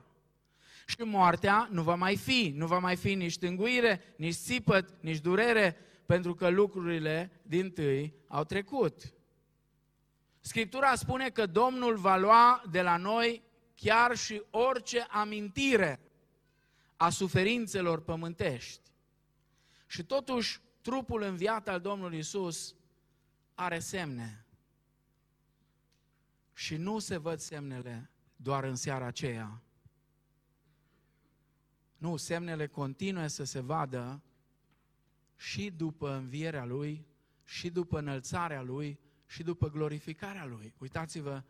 Și 0.85 1.01
moartea 1.01 1.67
nu 1.71 1.81
va 1.83 1.95
mai 1.95 2.17
fi, 2.17 2.53
nu 2.55 2.67
va 2.67 2.79
mai 2.79 2.95
fi 2.95 3.13
nici 3.13 3.37
tânguire, 3.37 4.01
nici 4.15 4.35
țipăt, 4.35 4.93
nici 4.99 5.19
durere, 5.19 5.77
pentru 6.05 6.33
că 6.33 6.49
lucrurile 6.49 7.41
din 7.41 7.71
tâi 7.71 8.13
au 8.27 8.43
trecut. 8.43 9.12
Scriptura 10.45 10.95
spune 10.95 11.29
că 11.29 11.45
Domnul 11.45 11.97
va 11.97 12.17
lua 12.17 12.63
de 12.71 12.81
la 12.81 12.97
noi 12.97 13.43
chiar 13.75 14.15
și 14.15 14.43
orice 14.49 14.99
amintire 14.99 15.99
a 16.97 17.09
suferințelor 17.09 18.01
pământești. 18.01 18.81
Și 19.85 20.03
totuși, 20.03 20.59
trupul 20.81 21.21
înviat 21.21 21.67
al 21.67 21.79
Domnului 21.79 22.17
Isus 22.17 22.75
are 23.53 23.79
semne. 23.79 24.45
Și 26.53 26.75
nu 26.75 26.99
se 26.99 27.17
văd 27.17 27.39
semnele 27.39 28.09
doar 28.35 28.63
în 28.63 28.75
seara 28.75 29.05
aceea. 29.05 29.61
Nu, 31.97 32.17
semnele 32.17 32.67
continuă 32.67 33.27
să 33.27 33.43
se 33.43 33.59
vadă 33.59 34.21
și 35.35 35.71
după 35.71 36.13
învierea 36.13 36.65
Lui, 36.65 37.05
și 37.43 37.69
după 37.69 37.97
înălțarea 37.97 38.61
Lui, 38.61 38.99
și 39.33 39.43
după 39.43 39.69
glorificarea 39.69 40.45
Lui. 40.45 40.73
Uitați-vă 40.77 41.43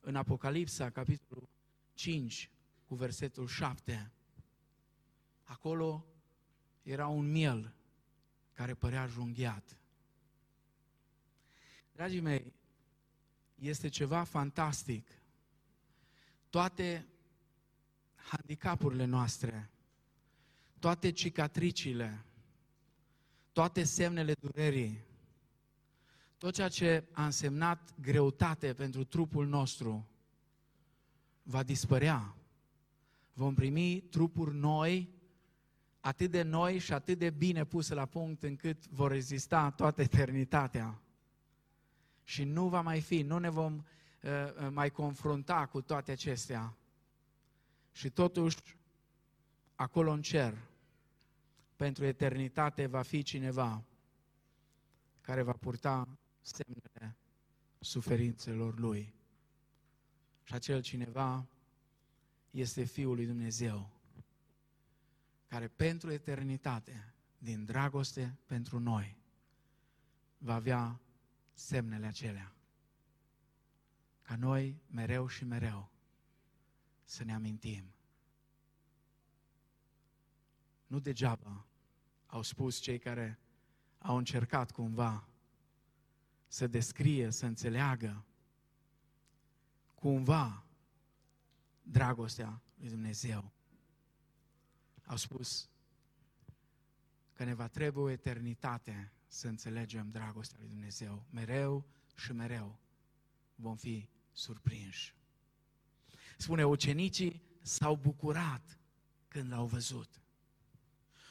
în 0.00 0.16
Apocalipsa, 0.16 0.90
capitolul 0.90 1.48
5, 1.94 2.50
cu 2.84 2.94
versetul 2.94 3.46
7. 3.46 4.12
Acolo 5.44 6.06
era 6.82 7.06
un 7.06 7.30
miel 7.30 7.74
care 8.52 8.74
părea 8.74 9.06
junghiat. 9.06 9.76
Dragii 11.92 12.20
mei, 12.20 12.52
este 13.54 13.88
ceva 13.88 14.24
fantastic. 14.24 15.10
Toate 16.50 17.06
handicapurile 18.14 19.04
noastre, 19.04 19.70
toate 20.78 21.10
cicatricile, 21.10 22.24
toate 23.52 23.84
semnele 23.84 24.32
durerii, 24.32 25.07
tot 26.38 26.54
ceea 26.54 26.68
ce 26.68 27.04
a 27.12 27.24
însemnat 27.24 27.94
greutate 28.00 28.72
pentru 28.72 29.04
trupul 29.04 29.46
nostru 29.46 30.06
va 31.42 31.62
dispărea. 31.62 32.34
Vom 33.32 33.54
primi 33.54 34.00
trupuri 34.00 34.54
noi, 34.54 35.08
atât 36.00 36.30
de 36.30 36.42
noi 36.42 36.78
și 36.78 36.92
atât 36.92 37.18
de 37.18 37.30
bine 37.30 37.64
puse 37.64 37.94
la 37.94 38.06
punct 38.06 38.42
încât 38.42 38.88
vor 38.88 39.10
rezista 39.10 39.70
toată 39.70 40.02
eternitatea. 40.02 41.02
Și 42.24 42.44
nu 42.44 42.68
va 42.68 42.80
mai 42.80 43.00
fi, 43.00 43.22
nu 43.22 43.38
ne 43.38 43.48
vom 43.48 43.74
uh, 43.74 44.30
uh 44.60 44.68
mai 44.70 44.90
confrunta 44.90 45.66
cu 45.66 45.80
toate 45.80 46.10
acestea. 46.10 46.76
Și 47.92 48.10
totuși, 48.10 48.56
acolo 49.74 50.10
în 50.10 50.22
cer, 50.22 50.58
pentru 51.76 52.04
eternitate 52.04 52.86
va 52.86 53.02
fi 53.02 53.22
cineva 53.22 53.82
care 55.20 55.42
va 55.42 55.52
purta 55.52 56.08
semnele 56.48 57.16
suferințelor 57.78 58.78
lui. 58.78 59.14
Și 60.42 60.54
acel 60.54 60.82
cineva 60.82 61.46
este 62.50 62.84
Fiul 62.84 63.14
lui 63.14 63.26
Dumnezeu, 63.26 63.90
care 65.46 65.68
pentru 65.68 66.10
eternitate, 66.10 67.12
din 67.38 67.64
dragoste 67.64 68.38
pentru 68.46 68.78
noi, 68.78 69.16
va 70.38 70.54
avea 70.54 71.00
semnele 71.52 72.06
acelea. 72.06 72.52
Ca 74.22 74.36
noi, 74.36 74.82
mereu 74.86 75.26
și 75.26 75.44
mereu, 75.44 75.90
să 77.04 77.24
ne 77.24 77.34
amintim. 77.34 77.84
Nu 80.86 80.98
degeaba 80.98 81.66
au 82.26 82.42
spus 82.42 82.78
cei 82.78 82.98
care 82.98 83.38
au 83.98 84.16
încercat 84.16 84.70
cumva 84.70 85.28
să 86.48 86.66
descrie, 86.66 87.30
să 87.30 87.46
înțeleagă 87.46 88.24
cumva 89.94 90.64
dragostea 91.82 92.62
lui 92.74 92.88
Dumnezeu. 92.88 93.52
Au 95.04 95.16
spus 95.16 95.68
că 97.32 97.44
ne 97.44 97.54
va 97.54 97.68
trebui 97.68 98.02
o 98.02 98.10
eternitate 98.10 99.12
să 99.26 99.48
înțelegem 99.48 100.10
dragostea 100.10 100.58
lui 100.60 100.68
Dumnezeu. 100.68 101.26
Mereu 101.30 101.84
și 102.16 102.32
mereu 102.32 102.78
vom 103.54 103.76
fi 103.76 104.08
surprinși. 104.32 105.14
Spune, 106.36 106.66
ucenicii 106.66 107.42
s-au 107.60 107.96
bucurat 107.96 108.78
când 109.28 109.50
l-au 109.50 109.66
văzut. 109.66 110.22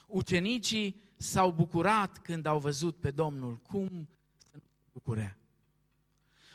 Ucenicii 0.08 1.01
s-au 1.17 1.51
bucurat 1.51 2.17
când 2.17 2.45
au 2.45 2.60
văzut 2.60 2.99
pe 2.99 3.12
Domnul. 3.12 3.58
Cum 3.58 4.10
să 4.97 5.13
nu 5.13 5.25
te 5.25 5.27
bucure? 5.27 5.38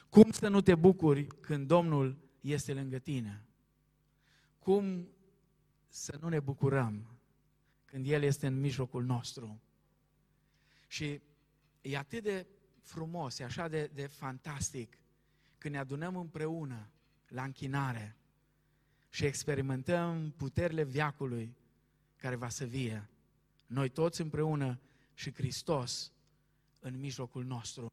Cum 0.09 0.31
să 0.31 0.49
nu 0.49 0.61
te 0.61 0.75
bucuri 0.75 1.27
când 1.27 1.67
Domnul 1.67 2.19
este 2.41 2.75
lângă 2.75 2.99
tine? 2.99 3.45
Cum 4.59 5.09
să 5.89 6.19
nu 6.21 6.29
ne 6.29 6.41
bucurăm 6.41 7.07
când 7.85 8.07
El 8.07 8.23
este 8.23 8.47
în 8.47 8.61
mijlocul 8.61 9.05
nostru? 9.05 9.61
Și 10.87 11.21
e 11.81 11.97
atât 11.97 12.23
de 12.23 12.47
frumos, 12.83 13.39
e 13.39 13.45
așa 13.45 13.69
de, 13.69 13.91
de 13.95 14.07
fantastic 14.07 14.99
când 15.59 15.75
ne 15.75 15.81
adunăm 15.81 16.17
împreună 16.17 16.91
la 17.29 17.43
închinare 17.43 18.17
și 19.11 19.25
experimentăm 19.25 20.31
puterile 20.37 20.85
viacului 20.85 21.57
care 22.17 22.37
va 22.37 22.49
să 22.49 22.65
vie 22.65 23.07
noi 23.67 23.89
toți 23.89 24.21
împreună 24.21 24.81
și 25.15 25.33
Hristos 25.33 26.13
în 26.81 26.99
mijlocul 26.99 27.45
nostru. 27.45 27.93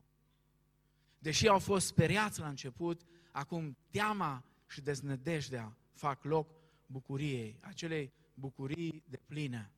Deși 1.20 1.48
au 1.48 1.60
fost 1.60 1.88
speriați 1.88 2.40
la 2.40 2.48
început, 2.48 3.02
acum 3.32 3.78
teama 3.90 4.44
și 4.68 4.82
deznădejdea 4.82 5.78
fac 5.94 6.24
loc 6.24 6.50
bucuriei, 6.86 7.58
acelei 7.62 8.14
bucurii 8.34 9.04
de 9.08 9.20
plină 9.26 9.70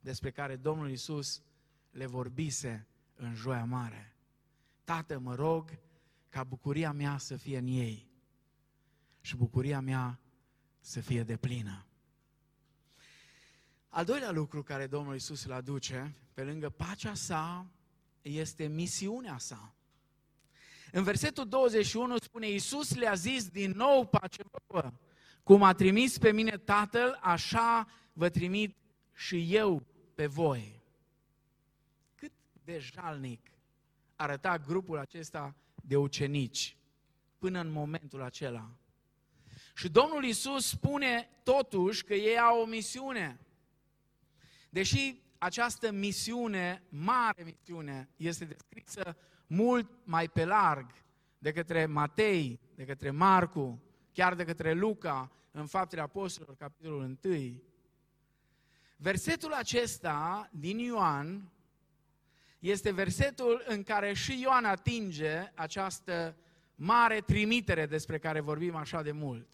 despre 0.00 0.30
care 0.30 0.56
Domnul 0.56 0.90
Isus 0.90 1.42
le 1.90 2.06
vorbise 2.06 2.86
în 3.14 3.34
joia 3.34 3.64
mare. 3.64 4.16
Tată, 4.84 5.18
mă 5.18 5.34
rog 5.34 5.78
ca 6.28 6.44
bucuria 6.44 6.92
mea 6.92 7.18
să 7.18 7.36
fie 7.36 7.58
în 7.58 7.66
ei 7.66 8.10
și 9.20 9.36
bucuria 9.36 9.80
mea 9.80 10.20
să 10.80 11.00
fie 11.00 11.22
de 11.22 11.36
plină. 11.36 11.86
Al 13.88 14.04
doilea 14.04 14.30
lucru 14.30 14.62
care 14.62 14.86
Domnul 14.86 15.14
Isus 15.14 15.44
îl 15.44 15.52
aduce, 15.52 16.14
pe 16.34 16.44
lângă 16.44 16.70
pacea 16.70 17.14
sa, 17.14 17.70
este 18.22 18.66
misiunea 18.66 19.38
sa. 19.38 19.74
În 20.94 21.02
versetul 21.02 21.48
21 21.48 22.16
spune, 22.16 22.48
Iisus 22.48 22.94
le-a 22.94 23.14
zis 23.14 23.48
din 23.48 23.70
nou 23.70 24.06
pace 24.06 24.42
vouă, 24.50 24.92
cum 25.42 25.62
a 25.62 25.72
trimis 25.72 26.18
pe 26.18 26.32
mine 26.32 26.56
Tatăl, 26.56 27.18
așa 27.22 27.86
vă 28.12 28.28
trimit 28.28 28.76
și 29.14 29.54
eu 29.54 29.86
pe 30.14 30.26
voi. 30.26 30.82
Cât 32.14 32.32
de 32.64 32.78
jalnic 32.78 33.50
arăta 34.16 34.58
grupul 34.58 34.98
acesta 34.98 35.54
de 35.74 35.96
ucenici 35.96 36.76
până 37.38 37.60
în 37.60 37.70
momentul 37.70 38.22
acela. 38.22 38.70
Și 39.74 39.88
Domnul 39.88 40.24
Isus 40.24 40.66
spune 40.66 41.40
totuși 41.42 42.04
că 42.04 42.14
ei 42.14 42.38
au 42.38 42.60
o 42.60 42.64
misiune. 42.64 43.40
Deși 44.70 45.20
această 45.38 45.90
misiune, 45.90 46.82
mare 46.88 47.42
misiune, 47.42 48.08
este 48.16 48.44
descrisă 48.44 49.16
mult 49.46 49.90
mai 50.04 50.28
pe 50.28 50.44
larg 50.44 50.86
de 51.38 51.52
către 51.52 51.86
Matei, 51.86 52.60
de 52.74 52.84
către 52.84 53.10
Marcu, 53.10 53.82
chiar 54.12 54.34
de 54.34 54.44
către 54.44 54.72
Luca, 54.72 55.32
în 55.50 55.66
Faptele 55.66 56.02
Apostolilor, 56.02 56.56
capitolul 56.56 57.18
1. 57.24 57.62
Versetul 58.96 59.52
acesta 59.52 60.48
din 60.52 60.78
Ioan 60.78 61.52
este 62.58 62.92
versetul 62.92 63.64
în 63.66 63.82
care 63.82 64.12
și 64.12 64.40
Ioan 64.40 64.64
atinge 64.64 65.52
această 65.54 66.36
mare 66.74 67.20
trimitere 67.20 67.86
despre 67.86 68.18
care 68.18 68.40
vorbim 68.40 68.74
așa 68.74 69.02
de 69.02 69.12
mult. 69.12 69.48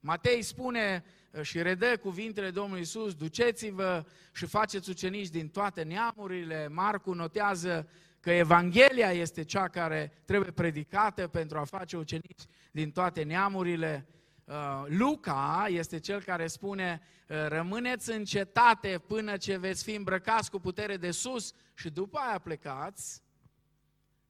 Matei 0.00 0.42
spune 0.42 1.04
și 1.42 1.62
redă 1.62 1.96
cuvintele 1.96 2.50
Domnului 2.50 2.82
Isus, 2.82 3.14
duceți-vă 3.14 4.04
și 4.32 4.46
faceți 4.46 4.90
ucenici 4.90 5.28
din 5.28 5.48
toate 5.48 5.82
neamurile. 5.82 6.68
Marcu 6.68 7.12
notează 7.12 7.88
că 8.22 8.30
Evanghelia 8.30 9.12
este 9.12 9.44
cea 9.44 9.68
care 9.68 10.12
trebuie 10.24 10.50
predicată 10.50 11.28
pentru 11.28 11.58
a 11.58 11.64
face 11.64 11.96
ucenici 11.96 12.42
din 12.70 12.90
toate 12.90 13.22
neamurile. 13.22 14.06
Uh, 14.44 14.84
Luca 14.86 15.66
este 15.68 15.98
cel 15.98 16.22
care 16.22 16.46
spune, 16.46 17.00
uh, 17.28 17.36
rămâneți 17.48 18.10
în 18.10 18.24
cetate 18.24 19.02
până 19.06 19.36
ce 19.36 19.56
veți 19.56 19.82
fi 19.82 19.94
îmbrăcați 19.94 20.50
cu 20.50 20.58
putere 20.58 20.96
de 20.96 21.10
sus 21.10 21.52
și 21.74 21.90
după 21.90 22.18
aia 22.18 22.38
plecați. 22.38 23.22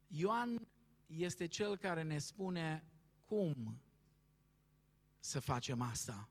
Ioan 0.07 0.69
este 1.07 1.47
cel 1.47 1.77
care 1.77 2.03
ne 2.03 2.19
spune 2.19 2.85
cum 3.25 3.81
să 5.19 5.41
facem 5.41 5.81
asta. 5.81 6.29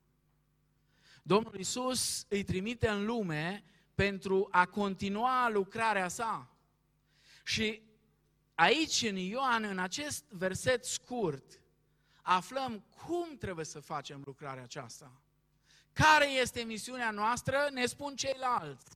Domnul 1.22 1.54
Isus 1.58 2.26
îi 2.28 2.42
trimite 2.42 2.88
în 2.88 3.04
lume 3.04 3.64
pentru 3.94 4.48
a 4.50 4.66
continua 4.66 5.48
lucrarea 5.48 6.08
sa. 6.08 6.51
Și 7.42 7.82
aici, 8.54 9.02
în 9.02 9.16
Ioan, 9.16 9.64
în 9.64 9.78
acest 9.78 10.24
verset 10.28 10.84
scurt, 10.84 11.60
aflăm 12.22 12.84
cum 13.06 13.36
trebuie 13.36 13.64
să 13.64 13.80
facem 13.80 14.22
lucrarea 14.24 14.62
aceasta. 14.62 15.22
Care 15.92 16.30
este 16.30 16.60
misiunea 16.62 17.10
noastră, 17.10 17.68
ne 17.72 17.86
spun 17.86 18.16
ceilalți. 18.16 18.86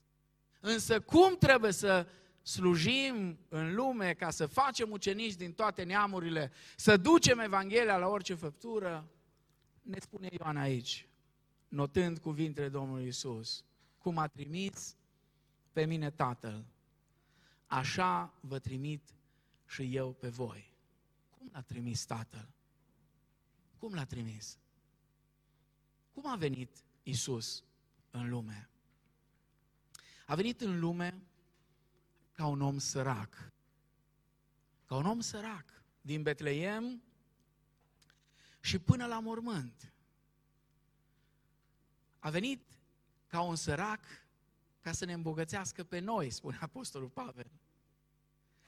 Însă 0.60 1.00
cum 1.00 1.36
trebuie 1.38 1.72
să 1.72 2.06
slujim 2.42 3.38
în 3.48 3.74
lume 3.74 4.14
ca 4.14 4.30
să 4.30 4.46
facem 4.46 4.90
ucenici 4.90 5.34
din 5.34 5.52
toate 5.52 5.82
neamurile, 5.82 6.52
să 6.76 6.96
ducem 6.96 7.38
Evanghelia 7.38 7.96
la 7.96 8.06
orice 8.06 8.34
făptură, 8.34 9.10
ne 9.82 9.98
spune 10.00 10.28
Ioan 10.30 10.56
aici 10.56 11.08
notând 11.68 12.18
cuvintele 12.18 12.68
Domnului 12.68 13.06
Isus, 13.06 13.64
cum 13.98 14.18
a 14.18 14.26
trimis 14.26 14.96
pe 15.72 15.84
mine 15.84 16.10
Tatăl, 16.10 16.64
așa 17.66 18.34
vă 18.40 18.58
trimit 18.58 19.14
și 19.66 19.96
eu 19.96 20.12
pe 20.12 20.28
voi. 20.28 20.74
Cum 21.30 21.48
l-a 21.52 21.62
trimis 21.62 22.04
Tatăl? 22.04 22.48
Cum 23.78 23.94
l-a 23.94 24.04
trimis? 24.04 24.58
Cum 26.12 26.26
a 26.26 26.36
venit 26.36 26.84
Isus 27.02 27.64
în 28.10 28.28
lume? 28.28 28.68
A 30.26 30.34
venit 30.34 30.60
în 30.60 30.78
lume 30.78 31.22
ca 32.32 32.46
un 32.46 32.60
om 32.60 32.78
sărac. 32.78 33.52
Ca 34.86 34.96
un 34.96 35.06
om 35.06 35.20
sărac 35.20 35.64
din 36.00 36.22
Betleem 36.22 37.02
și 38.60 38.78
până 38.78 39.06
la 39.06 39.20
mormânt. 39.20 39.92
A 42.18 42.30
venit 42.30 42.62
ca 43.26 43.40
un 43.40 43.56
sărac 43.56 44.00
ca 44.86 44.92
să 44.92 45.04
ne 45.04 45.12
îmbogățească 45.12 45.84
pe 45.84 45.98
noi, 45.98 46.30
spune 46.30 46.58
Apostolul 46.60 47.08
Pavel. 47.08 47.50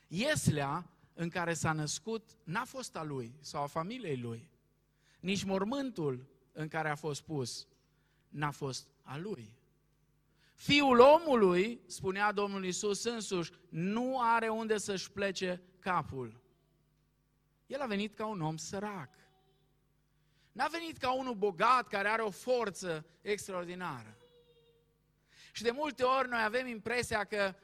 Ieslea 0.09 0.91
în 1.15 1.29
care 1.29 1.55
s-a 1.55 1.73
născut 1.73 2.37
n-a 2.45 2.65
fost 2.65 2.97
a 2.97 3.03
lui 3.03 3.35
sau 3.41 3.63
a 3.63 3.67
familiei 3.67 4.17
lui. 4.17 4.51
Nici 5.21 5.45
mormântul 5.45 6.27
în 6.53 6.69
care 6.69 6.89
a 6.89 6.95
fost 6.95 7.21
pus 7.21 7.67
n-a 8.29 8.51
fost 8.51 8.89
a 9.03 9.17
lui. 9.17 9.57
Fiul 10.55 10.99
omului, 10.99 11.81
spunea 11.87 12.33
Domnul 12.33 12.65
Isus 12.65 13.05
însuși, 13.05 13.53
nu 13.69 14.21
are 14.21 14.49
unde 14.49 14.79
să-și 14.79 15.11
plece 15.11 15.63
capul. 15.79 16.41
El 17.67 17.81
a 17.81 17.87
venit 17.87 18.15
ca 18.15 18.27
un 18.27 18.41
om 18.41 18.57
sărac. 18.57 19.11
N-a 20.53 20.67
venit 20.67 20.97
ca 20.97 21.13
unul 21.13 21.35
bogat 21.35 21.89
care 21.89 22.09
are 22.09 22.23
o 22.23 22.31
forță 22.31 23.07
extraordinară. 23.21 24.18
Și 25.59 25.65
de 25.65 25.71
multe 25.71 26.03
ori 26.03 26.29
noi 26.29 26.43
avem 26.45 26.67
impresia 26.67 27.25
că 27.25 27.55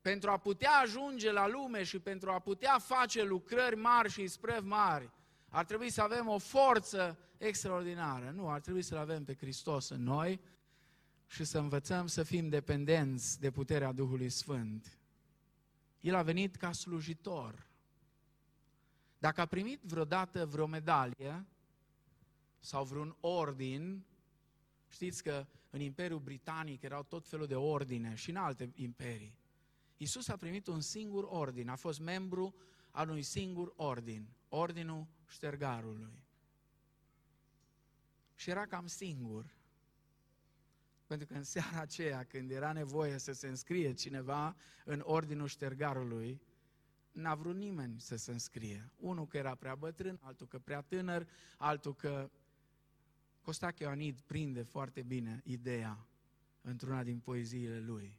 pentru 0.00 0.30
a 0.30 0.36
putea 0.36 0.70
ajunge 0.70 1.32
la 1.32 1.46
lume 1.46 1.82
și 1.82 1.98
pentru 1.98 2.30
a 2.30 2.38
putea 2.38 2.78
face 2.78 3.22
lucrări 3.22 3.76
mari 3.76 4.10
și 4.10 4.22
isprăvi 4.22 4.66
mari, 4.66 5.10
ar 5.48 5.64
trebui 5.64 5.90
să 5.90 6.02
avem 6.02 6.28
o 6.28 6.38
forță 6.38 7.18
extraordinară. 7.38 8.30
Nu, 8.30 8.50
ar 8.50 8.60
trebui 8.60 8.82
să-L 8.82 8.98
avem 8.98 9.24
pe 9.24 9.34
Hristos 9.34 9.88
în 9.88 10.02
noi 10.02 10.40
și 11.26 11.44
să 11.44 11.58
învățăm 11.58 12.06
să 12.06 12.22
fim 12.22 12.48
dependenți 12.48 13.40
de 13.40 13.50
puterea 13.50 13.92
Duhului 13.92 14.28
Sfânt. 14.28 14.98
El 16.00 16.14
a 16.14 16.22
venit 16.22 16.56
ca 16.56 16.72
slujitor. 16.72 17.66
Dacă 19.18 19.40
a 19.40 19.46
primit 19.46 19.80
vreodată 19.82 20.46
vreo 20.46 20.66
medalie 20.66 21.46
sau 22.58 22.84
vreun 22.84 23.16
ordin, 23.20 24.04
știți 24.88 25.22
că 25.22 25.46
în 25.70 25.80
Imperiul 25.80 26.20
Britanic 26.20 26.82
erau 26.82 27.02
tot 27.02 27.28
felul 27.28 27.46
de 27.46 27.54
ordine 27.54 28.14
și 28.14 28.30
în 28.30 28.36
alte 28.36 28.70
imperii. 28.74 29.38
Iisus 29.96 30.28
a 30.28 30.36
primit 30.36 30.66
un 30.66 30.80
singur 30.80 31.24
ordin, 31.24 31.68
a 31.68 31.76
fost 31.76 32.00
membru 32.00 32.54
al 32.90 33.08
unui 33.08 33.22
singur 33.22 33.72
ordin, 33.76 34.28
ordinul 34.48 35.06
ștergarului. 35.28 36.26
Și 38.34 38.50
era 38.50 38.66
cam 38.66 38.86
singur. 38.86 39.56
Pentru 41.06 41.26
că 41.26 41.34
în 41.34 41.42
seara 41.42 41.80
aceea, 41.80 42.24
când 42.24 42.50
era 42.50 42.72
nevoie 42.72 43.18
să 43.18 43.32
se 43.32 43.48
înscrie 43.48 43.92
cineva 43.92 44.56
în 44.84 45.02
ordinul 45.04 45.46
ștergarului, 45.46 46.40
n-a 47.12 47.34
vrut 47.34 47.56
nimeni 47.56 48.00
să 48.00 48.16
se 48.16 48.32
înscrie. 48.32 48.92
Unul 48.96 49.26
că 49.26 49.36
era 49.36 49.54
prea 49.54 49.74
bătrân, 49.74 50.18
altul 50.22 50.46
că 50.46 50.58
prea 50.58 50.80
tânăr, 50.80 51.28
altul 51.56 51.94
că... 51.94 52.30
Costache 53.48 53.82
Ioanid 53.84 54.20
prinde 54.26 54.62
foarte 54.62 55.02
bine 55.02 55.40
ideea 55.44 56.06
într-una 56.60 57.02
din 57.02 57.18
poeziile 57.18 57.80
lui. 57.80 58.18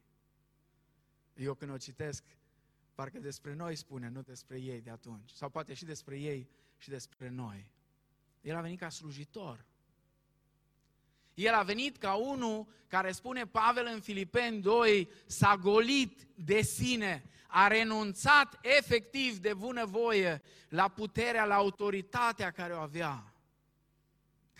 Eu 1.34 1.54
când 1.54 1.70
o 1.70 1.76
citesc, 1.76 2.24
parcă 2.94 3.18
despre 3.18 3.54
noi 3.54 3.76
spune, 3.76 4.08
nu 4.08 4.22
despre 4.22 4.60
ei 4.60 4.80
de 4.80 4.90
atunci. 4.90 5.30
Sau 5.30 5.48
poate 5.48 5.74
și 5.74 5.84
despre 5.84 6.18
ei 6.18 6.48
și 6.76 6.88
despre 6.88 7.28
noi. 7.28 7.70
El 8.40 8.56
a 8.56 8.60
venit 8.60 8.78
ca 8.78 8.88
slujitor. 8.88 9.64
El 11.34 11.54
a 11.54 11.62
venit 11.62 11.96
ca 11.96 12.14
unul 12.14 12.66
care 12.86 13.12
spune 13.12 13.46
Pavel 13.46 13.90
în 13.94 14.00
Filipeni 14.00 14.60
2, 14.60 15.08
s-a 15.26 15.56
golit 15.56 16.26
de 16.34 16.60
sine, 16.60 17.24
a 17.48 17.66
renunțat 17.66 18.58
efectiv 18.62 19.38
de 19.38 19.54
bunăvoie 19.54 20.42
la 20.68 20.88
puterea, 20.88 21.44
la 21.44 21.54
autoritatea 21.54 22.50
care 22.50 22.72
o 22.72 22.78
avea. 22.78 23.30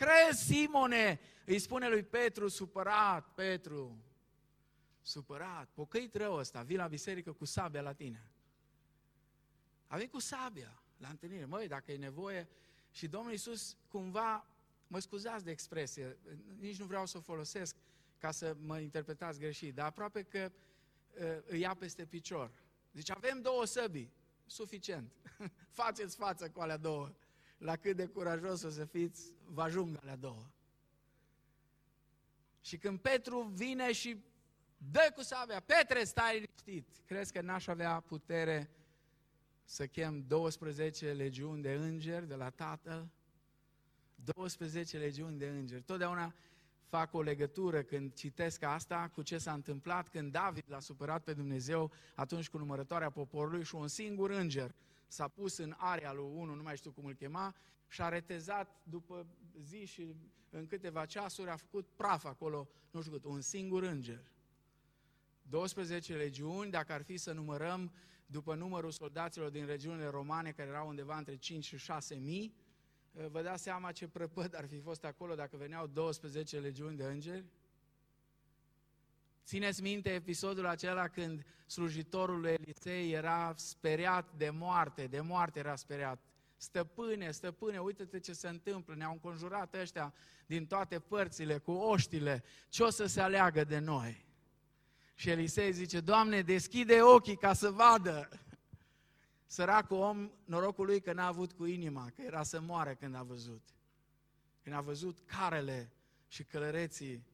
Crezi, 0.01 0.45
Simone, 0.45 1.21
îi 1.45 1.59
spune 1.59 1.89
lui 1.89 2.03
Petru, 2.03 2.49
supărat, 2.49 3.35
Petru, 3.35 4.05
supărat, 5.03 5.69
pocăit 5.75 6.15
rău 6.15 6.35
ăsta, 6.35 6.63
vii 6.63 6.77
la 6.77 6.87
biserică 6.87 7.33
cu 7.33 7.45
sabia 7.45 7.81
la 7.81 7.93
tine. 7.93 8.31
A 9.87 9.97
venit 9.97 10.11
cu 10.11 10.19
sabia 10.19 10.83
la 10.97 11.09
întâlnire. 11.09 11.45
Măi, 11.45 11.69
dacă 11.69 11.93
e 11.93 11.97
nevoie, 11.97 12.49
și 12.91 13.09
Domnul 13.09 13.31
Iisus 13.31 13.77
cumva 13.89 14.47
Mă 14.93 14.99
scuzați 14.99 15.45
de 15.45 15.51
expresie, 15.51 16.19
nici 16.59 16.79
nu 16.79 16.85
vreau 16.85 17.07
să 17.07 17.17
o 17.17 17.21
folosesc 17.21 17.77
ca 18.19 18.31
să 18.31 18.57
mă 18.61 18.79
interpretați 18.79 19.39
greșit, 19.39 19.75
dar 19.75 19.87
aproape 19.87 20.23
că 20.23 20.53
uh, 20.53 21.39
îi 21.47 21.61
ia 21.61 21.75
peste 21.75 22.05
picior. 22.05 22.51
Deci 22.91 23.11
avem 23.11 23.41
două 23.41 23.65
săbii, 23.65 24.13
suficient. 24.47 25.13
Faceți 25.81 26.17
față 26.17 26.51
cu 26.51 26.61
alea 26.61 26.77
două. 26.77 27.13
La 27.61 27.77
cât 27.77 27.97
de 27.97 28.07
curajos 28.07 28.63
o 28.63 28.71
să 28.71 28.85
fiți, 28.85 29.33
vă 29.45 29.63
ajung 29.63 29.99
alea 30.01 30.17
două. 30.17 30.47
Și 32.61 32.79
când 32.79 32.99
Petru 32.99 33.53
vine 33.55 33.93
și 33.93 34.25
dă 34.77 35.13
cu 35.15 35.23
sabia, 35.23 35.61
Petre, 35.61 36.05
stai 36.05 36.33
liniștit. 36.33 36.87
Crezi 37.07 37.33
că 37.33 37.41
n-aș 37.41 37.67
avea 37.67 38.01
putere 38.01 38.71
să 39.65 39.87
chem 39.87 40.25
12 40.27 41.13
legiuni 41.13 41.63
de 41.63 41.73
îngeri 41.73 42.29
de 42.29 42.35
la 42.35 42.51
Tatăl? 42.51 43.09
12 44.15 44.99
legiuni 44.99 45.39
de 45.39 45.49
îngeri. 45.49 45.83
Totdeauna 45.83 46.35
fac 46.89 47.15
o 47.15 47.23
legătură 47.23 47.83
când 47.83 48.15
citesc 48.15 48.63
asta 48.63 49.11
cu 49.15 49.23
ce 49.23 49.39
s-a 49.39 49.53
întâmplat 49.53 50.09
când 50.09 50.33
David 50.33 50.65
l-a 50.67 50.81
supărat 50.81 51.23
pe 51.23 51.33
Dumnezeu 51.33 51.93
atunci 52.15 52.49
cu 52.49 52.59
numărătoarea 52.59 53.11
poporului 53.11 53.65
și 53.65 53.75
un 53.75 53.89
singur 53.89 54.31
înger 54.31 54.75
s-a 55.13 55.29
pus 55.29 55.57
în 55.57 55.75
area 55.77 56.13
lui 56.13 56.31
unul, 56.35 56.57
nu 56.57 56.63
mai 56.63 56.77
știu 56.77 56.91
cum 56.91 57.05
îl 57.05 57.15
chema, 57.15 57.55
și 57.89 58.03
a 58.03 58.09
retezat 58.09 58.81
după 58.83 59.27
zi 59.61 59.85
și 59.85 60.15
în 60.51 60.67
câteva 60.67 61.07
ceasuri 61.07 61.51
a 61.51 61.57
făcut 61.57 61.89
praf 61.97 62.25
acolo, 62.25 62.69
nu 62.91 63.01
știu 63.01 63.13
cât, 63.13 63.25
un 63.25 63.41
singur 63.41 63.83
înger. 63.83 64.31
12 65.43 66.17
legiuni, 66.17 66.71
dacă 66.71 66.93
ar 66.93 67.03
fi 67.03 67.17
să 67.17 67.33
numărăm 67.33 67.93
după 68.27 68.55
numărul 68.55 68.91
soldaților 68.91 69.51
din 69.51 69.67
regiunile 69.67 70.07
romane, 70.07 70.53
care 70.53 70.69
erau 70.69 70.89
undeva 70.89 71.17
între 71.17 71.37
5 71.37 71.65
și 71.65 71.77
6 71.77 72.15
mii, 72.15 72.55
Eh, 73.13 73.27
vă 73.31 73.43
dați 73.43 73.63
seama 73.63 73.93
ce 73.93 74.09
prăpăd 74.09 74.55
ar 74.57 74.67
fi 74.67 74.79
fost 74.79 75.05
acolo 75.05 75.35
dacă 75.35 75.57
veneau 75.57 75.87
12 75.87 76.59
legiuni 76.59 76.97
de 76.97 77.05
îngeri? 77.05 77.45
Țineți 79.51 79.83
minte 79.83 80.13
episodul 80.13 80.67
acela 80.67 81.09
când 81.09 81.45
slujitorul 81.67 82.41
lui 82.41 82.51
Elisei 82.51 83.13
era 83.13 83.53
speriat 83.57 84.33
de 84.37 84.51
moarte, 84.51 85.07
de 85.07 85.21
moarte 85.21 85.59
era 85.59 85.77
speriat. 85.77 86.23
Stăpâne, 86.57 87.31
stăpâne, 87.31 87.79
uite-te 87.79 88.21
ce 88.21 88.33
se 88.33 88.49
întâmplă, 88.49 88.95
ne-au 88.95 89.13
înconjurat 89.13 89.75
ăștia 89.75 90.15
din 90.47 90.67
toate 90.67 90.99
părțile, 90.99 91.59
cu 91.59 91.71
oștile, 91.71 92.43
ce 92.69 92.83
o 92.83 92.91
să 92.91 93.07
se 93.07 93.21
aleagă 93.21 93.65
de 93.65 93.79
noi? 93.79 94.25
Și 95.15 95.31
Elisei 95.31 95.73
zice, 95.73 96.01
Doamne, 96.01 96.43
deschide 96.43 97.03
ochii 97.03 97.37
ca 97.37 97.53
să 97.53 97.71
vadă. 97.71 98.29
Săracul 99.47 99.97
om, 99.97 100.31
norocul 100.45 100.87
lui 100.87 101.01
că 101.01 101.13
n-a 101.13 101.27
avut 101.27 101.53
cu 101.53 101.65
inima, 101.65 102.11
că 102.15 102.23
era 102.23 102.43
să 102.43 102.61
moară 102.61 102.95
când 102.95 103.15
a 103.15 103.23
văzut. 103.23 103.63
Când 104.63 104.75
a 104.75 104.81
văzut 104.81 105.19
carele 105.27 105.93
și 106.29 106.45
călăreții 106.45 107.30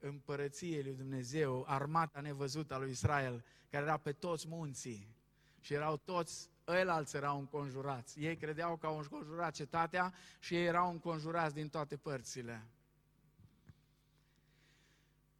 împărăției 0.00 0.82
lui 0.82 0.94
Dumnezeu, 0.94 1.64
armata 1.66 2.20
nevăzută 2.20 2.74
a 2.74 2.78
lui 2.78 2.90
Israel, 2.90 3.44
care 3.70 3.84
era 3.84 3.96
pe 3.96 4.12
toți 4.12 4.48
munții 4.48 5.16
și 5.60 5.72
erau 5.72 5.96
toți, 5.96 6.50
ăilalți 6.66 7.16
erau 7.16 7.38
înconjurați. 7.38 8.20
Ei 8.20 8.36
credeau 8.36 8.76
că 8.76 8.86
au 8.86 8.98
înconjurat 8.98 9.54
cetatea 9.54 10.14
și 10.38 10.54
ei 10.54 10.64
erau 10.64 10.90
înconjurați 10.90 11.54
din 11.54 11.68
toate 11.68 11.96
părțile. 11.96 12.66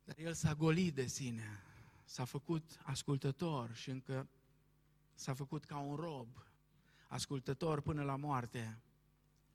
Dar 0.04 0.18
el 0.18 0.32
s-a 0.32 0.54
golit 0.54 0.94
de 0.94 1.06
sine, 1.06 1.62
s-a 2.04 2.24
făcut 2.24 2.80
ascultător 2.82 3.74
și 3.74 3.90
încă 3.90 4.28
s-a 5.14 5.34
făcut 5.34 5.64
ca 5.64 5.78
un 5.78 5.96
rob, 5.96 6.28
ascultător 7.08 7.80
până 7.80 8.02
la 8.02 8.16
moarte 8.16 8.78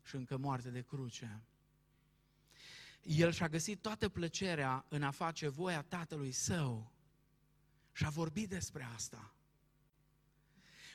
și 0.03 0.15
încă 0.15 0.37
moarte 0.37 0.69
de 0.69 0.81
cruce. 0.81 1.41
El 3.05 3.31
și-a 3.31 3.49
găsit 3.49 3.81
toată 3.81 4.09
plăcerea 4.09 4.85
în 4.89 5.03
a 5.03 5.11
face 5.11 5.47
voia 5.47 5.81
tatălui 5.81 6.31
său 6.31 6.91
și 7.91 8.05
a 8.05 8.09
vorbit 8.09 8.49
despre 8.49 8.87
asta. 8.95 9.33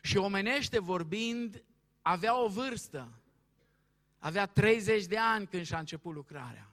Și 0.03 0.17
omenește 0.17 0.79
vorbind, 0.79 1.65
avea 2.03 2.43
o 2.43 2.49
vârstă. 2.49 3.13
Avea 4.19 4.47
30 4.47 5.05
de 5.05 5.19
ani 5.19 5.47
când 5.47 5.67
și-a 5.67 5.79
început 5.79 6.15
lucrarea. 6.15 6.71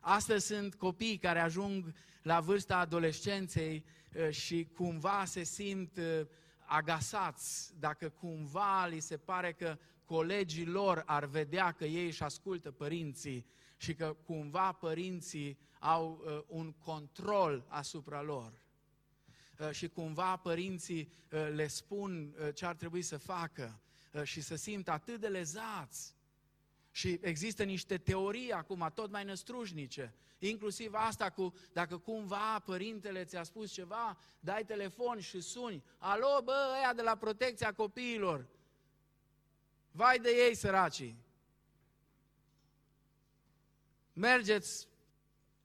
Astăzi 0.00 0.46
sunt 0.46 0.74
copii 0.74 1.18
care 1.18 1.40
ajung 1.40 1.94
la 2.22 2.40
vârsta 2.40 2.78
adolescenței 2.78 3.84
uh, 4.14 4.30
și 4.30 4.68
cumva 4.74 5.24
se 5.24 5.42
simt 5.42 5.96
uh, 5.96 6.26
agasați, 6.64 7.74
dacă 7.78 8.08
cumva 8.08 8.86
li 8.86 9.00
se 9.00 9.16
pare 9.16 9.52
că 9.52 9.78
colegii 10.04 10.66
lor 10.66 11.02
ar 11.06 11.24
vedea 11.24 11.72
că 11.72 11.84
ei 11.84 12.06
își 12.06 12.22
ascultă 12.22 12.70
părinții 12.70 13.46
și 13.76 13.94
că 13.94 14.16
cumva 14.24 14.72
părinții 14.72 15.58
au 15.78 16.22
uh, 16.24 16.42
un 16.46 16.72
control 16.72 17.64
asupra 17.68 18.22
lor. 18.22 18.62
Și 19.70 19.88
cumva 19.88 20.36
părinții 20.36 21.12
le 21.54 21.66
spun 21.66 22.34
ce 22.54 22.66
ar 22.66 22.74
trebui 22.74 23.02
să 23.02 23.16
facă 23.16 23.80
și 24.22 24.40
să 24.40 24.56
simt 24.56 24.88
atât 24.88 25.20
de 25.20 25.28
lezați. 25.28 26.14
Și 26.90 27.18
există 27.22 27.62
niște 27.62 27.98
teorii 27.98 28.52
acum, 28.52 28.90
tot 28.94 29.10
mai 29.10 29.24
năstrușnice, 29.24 30.14
inclusiv 30.38 30.92
asta 30.94 31.30
cu, 31.30 31.54
dacă 31.72 31.98
cumva 31.98 32.58
părintele 32.58 33.24
ți-a 33.24 33.42
spus 33.42 33.72
ceva, 33.72 34.18
dai 34.40 34.64
telefon 34.64 35.20
și 35.20 35.40
suni, 35.40 35.82
alo, 35.98 36.40
bă, 36.44 36.74
ăia 36.78 36.92
de 36.94 37.02
la 37.02 37.14
protecția 37.14 37.72
copiilor, 37.72 38.46
vai 39.96 40.18
de 40.18 40.30
ei 40.30 40.54
săracii, 40.54 41.16
mergeți 44.12 44.88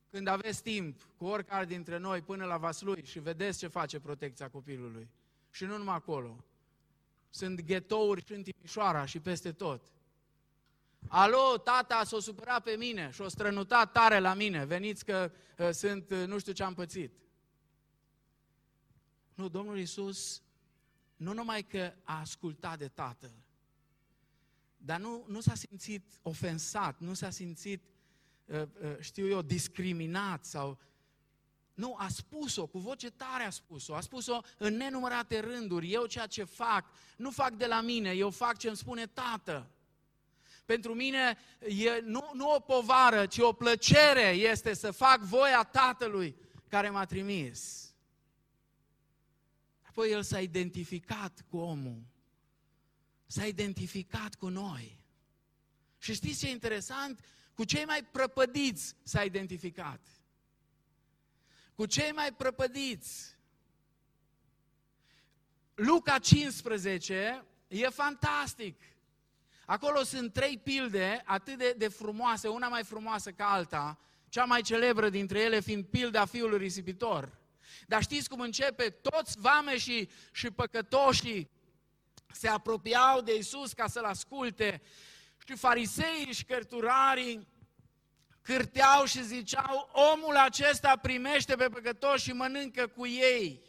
când 0.09 0.27
aveți 0.27 0.61
timp 0.61 1.07
cu 1.17 1.25
oricare 1.25 1.65
dintre 1.65 1.97
noi 1.97 2.21
până 2.21 2.45
la 2.45 2.57
Vaslui 2.57 3.03
și 3.05 3.19
vedeți 3.19 3.57
ce 3.57 3.67
face 3.67 3.99
protecția 3.99 4.49
copilului. 4.49 5.09
Și 5.51 5.65
nu 5.65 5.77
numai 5.77 5.95
acolo. 5.95 6.43
Sunt 7.29 7.61
ghetouri 7.61 8.25
și 8.25 8.33
în 8.33 8.43
Timișoara 8.43 9.05
și 9.05 9.19
peste 9.19 9.51
tot. 9.51 9.91
Alo, 11.07 11.57
tata 11.63 12.03
s-a 12.03 12.19
supărat 12.19 12.63
pe 12.63 12.75
mine 12.77 13.09
și 13.13 13.21
a 13.21 13.27
strănutat 13.27 13.91
tare 13.91 14.19
la 14.19 14.33
mine. 14.33 14.65
Veniți 14.65 15.05
că 15.05 15.31
uh, 15.57 15.69
sunt, 15.71 16.09
uh, 16.09 16.23
nu 16.25 16.39
știu 16.39 16.53
ce 16.53 16.63
am 16.63 16.73
pățit. 16.73 17.13
Nu, 19.33 19.49
Domnul 19.49 19.77
Iisus 19.77 20.41
nu 21.15 21.33
numai 21.33 21.63
că 21.63 21.93
a 22.03 22.19
ascultat 22.19 22.77
de 22.77 22.87
Tatăl, 22.87 23.31
dar 24.81 24.99
nu, 24.99 25.25
nu 25.27 25.39
s-a 25.39 25.55
simțit 25.55 26.19
ofensat, 26.21 26.99
nu 26.99 27.13
s-a 27.13 27.29
simțit, 27.29 27.83
uh, 28.45 28.61
uh, 28.61 28.97
știu 28.99 29.27
eu, 29.27 29.41
discriminat 29.41 30.45
sau... 30.45 30.79
Nu, 31.73 31.95
a 31.97 32.07
spus-o, 32.07 32.67
cu 32.67 32.79
voce 32.79 33.09
tare 33.09 33.43
a 33.43 33.49
spus-o, 33.49 33.95
a 33.95 34.01
spus-o 34.01 34.41
în 34.57 34.75
nenumărate 34.75 35.39
rânduri. 35.39 35.91
Eu 35.91 36.05
ceea 36.05 36.25
ce 36.25 36.43
fac, 36.43 36.85
nu 37.17 37.31
fac 37.31 37.53
de 37.53 37.65
la 37.65 37.81
mine, 37.81 38.11
eu 38.11 38.29
fac 38.29 38.57
ce 38.57 38.67
îmi 38.67 38.77
spune 38.77 39.05
Tată. 39.05 39.69
Pentru 40.65 40.93
mine 40.93 41.37
e 41.59 41.99
nu, 41.99 42.31
nu 42.33 42.53
o 42.55 42.59
povară, 42.59 43.25
ci 43.25 43.37
o 43.37 43.53
plăcere 43.53 44.27
este 44.29 44.73
să 44.73 44.91
fac 44.91 45.19
voia 45.19 45.63
Tatălui 45.63 46.35
care 46.67 46.89
m-a 46.89 47.05
trimis. 47.05 47.93
Apoi 49.81 50.11
el 50.11 50.23
s-a 50.23 50.39
identificat 50.39 51.45
cu 51.49 51.57
omul. 51.57 52.03
S-a 53.31 53.45
identificat 53.45 54.35
cu 54.35 54.47
noi. 54.47 54.97
Și 55.97 56.13
știți 56.13 56.39
ce 56.39 56.47
e 56.47 56.51
interesant? 56.51 57.19
Cu 57.53 57.63
cei 57.63 57.85
mai 57.85 58.03
prăpădiți 58.03 58.95
s-a 59.03 59.23
identificat. 59.23 59.99
Cu 61.75 61.85
cei 61.85 62.11
mai 62.11 62.33
prăpădiți. 62.33 63.37
Luca 65.75 66.19
15 66.19 67.45
e 67.67 67.89
fantastic. 67.89 68.81
Acolo 69.65 70.03
sunt 70.03 70.33
trei 70.33 70.57
pilde 70.57 71.21
atât 71.25 71.57
de, 71.57 71.75
de 71.77 71.87
frumoase, 71.87 72.47
una 72.47 72.67
mai 72.67 72.83
frumoasă 72.83 73.31
ca 73.31 73.51
alta, 73.51 73.99
cea 74.29 74.43
mai 74.43 74.61
celebră 74.61 75.09
dintre 75.09 75.39
ele 75.39 75.59
fiind 75.59 75.85
pilda 75.85 76.25
fiului 76.25 76.57
risipitor. 76.57 77.37
Dar 77.87 78.01
știți 78.01 78.29
cum 78.29 78.39
începe? 78.39 78.89
Toți 78.89 79.39
vameșii 79.39 80.09
și 80.31 80.51
păcătoșii 80.51 81.49
se 82.31 82.47
apropiau 82.47 83.21
de 83.21 83.35
Isus 83.35 83.73
ca 83.73 83.87
să-L 83.87 84.03
asculte 84.03 84.81
și 85.47 85.55
fariseii 85.55 86.33
și 86.33 86.45
cărturarii 86.45 87.47
cârteau 88.41 89.05
și 89.05 89.23
ziceau, 89.23 89.89
omul 90.13 90.35
acesta 90.35 90.95
primește 90.95 91.55
pe 91.55 91.69
păcătoși 91.69 92.23
și 92.23 92.31
mănâncă 92.31 92.87
cu 92.87 93.05
ei. 93.05 93.61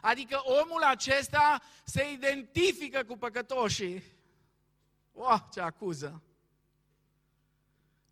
Adică 0.00 0.40
omul 0.44 0.82
acesta 0.82 1.62
se 1.84 2.12
identifică 2.12 3.04
cu 3.04 3.16
păcătoșii. 3.16 4.02
Oh, 5.12 5.40
ce 5.52 5.60
acuză! 5.60 6.22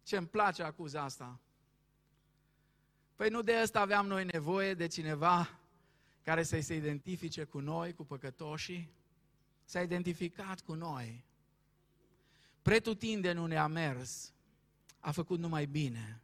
Ce 0.03 0.16
îmi 0.16 0.26
place 0.26 0.62
acuza 0.62 1.03
asta. 1.03 1.40
Păi 3.14 3.28
nu 3.28 3.42
de 3.42 3.57
asta 3.57 3.80
aveam 3.80 4.07
noi 4.07 4.24
nevoie 4.24 4.74
de 4.74 4.86
cineva 4.86 5.59
care 6.22 6.42
să 6.42 6.61
se 6.61 6.74
identifice 6.74 7.44
cu 7.44 7.59
noi, 7.59 7.94
cu 7.94 8.05
păcătoșii? 8.05 8.92
S-a 9.65 9.83
identificat 9.83 10.61
cu 10.61 10.75
noi. 10.75 11.25
Pretutindeni 12.63 13.39
unde 13.39 13.57
a 13.57 13.67
mers, 13.67 14.33
a 15.01 15.11
făcut 15.11 15.39
numai 15.39 15.67
bine. 15.67 16.23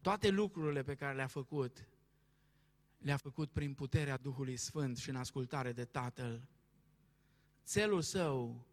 Toate 0.00 0.28
lucrurile 0.28 0.82
pe 0.82 0.94
care 0.94 1.14
le-a 1.14 1.26
făcut, 1.26 1.88
le-a 2.98 3.16
făcut 3.16 3.50
prin 3.50 3.74
puterea 3.74 4.16
Duhului 4.16 4.56
Sfânt 4.56 4.96
și 4.96 5.08
în 5.08 5.16
ascultare 5.16 5.72
de 5.72 5.84
Tatăl. 5.84 6.48
Țelul 7.64 8.02
său 8.02 8.66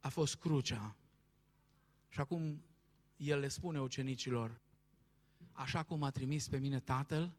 a 0.00 0.08
fost 0.08 0.36
crucea. 0.36 0.96
Și 2.08 2.20
acum 2.20 2.62
el 3.16 3.38
le 3.38 3.48
spune 3.48 3.80
ucenicilor, 3.80 4.60
așa 5.52 5.82
cum 5.82 6.02
a 6.02 6.10
trimis 6.10 6.48
pe 6.48 6.58
mine 6.58 6.80
Tatăl, 6.80 7.32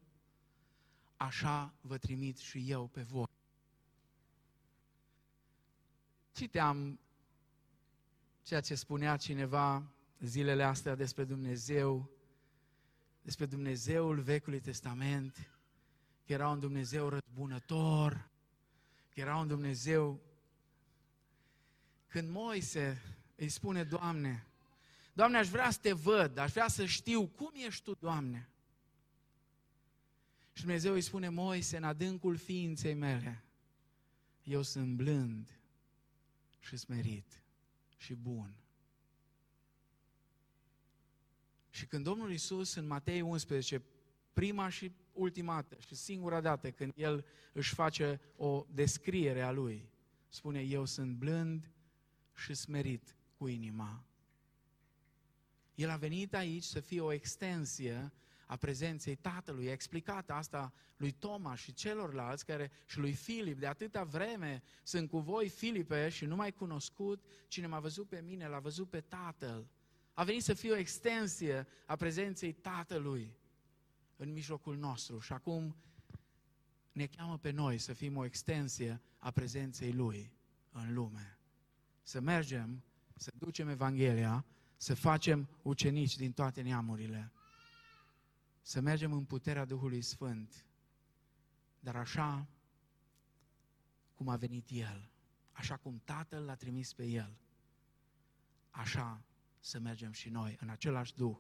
așa 1.17 1.73
vă 1.81 1.97
trimit 1.97 2.37
și 2.37 2.69
eu 2.69 2.87
pe 2.87 3.01
voi. 3.01 3.25
Citeam 6.37 6.99
ceea 8.41 8.61
ce 8.61 8.75
spunea 8.75 9.17
cineva 9.17 9.91
zilele 10.19 10.63
astea 10.63 10.95
despre 10.95 11.23
Dumnezeu, 11.23 12.09
despre 13.21 13.45
Dumnezeul 13.45 14.19
Vechiului 14.19 14.59
Testament, 14.59 15.51
că 16.25 16.33
era 16.33 16.49
un 16.49 16.59
Dumnezeu 16.59 17.09
răzbunător, 17.09 18.29
că 19.09 19.19
era 19.19 19.37
un 19.37 19.47
Dumnezeu... 19.47 20.21
Când 22.07 22.29
Moise 22.29 23.01
îi 23.35 23.49
spune, 23.49 23.83
Doamne, 23.83 24.47
Doamne, 25.13 25.37
aș 25.37 25.47
vrea 25.47 25.69
să 25.69 25.79
te 25.81 25.93
văd, 25.93 26.37
aș 26.37 26.51
vrea 26.51 26.67
să 26.67 26.85
știu 26.85 27.27
cum 27.27 27.51
ești 27.53 27.83
Tu, 27.83 27.93
Doamne. 27.93 28.49
Și 30.53 30.61
Dumnezeu 30.61 30.93
îi 30.93 31.01
spune, 31.01 31.29
Moise, 31.29 31.77
în 31.77 31.83
adâncul 31.83 32.35
ființei 32.35 32.93
mele, 32.93 33.43
eu 34.43 34.61
sunt 34.61 34.95
blând 34.95 35.56
și 36.59 36.77
smerit 36.77 37.43
și 37.97 38.13
bun. 38.13 38.55
Și 41.69 41.85
când 41.85 42.03
Domnul 42.03 42.31
Iisus 42.31 42.75
în 42.75 42.87
Matei 42.87 43.21
11, 43.21 43.81
prima 44.33 44.69
și 44.69 44.91
ultima 45.13 45.53
dată 45.53 45.77
și 45.79 45.95
singura 45.95 46.41
dată 46.41 46.71
când 46.71 46.93
El 46.95 47.25
își 47.53 47.73
face 47.73 48.21
o 48.35 48.65
descriere 48.73 49.41
a 49.41 49.51
Lui, 49.51 49.89
spune, 50.27 50.61
eu 50.61 50.85
sunt 50.85 51.15
blând 51.15 51.71
și 52.35 52.53
smerit 52.53 53.15
cu 53.37 53.47
inima. 53.47 54.03
El 55.75 55.89
a 55.89 55.95
venit 55.95 56.33
aici 56.33 56.63
să 56.63 56.79
fie 56.79 57.01
o 57.01 57.11
extensie 57.11 58.11
a 58.47 58.55
prezenței 58.55 59.15
Tatălui. 59.15 59.69
A 59.69 59.71
explicat 59.71 60.29
asta 60.29 60.73
lui 60.97 61.11
Toma 61.11 61.55
și 61.55 61.73
celorlalți 61.73 62.45
care, 62.45 62.71
și 62.85 62.99
lui 62.99 63.13
Filip. 63.13 63.59
De 63.59 63.67
atâta 63.67 64.03
vreme 64.03 64.63
sunt 64.83 65.09
cu 65.09 65.19
voi, 65.19 65.49
Filipe, 65.49 66.09
și 66.09 66.25
nu 66.25 66.35
mai 66.35 66.51
cunoscut. 66.51 67.23
Cine 67.47 67.67
m-a 67.67 67.79
văzut 67.79 68.07
pe 68.07 68.21
mine, 68.25 68.47
l-a 68.47 68.59
văzut 68.59 68.89
pe 68.89 69.01
Tatăl. 69.01 69.67
A 70.13 70.23
venit 70.23 70.43
să 70.43 70.53
fie 70.53 70.71
o 70.71 70.75
extensie 70.75 71.67
a 71.85 71.95
prezenței 71.95 72.53
Tatălui 72.53 73.37
în 74.15 74.31
mijlocul 74.31 74.77
nostru. 74.77 75.19
Și 75.19 75.33
acum 75.33 75.75
ne 76.91 77.05
cheamă 77.05 77.37
pe 77.37 77.51
noi 77.51 77.77
să 77.77 77.93
fim 77.93 78.17
o 78.17 78.25
extensie 78.25 79.01
a 79.17 79.31
prezenței 79.31 79.91
Lui 79.91 80.31
în 80.71 80.93
lume. 80.93 81.39
Să 82.03 82.19
mergem, 82.19 82.83
să 83.15 83.31
ducem 83.37 83.69
Evanghelia, 83.69 84.45
să 84.77 84.95
facem 84.95 85.49
ucenici 85.61 86.15
din 86.15 86.31
toate 86.31 86.61
neamurile, 86.61 87.31
să 88.67 88.79
mergem 88.79 89.13
în 89.13 89.25
puterea 89.25 89.65
Duhului 89.65 90.01
Sfânt, 90.01 90.65
dar 91.79 91.95
așa 91.95 92.47
cum 94.13 94.27
a 94.29 94.35
venit 94.35 94.69
El, 94.69 95.09
așa 95.51 95.77
cum 95.77 96.01
Tatăl 96.03 96.43
l-a 96.43 96.55
trimis 96.55 96.93
pe 96.93 97.05
El, 97.05 97.37
așa 98.69 99.23
să 99.59 99.79
mergem 99.79 100.11
și 100.11 100.29
noi 100.29 100.57
în 100.59 100.69
același 100.69 101.15
Duh, 101.15 101.37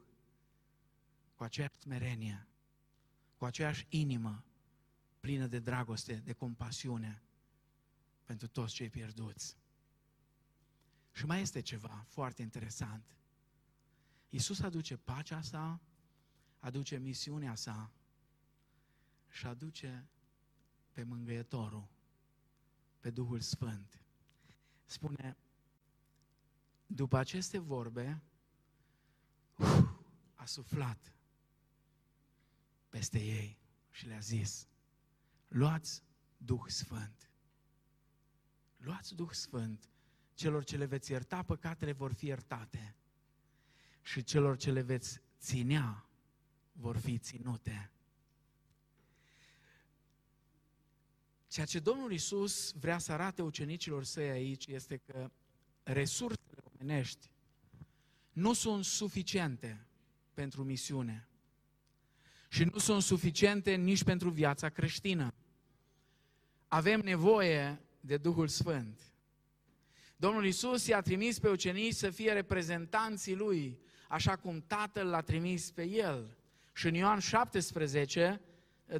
cu 1.35 1.43
aceeași 1.43 1.79
smerenie, 1.79 2.47
cu 3.37 3.45
aceeași 3.45 3.85
inimă 3.89 4.43
plină 5.19 5.47
de 5.47 5.59
dragoste, 5.59 6.15
de 6.15 6.33
compasiune 6.33 7.23
pentru 8.23 8.47
toți 8.47 8.73
cei 8.73 8.89
pierduți. 8.89 9.57
Și 11.11 11.25
mai 11.25 11.41
este 11.41 11.59
ceva 11.59 12.05
foarte 12.07 12.41
interesant. 12.41 13.17
Iisus 14.29 14.59
aduce 14.59 14.97
pacea 14.97 15.41
sa, 15.41 15.81
aduce 16.67 16.97
misiunea 16.97 17.55
sa 17.55 17.91
și 19.29 19.45
aduce 19.45 20.07
pe 20.91 21.03
mângâietorul, 21.03 21.87
pe 22.99 23.09
Duhul 23.09 23.39
Sfânt. 23.39 24.01
Spune, 24.85 25.37
după 26.85 27.17
aceste 27.17 27.57
vorbe, 27.57 28.21
uf, 29.57 29.89
a 30.33 30.45
suflat 30.45 31.13
peste 32.89 33.19
ei 33.19 33.59
și 33.91 34.07
le-a 34.07 34.19
zis, 34.19 34.67
luați 35.47 36.03
Duh 36.37 36.65
Sfânt. 36.67 37.31
Luați 38.77 39.15
Duh 39.15 39.31
Sfânt. 39.31 39.89
Celor 40.33 40.63
ce 40.63 40.77
le 40.77 40.85
veți 40.85 41.11
ierta 41.11 41.43
păcatele 41.43 41.91
vor 41.91 42.13
fi 42.13 42.25
iertate 42.25 42.95
și 44.01 44.23
celor 44.23 44.57
ce 44.57 44.71
le 44.71 44.81
veți 44.81 45.21
ținea 45.39 46.06
vor 46.79 46.97
fi 46.97 47.17
ținute. 47.17 47.91
Ceea 51.47 51.65
ce 51.65 51.79
Domnul 51.79 52.11
Isus 52.11 52.71
vrea 52.71 52.97
să 52.97 53.11
arate 53.11 53.41
ucenicilor 53.41 54.03
săi 54.03 54.29
aici 54.29 54.67
este 54.67 54.97
că 54.97 55.31
resursele 55.83 56.61
omenești 56.73 57.31
nu 58.31 58.53
sunt 58.53 58.85
suficiente 58.85 59.87
pentru 60.33 60.63
misiune. 60.63 61.27
Și 62.49 62.63
nu 62.63 62.77
sunt 62.77 63.01
suficiente 63.01 63.75
nici 63.75 64.03
pentru 64.03 64.29
viața 64.29 64.69
creștină. 64.69 65.33
Avem 66.67 66.99
nevoie 66.99 67.81
de 67.99 68.17
Duhul 68.17 68.47
Sfânt. 68.47 69.11
Domnul 70.15 70.45
Isus 70.45 70.87
i-a 70.87 71.01
trimis 71.01 71.39
pe 71.39 71.49
ucenici 71.49 71.93
să 71.93 72.09
fie 72.09 72.33
reprezentanții 72.33 73.35
Lui, 73.35 73.79
așa 74.09 74.35
cum 74.35 74.63
Tatăl 74.67 75.07
l-a 75.07 75.21
trimis 75.21 75.71
pe 75.71 75.83
El. 75.83 76.37
Și 76.77 76.87
în 76.87 76.93
Ioan 76.93 77.19
17, 77.19 78.41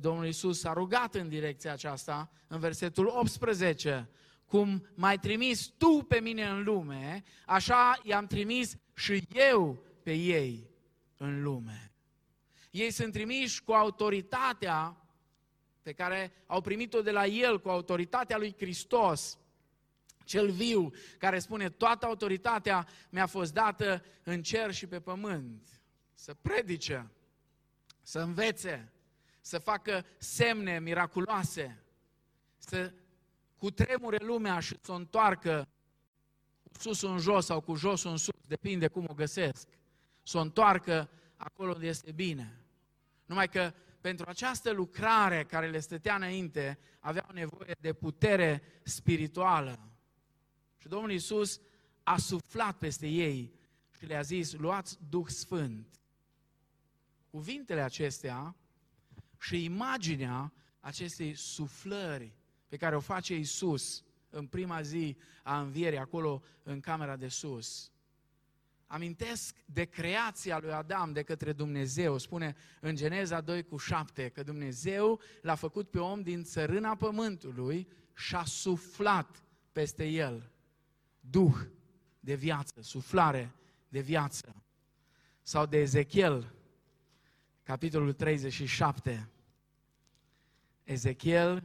Domnul 0.02 0.26
Isus 0.26 0.64
a 0.64 0.74
rugat 0.74 1.16
în 1.16 1.30
direcția 1.30 1.72
aceasta, 1.72 2.32
în 2.48 2.60
versetul 2.60 3.08
18, 3.08 4.10
cum 4.46 4.88
m-ai 4.96 5.20
trimis 5.20 5.66
tu 5.66 6.06
pe 6.08 6.20
mine 6.20 6.48
în 6.48 6.64
lume, 6.64 7.24
așa 7.46 8.00
i-am 8.04 8.28
trimis 8.28 8.78
și 8.96 9.28
eu 9.34 9.84
pe 10.04 10.14
ei 10.14 10.70
în 11.18 11.44
lume. 11.44 11.92
Ei 12.72 12.92
sunt 12.92 13.14
trimiși 13.14 13.64
cu 13.64 13.72
autoritatea 13.72 14.98
pe 15.82 15.94
care 15.94 16.32
au 16.46 16.62
primit-o 16.62 17.02
de 17.02 17.12
la 17.12 17.26
El, 17.26 17.60
cu 17.60 17.70
autoritatea 17.70 18.38
lui 18.38 18.56
Hristos, 18.58 19.38
cel 20.24 20.52
viu, 20.52 20.92
care 21.18 21.40
spune, 21.40 21.70
toată 21.70 22.06
autoritatea 22.06 22.88
mi-a 23.10 23.26
fost 23.26 23.54
dată 23.54 24.04
în 24.24 24.42
cer 24.42 24.74
și 24.74 24.88
pe 24.88 25.00
pământ. 25.00 25.68
Să 26.14 26.34
predice, 26.34 27.12
să 28.08 28.20
învețe, 28.20 28.92
să 29.42 29.58
facă 29.58 30.06
semne 30.18 30.80
miraculoase, 30.80 31.84
să 32.58 32.94
cutremure 33.58 34.18
lumea 34.26 34.60
și 34.60 34.78
să 34.82 34.92
o 34.92 34.96
întoarcă 34.96 35.68
cu 36.64 36.80
sus 36.80 37.02
în 37.02 37.18
jos 37.18 37.46
sau 37.46 37.62
cu 37.62 37.76
jos 37.76 38.04
în 38.04 38.18
sus, 38.18 38.42
depinde 38.48 38.88
cum 38.88 39.06
o 39.10 39.14
găsesc, 39.14 39.68
să 40.24 40.38
o 40.38 40.42
întoarcă 40.42 41.10
acolo 41.36 41.72
unde 41.72 41.88
este 41.88 42.12
bine. 42.12 42.62
Numai 43.26 43.50
că 43.50 43.74
pentru 44.02 44.26
această 44.30 44.72
lucrare 44.72 45.44
care 45.44 45.70
le 45.70 45.80
stătea 45.80 46.16
înainte, 46.16 46.80
aveau 47.00 47.30
nevoie 47.34 47.76
de 47.80 47.94
putere 47.94 48.62
spirituală. 48.84 49.80
Și 50.78 50.88
Domnul 50.88 51.12
Iisus 51.12 51.60
a 52.04 52.18
suflat 52.18 52.78
peste 52.78 53.08
ei 53.08 53.54
și 53.98 54.06
le-a 54.06 54.22
zis, 54.22 54.54
luați 54.54 54.98
Duh 55.10 55.28
Sfânt. 55.28 55.97
Cuvintele 57.38 57.82
acestea 57.82 58.56
și 59.40 59.64
imaginea 59.64 60.54
acestei 60.80 61.34
suflări 61.34 62.36
pe 62.68 62.78
care 62.78 62.96
o 62.96 63.00
face 63.00 63.36
Iisus 63.36 64.04
în 64.30 64.48
prima 64.48 64.82
zi 64.82 65.18
a 65.44 65.60
învierii, 65.60 65.98
acolo 65.98 66.42
în 66.64 66.80
camera 66.80 67.16
de 67.16 67.28
sus, 67.28 67.92
amintesc 68.88 69.56
de 69.66 69.84
creația 69.84 70.60
lui 70.60 70.72
Adam 70.72 71.14
de 71.14 71.24
către 71.24 71.54
Dumnezeu. 71.54 72.18
Spune 72.18 72.56
în 72.82 72.96
Geneza 72.96 73.42
2 73.42 73.64
cu 73.64 73.78
7 73.78 74.30
că 74.30 74.44
Dumnezeu 74.44 75.22
l-a 75.42 75.56
făcut 75.56 75.90
pe 75.90 76.00
om 76.00 76.22
din 76.22 76.44
țărâna 76.44 76.96
pământului 76.96 77.88
și 78.16 78.36
a 78.36 78.44
suflat 78.44 79.44
peste 79.72 80.06
el 80.06 80.52
duh 81.20 81.56
de 82.20 82.36
viață, 82.36 82.82
suflare 82.82 83.56
de 83.90 84.00
viață. 84.00 84.64
Sau 85.42 85.66
de 85.66 85.78
Ezechiel, 85.78 86.57
capitolul 87.68 88.14
37. 88.14 89.30
Ezechiel, 90.84 91.64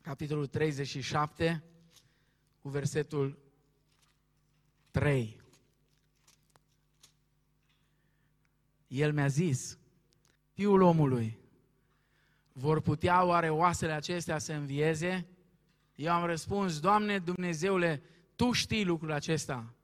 capitolul 0.00 0.46
37, 0.46 1.64
cu 2.58 2.68
versetul 2.68 3.38
3. 4.90 5.40
El 8.86 9.12
mi-a 9.12 9.26
zis, 9.28 9.78
fiul 10.52 10.80
omului, 10.80 11.38
vor 12.52 12.80
putea 12.80 13.24
oare 13.24 13.50
oasele 13.50 13.92
acestea 13.92 14.38
să 14.38 14.52
învieze? 14.52 15.26
Eu 15.94 16.12
am 16.12 16.24
răspuns, 16.24 16.80
Doamne 16.80 17.18
Dumnezeule, 17.18 18.02
Tu 18.36 18.52
știi 18.52 18.84
lucrul 18.84 19.12
acesta. 19.12 19.74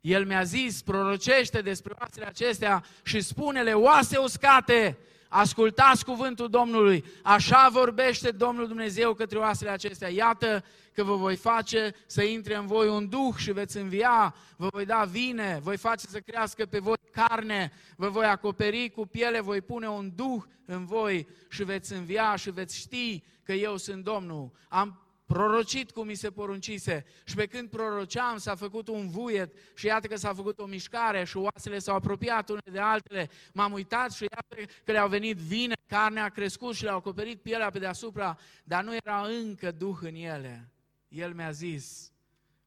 El 0.00 0.26
mi-a 0.26 0.42
zis, 0.42 0.82
prorocește 0.82 1.60
despre 1.60 1.94
oasele 2.00 2.26
acestea 2.26 2.84
și 3.02 3.20
spune-le, 3.20 3.72
oase 3.72 4.18
uscate, 4.18 4.98
ascultați 5.28 6.04
cuvântul 6.04 6.48
Domnului, 6.48 7.04
așa 7.22 7.68
vorbește 7.72 8.30
Domnul 8.30 8.66
Dumnezeu 8.66 9.14
către 9.14 9.38
oasele 9.38 9.70
acestea. 9.70 10.08
Iată 10.08 10.64
că 10.92 11.04
vă 11.04 11.14
voi 11.14 11.36
face 11.36 11.94
să 12.06 12.22
intre 12.22 12.56
în 12.56 12.66
voi 12.66 12.88
un 12.88 13.08
duh 13.08 13.34
și 13.36 13.52
veți 13.52 13.76
învia, 13.76 14.34
vă 14.56 14.68
voi 14.70 14.84
da 14.84 15.04
vine, 15.04 15.60
voi 15.62 15.76
face 15.76 16.06
să 16.06 16.20
crească 16.20 16.66
pe 16.66 16.78
voi 16.78 16.96
carne, 17.12 17.72
vă 17.96 18.08
voi 18.08 18.24
acoperi 18.24 18.90
cu 18.90 19.06
piele, 19.06 19.40
voi 19.40 19.60
pune 19.60 19.88
un 19.88 20.12
duh 20.14 20.42
în 20.64 20.84
voi 20.84 21.28
și 21.48 21.64
veți 21.64 21.92
învia 21.92 22.36
și 22.36 22.50
veți 22.50 22.76
ști 22.76 23.22
că 23.42 23.52
eu 23.52 23.76
sunt 23.76 24.04
Domnul. 24.04 24.50
Am 24.68 25.00
prorocit 25.32 25.90
cum 25.90 26.06
mi 26.06 26.14
se 26.14 26.30
poruncise 26.30 27.04
și 27.24 27.34
pe 27.34 27.46
când 27.46 27.68
proroceam 27.68 28.38
s-a 28.38 28.54
făcut 28.54 28.88
un 28.88 29.08
vuiet 29.08 29.52
și 29.74 29.86
iată 29.86 30.06
că 30.06 30.16
s-a 30.16 30.34
făcut 30.34 30.58
o 30.58 30.66
mișcare 30.66 31.24
și 31.24 31.36
oasele 31.36 31.78
s-au 31.78 31.94
apropiat 31.94 32.48
unele 32.48 32.70
de 32.70 32.78
altele. 32.78 33.28
M-am 33.52 33.72
uitat 33.72 34.12
și 34.12 34.22
iată 34.22 34.72
că 34.84 34.92
le-au 34.92 35.08
venit 35.08 35.36
vine, 35.36 35.74
carnea 35.86 36.24
a 36.24 36.28
crescut 36.28 36.74
și 36.74 36.82
le-au 36.82 36.96
acoperit 36.96 37.42
pielea 37.42 37.70
pe 37.70 37.78
deasupra, 37.78 38.38
dar 38.64 38.84
nu 38.84 38.94
era 38.94 39.26
încă 39.26 39.70
Duh 39.70 39.96
în 40.00 40.14
ele. 40.14 40.72
El 41.08 41.34
mi-a 41.34 41.50
zis, 41.50 42.12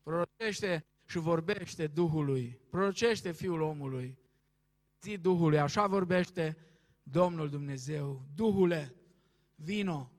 prorocește 0.03 0.85
și 1.05 1.17
vorbește 1.17 1.87
Duhului, 1.87 2.59
prorocește 2.69 3.31
Fiul 3.31 3.61
omului, 3.61 4.17
zi 5.01 5.17
Duhului, 5.17 5.59
așa 5.59 5.87
vorbește 5.87 6.57
Domnul 7.03 7.49
Dumnezeu, 7.49 8.25
Duhule, 8.35 8.95
vino, 9.55 10.12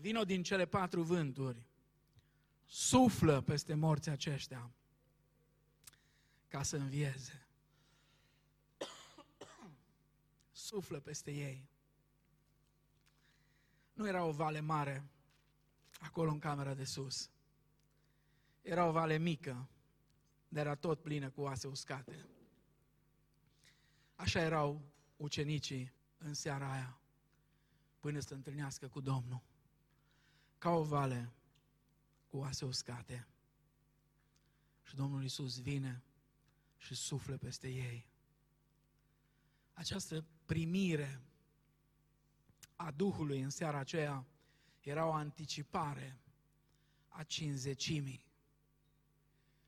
vino 0.00 0.24
din 0.24 0.42
cele 0.42 0.66
patru 0.66 1.02
vânturi, 1.02 1.66
suflă 2.66 3.40
peste 3.40 3.74
morții 3.74 4.10
aceștia 4.10 4.70
ca 6.48 6.62
să 6.62 6.76
învieze. 6.76 7.46
Suflă 10.50 11.00
peste 11.00 11.30
ei. 11.30 11.68
Nu 13.92 14.08
era 14.08 14.24
o 14.24 14.32
vale 14.32 14.60
mare 14.60 15.04
acolo 16.00 16.30
în 16.30 16.38
camera 16.38 16.74
de 16.74 16.84
sus. 16.84 17.30
Era 18.62 18.86
o 18.86 18.92
vale 18.92 19.18
mică, 19.18 19.68
dar 20.48 20.66
era 20.66 20.74
tot 20.74 21.02
plină 21.02 21.30
cu 21.30 21.40
oase 21.40 21.66
uscate. 21.66 22.26
Așa 24.14 24.40
erau 24.40 24.82
ucenicii 25.16 25.92
în 26.18 26.34
seara 26.34 26.72
aia, 26.72 27.00
până 27.98 28.20
să 28.20 28.34
întâlnească 28.34 28.88
cu 28.88 29.00
Domnul 29.00 29.49
ca 30.60 30.70
o 30.70 30.82
vale 30.82 31.32
cu 32.26 32.36
oase 32.36 32.64
uscate. 32.64 33.26
Și 34.82 34.94
Domnul 34.94 35.24
Isus 35.24 35.60
vine 35.60 36.02
și 36.76 36.94
suflă 36.94 37.36
peste 37.36 37.68
ei. 37.68 38.06
Această 39.72 40.24
primire 40.46 41.20
a 42.76 42.90
Duhului 42.90 43.40
în 43.40 43.50
seara 43.50 43.78
aceea 43.78 44.26
era 44.80 45.06
o 45.06 45.12
anticipare 45.12 46.18
a 47.08 47.22
cinzecimii. 47.22 48.26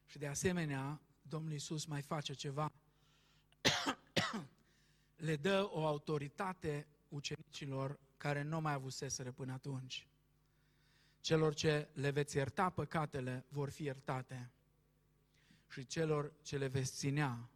Și 0.06 0.18
de 0.18 0.26
asemenea, 0.26 1.00
Domnul 1.22 1.52
Isus 1.52 1.84
mai 1.84 2.02
face 2.02 2.32
ceva. 2.32 2.72
Le 5.16 5.36
dă 5.36 5.68
o 5.70 5.86
autoritate 5.86 6.86
ucenicilor 7.08 7.98
care 8.16 8.42
nu 8.42 8.60
mai 8.60 8.72
avuseseră 8.72 9.32
până 9.32 9.52
atunci. 9.52 10.06
Celor 11.22 11.54
ce 11.54 11.88
le 11.92 12.10
veți 12.10 12.36
ierta 12.36 12.70
păcatele 12.70 13.44
vor 13.48 13.70
fi 13.70 13.82
iertate 13.82 14.50
și 15.70 15.86
celor 15.86 16.32
ce 16.42 16.58
le 16.58 16.66
veți 16.66 16.92
ținea 16.92 17.48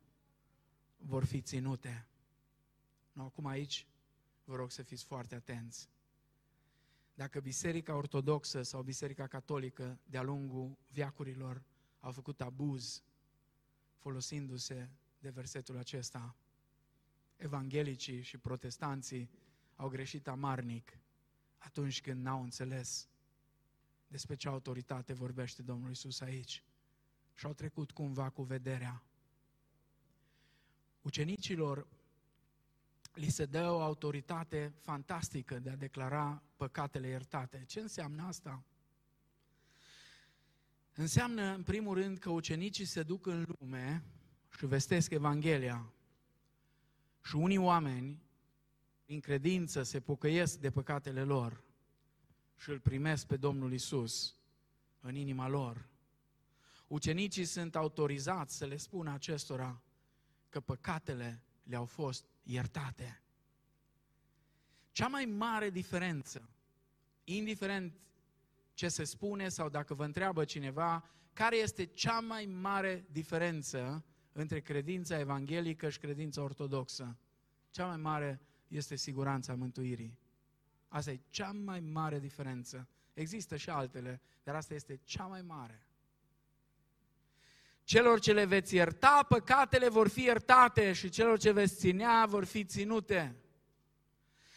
vor 0.96 1.24
fi 1.24 1.40
ținute. 1.40 2.06
Nu, 3.12 3.22
acum 3.22 3.46
aici 3.46 3.86
vă 4.44 4.56
rog 4.56 4.70
să 4.70 4.82
fiți 4.82 5.04
foarte 5.04 5.34
atenți. 5.34 5.88
Dacă 7.14 7.40
Biserica 7.40 7.94
Ortodoxă 7.94 8.62
sau 8.62 8.82
Biserica 8.82 9.26
Catolică 9.26 9.98
de-a 10.04 10.22
lungul 10.22 10.76
viacurilor 10.90 11.62
au 12.00 12.12
făcut 12.12 12.40
abuz 12.40 13.02
folosindu-se 13.96 14.88
de 15.18 15.28
versetul 15.30 15.76
acesta, 15.76 16.36
evanghelicii 17.36 18.22
și 18.22 18.38
protestanții 18.38 19.30
au 19.76 19.88
greșit 19.88 20.28
amarnic 20.28 20.98
atunci 21.58 22.00
când 22.00 22.22
n-au 22.22 22.42
înțeles 22.42 23.08
despre 24.06 24.36
ce 24.36 24.48
autoritate 24.48 25.12
vorbește 25.12 25.62
Domnul 25.62 25.90
Isus 25.90 26.20
aici. 26.20 26.64
Și 27.34 27.46
au 27.46 27.52
trecut 27.52 27.90
cumva 27.90 28.30
cu 28.30 28.42
vederea. 28.42 29.02
Ucenicilor 31.02 31.86
li 33.12 33.28
se 33.28 33.44
dă 33.44 33.70
o 33.70 33.80
autoritate 33.80 34.72
fantastică 34.80 35.58
de 35.58 35.70
a 35.70 35.76
declara 35.76 36.42
păcatele 36.56 37.08
iertate. 37.08 37.64
Ce 37.66 37.80
înseamnă 37.80 38.22
asta? 38.22 38.64
Înseamnă, 40.92 41.54
în 41.54 41.62
primul 41.62 41.94
rând, 41.94 42.18
că 42.18 42.30
ucenicii 42.30 42.84
se 42.84 43.02
duc 43.02 43.26
în 43.26 43.44
lume 43.58 44.04
și 44.58 44.66
vestesc 44.66 45.10
Evanghelia. 45.10 45.92
Și 47.22 47.36
unii 47.36 47.58
oameni, 47.58 48.22
prin 49.04 49.20
credință, 49.20 49.82
se 49.82 50.00
pocăiesc 50.00 50.58
de 50.58 50.70
păcatele 50.70 51.22
lor 51.22 51.64
și 52.56 52.70
îl 52.70 52.80
primesc 52.80 53.26
pe 53.26 53.36
Domnul 53.36 53.72
Isus 53.72 54.34
în 55.00 55.14
inima 55.14 55.48
lor. 55.48 55.88
Ucenicii 56.86 57.44
sunt 57.44 57.76
autorizați 57.76 58.56
să 58.56 58.66
le 58.66 58.76
spună 58.76 59.12
acestora 59.12 59.82
că 60.48 60.60
păcatele 60.60 61.42
le-au 61.62 61.84
fost 61.84 62.24
iertate. 62.42 63.22
Cea 64.90 65.08
mai 65.08 65.24
mare 65.24 65.70
diferență, 65.70 66.50
indiferent 67.24 68.00
ce 68.74 68.88
se 68.88 69.04
spune 69.04 69.48
sau 69.48 69.68
dacă 69.68 69.94
vă 69.94 70.04
întreabă 70.04 70.44
cineva, 70.44 71.04
care 71.32 71.56
este 71.56 71.84
cea 71.84 72.20
mai 72.20 72.44
mare 72.44 73.06
diferență 73.10 74.04
între 74.32 74.60
credința 74.60 75.18
evanghelică 75.18 75.88
și 75.88 75.98
credința 75.98 76.42
ortodoxă? 76.42 77.16
Cea 77.70 77.86
mai 77.86 77.96
mare 77.96 78.40
este 78.68 78.96
siguranța 78.96 79.54
mântuirii. 79.54 80.18
Asta 80.88 81.10
e 81.10 81.20
cea 81.28 81.52
mai 81.52 81.80
mare 81.80 82.18
diferență. 82.18 82.88
Există 83.12 83.56
și 83.56 83.70
altele, 83.70 84.20
dar 84.42 84.54
asta 84.54 84.74
este 84.74 85.00
cea 85.04 85.26
mai 85.26 85.42
mare. 85.42 85.86
Celor 87.84 88.20
ce 88.20 88.32
le 88.32 88.44
veți 88.44 88.74
ierta, 88.74 89.24
păcatele 89.28 89.88
vor 89.88 90.08
fi 90.08 90.22
iertate 90.22 90.92
și 90.92 91.08
celor 91.08 91.38
ce 91.38 91.52
veți 91.52 91.76
ținea 91.76 92.26
vor 92.26 92.44
fi 92.44 92.64
ținute. 92.64 93.36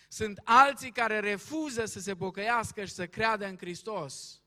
Sunt 0.08 0.42
alții 0.44 0.92
care 0.92 1.20
refuză 1.20 1.86
să 1.86 2.00
se 2.00 2.16
pocăiască 2.16 2.86
și 2.86 2.94
să 2.94 3.08
creadă 3.08 3.46
în 3.46 3.58
Hristos. 3.58 4.42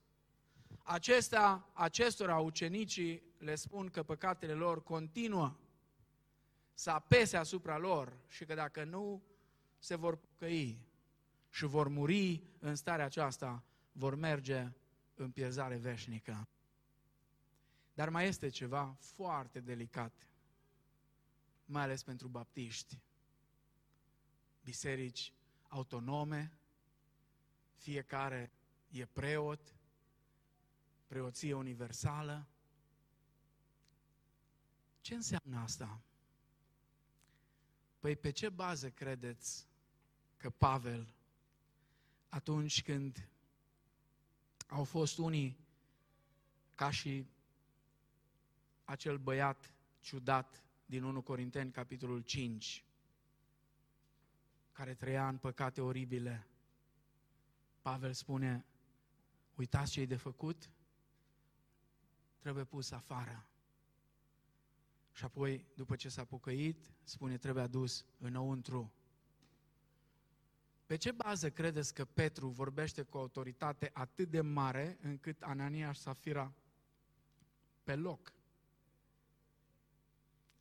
Acesta, 0.83 1.71
acestora 1.73 2.39
ucenicii 2.39 3.23
le 3.39 3.55
spun 3.55 3.89
că 3.89 4.03
păcatele 4.03 4.53
lor 4.53 4.83
continuă 4.83 5.57
să 6.75 6.91
apese 6.91 7.37
asupra 7.37 7.79
lor 7.79 8.17
și 8.29 8.45
că 8.45 8.55
dacă 8.55 8.85
nu 8.85 9.23
se 9.79 9.95
vor 9.95 10.17
pocăi 10.17 10.79
și 11.53 11.65
vor 11.65 11.89
muri 11.89 12.43
în 12.59 12.75
starea 12.75 13.05
aceasta, 13.05 13.65
vor 13.93 14.15
merge 14.15 14.73
în 15.15 15.31
pierzare 15.31 15.77
veșnică. 15.77 16.49
Dar 17.95 18.09
mai 18.09 18.27
este 18.27 18.49
ceva 18.49 18.97
foarte 18.99 19.61
delicat, 19.61 20.27
mai 21.65 21.83
ales 21.83 22.03
pentru 22.03 22.29
baptiști. 22.29 22.99
Biserici 24.65 25.33
autonome, 25.69 26.59
fiecare 27.77 28.53
e 28.89 29.07
preot, 29.07 29.77
preoție 31.07 31.55
universală. 31.55 32.47
Ce 35.01 35.15
înseamnă 35.15 35.59
asta? 35.59 36.03
Păi 37.99 38.17
pe 38.17 38.31
ce 38.31 38.49
bază 38.49 38.91
credeți 38.91 39.67
că 40.37 40.51
Pavel, 40.51 41.15
atunci 42.33 42.83
când 42.83 43.29
au 44.69 44.85
fost 44.85 45.19
unii 45.19 45.57
ca 46.75 46.91
și 46.91 47.27
acel 48.85 49.19
băiat 49.19 49.75
ciudat 50.01 50.65
din 50.87 51.03
1 51.03 51.23
Corinteni, 51.23 51.71
capitolul 51.71 52.21
5, 52.21 52.85
care 54.73 54.95
trăia 54.95 55.29
în 55.29 55.37
păcate 55.39 55.81
oribile. 55.81 56.47
Pavel 57.83 58.13
spune, 58.13 58.65
uitați 59.55 59.91
ce 59.93 60.01
e 60.01 60.07
de 60.07 60.17
făcut, 60.17 60.71
trebuie 62.39 62.65
pus 62.65 62.91
afară. 62.91 63.47
Și 65.13 65.25
apoi, 65.25 65.67
după 65.75 65.97
ce 65.97 66.09
s-a 66.09 66.25
pocăit, 66.25 66.93
spune, 67.03 67.37
trebuie 67.39 67.63
adus 67.63 68.05
înăuntru. 68.19 68.93
Pe 70.93 70.99
ce 70.99 71.11
bază 71.11 71.51
credeți 71.51 71.95
că 71.95 72.05
Petru 72.05 72.49
vorbește 72.49 73.03
cu 73.03 73.19
autoritate 73.19 73.91
atât 73.93 74.29
de 74.31 74.41
mare 74.41 74.99
încât 75.01 75.43
Anania 75.43 75.93
și 75.93 76.01
Safira 76.01 76.53
pe 77.83 77.95
loc? 77.95 78.33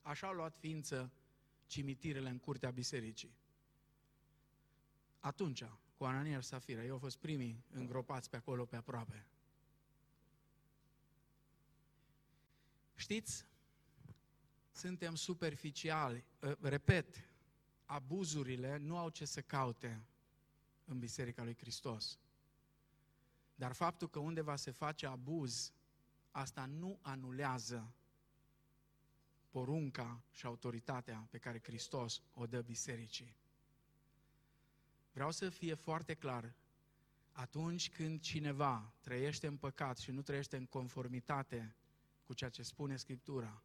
Așa 0.02 0.28
au 0.28 0.34
luat 0.34 0.58
ființă 0.58 1.12
cimitirele 1.66 2.30
în 2.30 2.38
curtea 2.40 2.72
bisericii. 2.72 3.36
Atunci, 5.20 5.64
cu 5.98 6.04
Anania 6.04 6.40
și 6.40 6.48
Safira, 6.48 6.84
ei 6.84 6.90
au 6.90 6.98
fost 6.98 7.18
primii 7.18 7.64
îngropați 7.70 8.30
pe 8.30 8.36
acolo, 8.36 8.66
pe 8.66 8.76
aproape. 8.76 9.28
Știți, 12.96 13.46
suntem 14.72 15.16
superficiali. 15.16 16.26
Ă, 16.42 16.58
repet, 16.60 17.30
abuzurile 17.86 18.78
nu 18.78 18.98
au 18.98 19.10
ce 19.10 19.26
să 19.26 19.42
caute 19.42 20.06
în 20.92 21.00
Biserica 21.00 21.44
lui 21.44 21.56
Hristos. 21.58 22.20
Dar 23.56 23.74
faptul 23.74 24.10
că 24.10 24.20
undeva 24.20 24.56
se 24.56 24.72
face 24.72 25.06
abuz, 25.06 25.74
asta 26.32 26.66
nu 26.66 27.00
anulează 27.02 27.94
porunca 29.50 30.24
și 30.32 30.46
autoritatea 30.46 31.28
pe 31.30 31.38
care 31.38 31.62
Hristos 31.64 32.22
o 32.34 32.46
dă 32.46 32.62
bisericii. 32.62 33.36
Vreau 35.12 35.32
să 35.32 35.50
fie 35.50 35.74
foarte 35.74 36.14
clar. 36.14 36.56
Atunci 37.32 37.90
când 37.90 38.22
cineva 38.22 38.94
trăiește 39.00 39.48
în 39.48 39.58
păcat 39.58 39.98
și 39.98 40.12
nu 40.12 40.22
trăiește 40.22 40.58
în 40.58 40.66
conformitate 40.66 41.76
cu 42.24 42.34
ceea 42.34 42.50
ce 42.50 42.64
spune 42.64 42.96
Scriptura, 42.96 43.64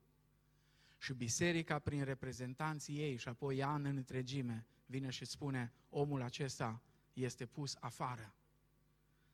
și 0.99 1.12
biserica 1.12 1.79
prin 1.79 2.05
reprezentanții 2.05 2.99
ei 2.99 3.16
și 3.16 3.29
apoi 3.29 3.59
ea 3.59 3.74
în 3.74 3.85
întregime 3.85 4.66
vine 4.87 5.11
și 5.11 5.24
spune 5.24 5.72
omul 5.89 6.22
acesta 6.22 6.83
este 7.17 7.47
pus 7.47 7.77
afară. 7.81 8.35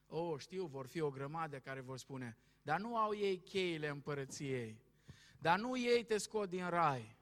Oh, 0.07 0.39
știu, 0.39 0.67
vor 0.67 0.87
fi 0.87 1.01
o 1.01 1.11
grămadă 1.11 1.59
care 1.59 1.81
vor 1.81 1.99
spune, 1.99 2.37
dar 2.63 2.81
nu 2.81 2.97
au 2.97 3.15
ei 3.15 3.39
cheile 3.39 3.89
împărăției, 3.89 4.81
dar 5.39 5.59
nu 5.59 5.79
ei 5.79 6.05
te 6.05 6.19
scot 6.19 6.49
din 6.49 6.69
rai, 6.69 7.17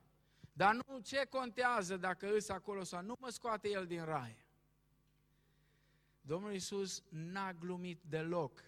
dar 0.53 0.73
nu 0.73 0.99
ce 0.99 1.25
contează 1.29 1.97
dacă 1.97 2.35
îs 2.35 2.49
acolo 2.49 2.83
sau 2.83 3.01
nu 3.01 3.15
mă 3.19 3.29
scoate 3.29 3.69
el 3.69 3.85
din 3.85 4.03
rai. 4.03 4.45
Domnul 6.21 6.51
Iisus 6.51 7.03
n-a 7.09 7.53
glumit 7.53 8.01
deloc 8.03 8.63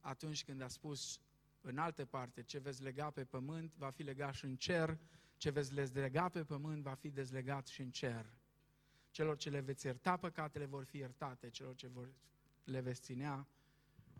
atunci 0.00 0.44
când 0.44 0.62
a 0.62 0.68
spus 0.68 1.20
în 1.60 1.78
altă 1.78 2.04
parte, 2.04 2.42
ce 2.42 2.58
veți 2.58 2.82
lega 2.82 3.10
pe 3.10 3.24
pământ 3.24 3.74
va 3.74 3.90
fi 3.90 4.02
legat 4.02 4.34
și 4.34 4.44
în 4.44 4.56
cer, 4.56 4.98
ce 5.36 5.50
veți 5.50 5.74
dezlega 5.74 6.28
pe 6.28 6.44
pământ 6.44 6.82
va 6.82 6.94
fi 6.94 7.10
dezlegat 7.10 7.66
și 7.66 7.80
în 7.80 7.90
cer. 7.90 8.32
Celor 9.12 9.36
ce 9.36 9.50
le 9.50 9.60
veți 9.60 9.86
ierta 9.86 10.16
păcatele 10.16 10.64
vor 10.64 10.84
fi 10.84 10.96
iertate, 10.96 11.50
celor 11.50 11.74
ce 11.74 11.86
vor, 11.86 12.12
le 12.64 12.80
veți 12.80 13.00
ținea 13.00 13.46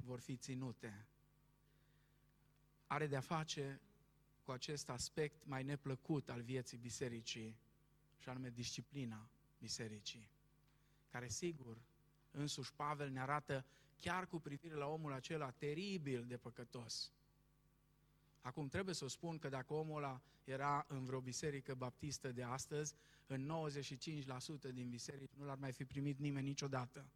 vor 0.05 0.20
fi 0.20 0.36
ținute. 0.36 1.07
Are 2.86 3.07
de-a 3.07 3.20
face 3.20 3.80
cu 4.43 4.51
acest 4.51 4.88
aspect 4.88 5.45
mai 5.45 5.62
neplăcut 5.62 6.28
al 6.28 6.43
vieții 6.43 6.78
bisericii, 6.78 7.57
și 8.18 8.28
anume 8.28 8.51
disciplina 8.51 9.28
bisericii, 9.59 10.28
care 11.11 11.28
sigur 11.28 11.82
însuși 12.30 12.72
Pavel 12.72 13.11
ne 13.11 13.20
arată 13.20 13.64
chiar 13.99 14.26
cu 14.26 14.38
privire 14.38 14.74
la 14.74 14.86
omul 14.86 15.12
acela 15.12 15.51
teribil 15.51 16.24
de 16.26 16.36
păcătos. 16.36 17.12
Acum 18.40 18.68
trebuie 18.68 18.95
să 18.95 19.05
o 19.05 19.09
spun 19.09 19.38
că 19.38 19.49
dacă 19.49 19.74
omul 19.74 19.97
ăla 19.97 20.20
era 20.45 20.84
în 20.88 21.05
vreo 21.05 21.20
biserică 21.20 21.74
baptistă 21.74 22.32
de 22.32 22.43
astăzi, 22.43 22.95
în 23.33 23.70
95% 24.70 24.72
din 24.72 24.89
biserici 24.89 25.33
nu 25.33 25.45
l-ar 25.45 25.59
mai 25.59 25.72
fi 25.72 25.85
primit 25.85 26.18
nimeni 26.18 26.47
niciodată. 26.47 27.11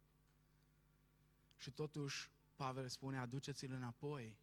Și 1.57 1.71
totuși 1.71 2.29
Pavel 2.55 2.87
spune, 2.87 3.17
aduceți-l 3.17 3.71
înapoi, 3.71 4.37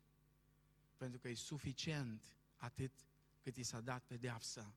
pentru 0.97 1.19
că 1.19 1.29
e 1.29 1.35
suficient 1.35 2.37
atât 2.57 2.93
cât 3.43 3.57
i 3.57 3.63
s-a 3.63 3.81
dat 3.81 4.05
pedeapsă. 4.05 4.75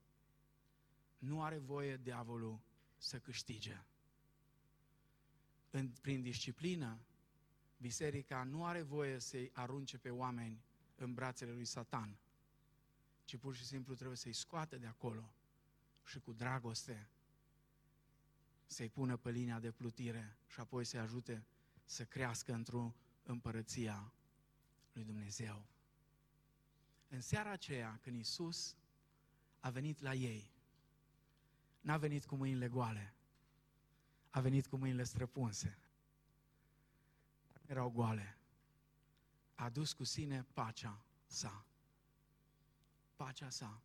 Nu 1.17 1.43
are 1.43 1.57
voie 1.57 1.97
diavolul 1.97 2.59
să 2.97 3.19
câștige 3.19 3.85
în, 5.69 5.89
prin 6.01 6.21
disciplină, 6.21 6.99
biserica 7.77 8.43
nu 8.43 8.65
are 8.65 8.81
voie 8.81 9.19
să-i 9.19 9.49
arunce 9.53 9.97
pe 9.97 10.09
oameni 10.09 10.63
în 10.95 11.13
brațele 11.13 11.51
lui 11.51 11.65
Satan, 11.65 12.17
ci 13.25 13.37
pur 13.37 13.55
și 13.55 13.65
simplu 13.65 13.95
trebuie 13.95 14.17
să-i 14.17 14.33
scoate 14.33 14.77
de 14.77 14.87
acolo 14.87 15.31
și 16.07 16.19
cu 16.19 16.33
dragoste 16.33 17.09
să-i 18.65 18.89
pună 18.89 19.17
pe 19.17 19.31
linia 19.31 19.59
de 19.59 19.71
plutire 19.71 20.37
și 20.47 20.59
apoi 20.59 20.85
să-i 20.85 20.99
ajute 20.99 21.45
să 21.85 22.05
crească 22.05 22.53
într-o 22.53 22.95
împărăția 23.23 24.13
lui 24.93 25.03
Dumnezeu. 25.03 25.67
În 27.07 27.21
seara 27.21 27.51
aceea, 27.51 27.99
când 28.01 28.19
Isus 28.19 28.75
a 29.59 29.69
venit 29.69 29.99
la 29.99 30.13
ei, 30.13 30.51
n-a 31.79 31.97
venit 31.97 32.25
cu 32.25 32.35
mâinile 32.35 32.67
goale, 32.67 33.13
a 34.29 34.39
venit 34.39 34.67
cu 34.67 34.77
mâinile 34.77 35.03
străpunse. 35.03 35.77
Erau 37.65 37.89
goale. 37.89 38.37
a 39.55 39.63
adus 39.63 39.93
cu 39.93 40.03
sine 40.03 40.43
pacea 40.43 41.05
sa. 41.25 41.65
Pacea 43.15 43.49
sa. 43.49 43.81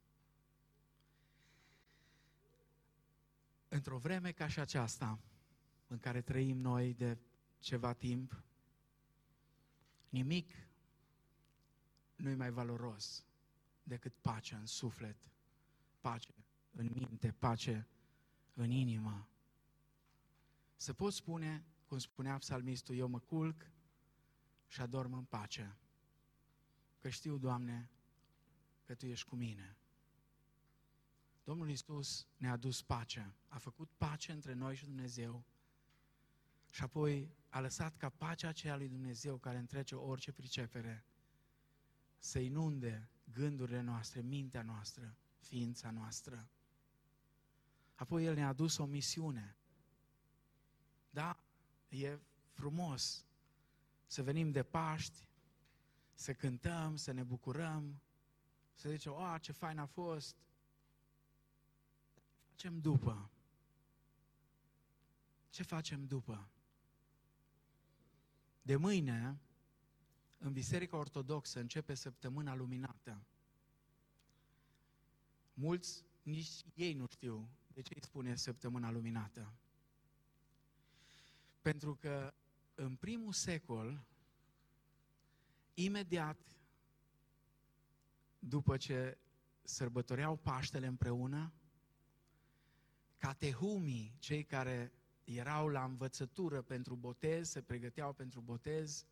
Într-o 3.72 3.98
vreme 3.98 4.32
ca 4.32 4.48
și 4.48 4.60
aceasta, 4.60 5.18
în 5.86 5.98
care 5.98 6.20
trăim 6.20 6.58
noi 6.58 6.94
de 6.94 7.18
ceva 7.58 7.92
timp, 7.92 8.42
nimic 10.08 10.50
nu 12.16 12.28
e 12.28 12.34
mai 12.34 12.50
valoros 12.50 13.24
decât 13.82 14.14
pacea 14.14 14.58
în 14.58 14.66
suflet, 14.66 15.30
pace 16.00 16.34
în 16.70 16.90
minte, 16.94 17.32
pace 17.32 17.88
în 18.54 18.70
inimă. 18.70 19.28
Să 20.76 20.92
pot 20.92 21.12
spune, 21.12 21.64
cum 21.86 21.98
spunea 21.98 22.38
psalmistul, 22.38 22.96
eu 22.96 23.08
mă 23.08 23.18
culc 23.18 23.70
și 24.66 24.80
adorm 24.80 25.12
în 25.12 25.24
pace, 25.24 25.76
că 26.98 27.08
știu, 27.08 27.38
Doamne, 27.38 27.90
că 28.84 28.94
Tu 28.94 29.06
ești 29.06 29.28
cu 29.28 29.36
mine. 29.36 29.76
Domnul 31.44 31.68
Iisus 31.68 32.26
ne-a 32.36 32.56
dus 32.56 32.82
pace, 32.82 33.34
a 33.48 33.58
făcut 33.58 33.90
pace 33.96 34.32
între 34.32 34.52
noi 34.52 34.76
și 34.76 34.84
Dumnezeu 34.84 35.44
și 36.70 36.82
apoi 36.82 37.30
a 37.48 37.60
lăsat 37.60 37.96
ca 37.96 38.08
pacea 38.08 38.48
aceea 38.48 38.76
lui 38.76 38.88
Dumnezeu 38.88 39.36
care 39.36 39.58
întrece 39.58 39.94
orice 39.94 40.32
pricepere 40.32 41.04
să 42.18 42.38
inunde 42.38 43.08
gândurile 43.32 43.80
noastre, 43.80 44.20
mintea 44.20 44.62
noastră, 44.62 45.16
ființa 45.38 45.90
noastră. 45.90 46.48
Apoi 47.94 48.24
El 48.24 48.34
ne-a 48.34 48.48
adus 48.48 48.76
o 48.76 48.84
misiune. 48.84 49.56
Da, 51.10 51.42
e 51.88 52.18
frumos 52.52 53.24
să 54.06 54.22
venim 54.22 54.50
de 54.50 54.62
Paști, 54.62 55.28
să 56.14 56.34
cântăm, 56.34 56.96
să 56.96 57.12
ne 57.12 57.22
bucurăm, 57.22 58.00
să 58.74 58.88
zicem, 58.90 59.12
o, 59.12 59.38
ce 59.38 59.52
fain 59.52 59.78
a 59.78 59.86
fost. 59.86 60.36
Ce 62.54 62.68
facem 62.68 62.80
după? 62.80 63.30
Ce 65.50 65.62
facem 65.62 66.06
după? 66.06 66.48
De 68.62 68.76
mâine, 68.76 69.40
în 70.38 70.52
Biserica 70.52 70.96
Ortodoxă, 70.96 71.60
începe 71.60 71.94
săptămâna 71.94 72.54
luminată. 72.54 73.22
Mulți, 75.54 76.04
nici 76.22 76.64
ei 76.74 76.92
nu 76.92 77.06
știu 77.06 77.48
de 77.72 77.82
ce 77.82 77.92
îi 77.94 78.02
spune 78.02 78.36
săptămâna 78.36 78.90
luminată. 78.90 79.52
Pentru 81.60 81.94
că 81.94 82.34
în 82.74 82.96
primul 82.96 83.32
secol, 83.32 84.04
imediat 85.74 86.38
după 88.38 88.76
ce 88.76 89.18
sărbătoreau 89.62 90.36
Paștele 90.36 90.86
împreună, 90.86 91.52
catehumii, 93.22 94.16
cei 94.18 94.44
care 94.44 94.92
erau 95.24 95.68
la 95.68 95.84
învățătură 95.84 96.62
pentru 96.62 96.94
botez, 96.96 97.48
se 97.48 97.62
pregăteau 97.62 98.12
pentru 98.12 98.40
botez, 98.40 99.06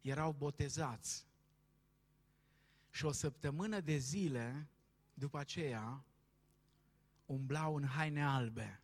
erau 0.00 0.32
botezați. 0.32 1.26
Și 2.90 3.04
o 3.04 3.12
săptămână 3.12 3.80
de 3.80 3.96
zile 3.96 4.68
după 5.14 5.38
aceea 5.38 6.04
umblau 7.26 7.76
în 7.76 7.86
haine 7.86 8.24
albe. 8.24 8.80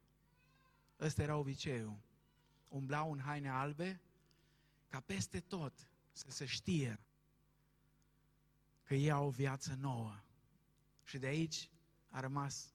Ăsta 1.00 1.22
era 1.22 1.36
obiceiul. 1.36 1.98
Umblau 2.68 3.12
în 3.12 3.20
haine 3.20 3.50
albe 3.50 4.00
ca 4.88 5.00
peste 5.00 5.40
tot 5.40 5.88
să 6.12 6.30
se 6.30 6.44
știe 6.44 7.00
că 8.82 8.94
ei 8.94 9.10
au 9.10 9.26
o 9.26 9.30
viață 9.30 9.74
nouă. 9.74 10.20
Și 11.04 11.18
de 11.18 11.26
aici 11.26 11.70
a 12.08 12.20
rămas 12.20 12.72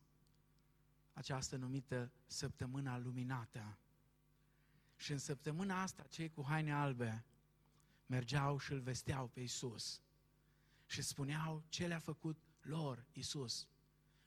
această 1.17 1.55
numită 1.55 2.11
săptămâna 2.25 2.97
luminată. 2.97 3.77
Și 4.95 5.11
în 5.11 5.17
săptămâna 5.17 5.81
asta, 5.81 6.03
cei 6.09 6.29
cu 6.29 6.43
haine 6.45 6.73
albe 6.73 7.25
mergeau 8.05 8.57
și 8.57 8.71
îl 8.71 8.79
vesteau 8.79 9.27
pe 9.27 9.39
Isus. 9.39 10.01
Și 10.85 11.01
spuneau 11.01 11.63
ce 11.69 11.87
le-a 11.87 11.99
făcut 11.99 12.37
lor 12.61 13.05
Isus 13.11 13.67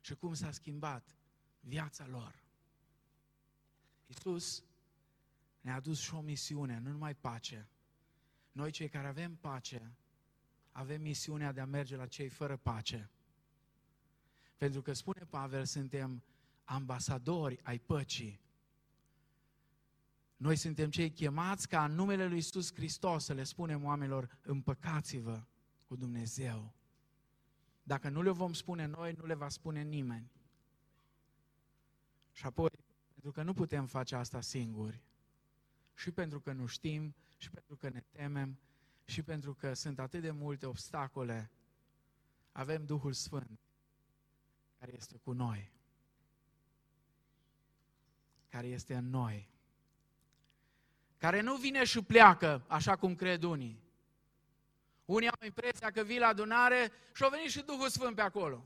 și 0.01 0.15
cum 0.15 0.35
s-a 0.35 0.51
schimbat 0.51 1.17
viața 1.61 2.07
lor. 2.07 2.43
Isus 4.07 4.65
ne-a 5.61 5.75
adus 5.75 6.01
și 6.01 6.15
o 6.15 6.21
misiune, 6.21 6.79
nu 6.79 6.91
numai 6.91 7.15
pace. 7.15 7.69
Noi 8.53 8.71
cei 8.71 8.89
care 8.89 9.07
avem 9.07 9.37
pace, 9.37 9.93
avem 10.73 11.01
misiunea 11.01 11.53
de 11.53 11.61
a 11.61 11.67
merge 11.67 11.97
la 11.97 12.07
cei 12.07 12.29
fără 12.29 12.57
pace. 12.57 13.11
Pentru 14.57 14.83
că, 14.83 14.93
spune 14.93 15.25
Pavel, 15.25 15.65
suntem 15.65 16.23
ambasadori 16.71 17.61
ai 17.63 17.79
păcii. 17.79 18.41
Noi 20.37 20.57
suntem 20.57 20.91
cei 20.91 21.11
chemați 21.11 21.69
ca 21.69 21.85
în 21.85 21.93
numele 21.93 22.27
Lui 22.27 22.37
Iisus 22.37 22.75
Hristos 22.75 23.25
să 23.25 23.33
le 23.33 23.45
spunem 23.45 23.85
oamenilor, 23.85 24.39
împăcați-vă 24.43 25.43
cu 25.85 25.97
Dumnezeu. 25.97 26.75
Dacă 27.83 28.09
nu 28.09 28.23
le 28.23 28.31
vom 28.31 28.53
spune 28.53 28.87
noi, 28.87 29.13
nu 29.13 29.27
le 29.27 29.35
va 29.35 29.49
spune 29.49 29.83
nimeni. 29.83 30.31
Și 32.33 32.47
apoi, 32.47 32.71
pentru 33.13 33.31
că 33.33 33.43
nu 33.43 33.53
putem 33.53 33.87
face 33.87 34.15
asta 34.15 34.41
singuri, 34.41 35.03
și 35.95 36.11
pentru 36.11 36.41
că 36.41 36.53
nu 36.53 36.67
știm, 36.67 37.15
și 37.37 37.51
pentru 37.51 37.77
că 37.77 37.89
ne 37.89 38.05
temem, 38.11 38.59
și 39.05 39.23
pentru 39.23 39.55
că 39.55 39.75
sunt 39.75 39.99
atât 39.99 40.21
de 40.21 40.31
multe 40.31 40.67
obstacole, 40.67 41.51
avem 42.53 42.85
Duhul 42.85 43.13
Sfânt 43.13 43.61
care 44.79 44.95
este 44.95 45.17
cu 45.17 45.33
noi, 45.33 45.79
care 48.51 48.67
este 48.67 48.95
în 48.95 49.11
noi, 49.11 49.49
care 51.17 51.41
nu 51.41 51.57
vine 51.57 51.85
și 51.85 52.03
pleacă 52.03 52.65
așa 52.67 52.97
cum 52.97 53.15
cred 53.15 53.43
unii. 53.43 53.83
Unii 55.05 55.29
au 55.29 55.45
impresia 55.45 55.91
că 55.91 56.03
vii 56.03 56.19
la 56.19 56.27
adunare 56.27 56.93
și 57.15 57.23
au 57.23 57.31
venit 57.31 57.51
și 57.51 57.63
Duhul 57.63 57.89
Sfânt 57.89 58.15
pe 58.15 58.21
acolo. 58.21 58.65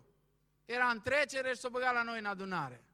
Era 0.64 0.88
în 0.88 1.00
trecere 1.00 1.48
și 1.48 1.60
s-a 1.60 1.68
băgat 1.68 1.94
la 1.94 2.02
noi 2.02 2.18
în 2.18 2.24
adunare. 2.24 2.84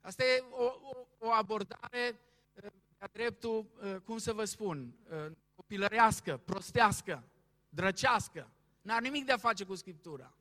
Asta 0.00 0.24
e 0.24 0.44
o, 0.50 0.64
o, 0.64 1.06
o 1.18 1.30
abordare 1.30 2.20
de-a 2.54 3.08
dreptul, 3.12 3.66
uh, 3.82 3.96
cum 4.04 4.18
să 4.18 4.32
vă 4.32 4.44
spun, 4.44 4.94
uh, 5.10 5.32
copilărească, 5.54 6.36
prostească, 6.36 7.22
drăcească. 7.68 8.50
N-are 8.82 9.02
nimic 9.02 9.24
de 9.24 9.32
a 9.32 9.36
face 9.36 9.64
cu 9.64 9.74
Scriptura. 9.74 10.32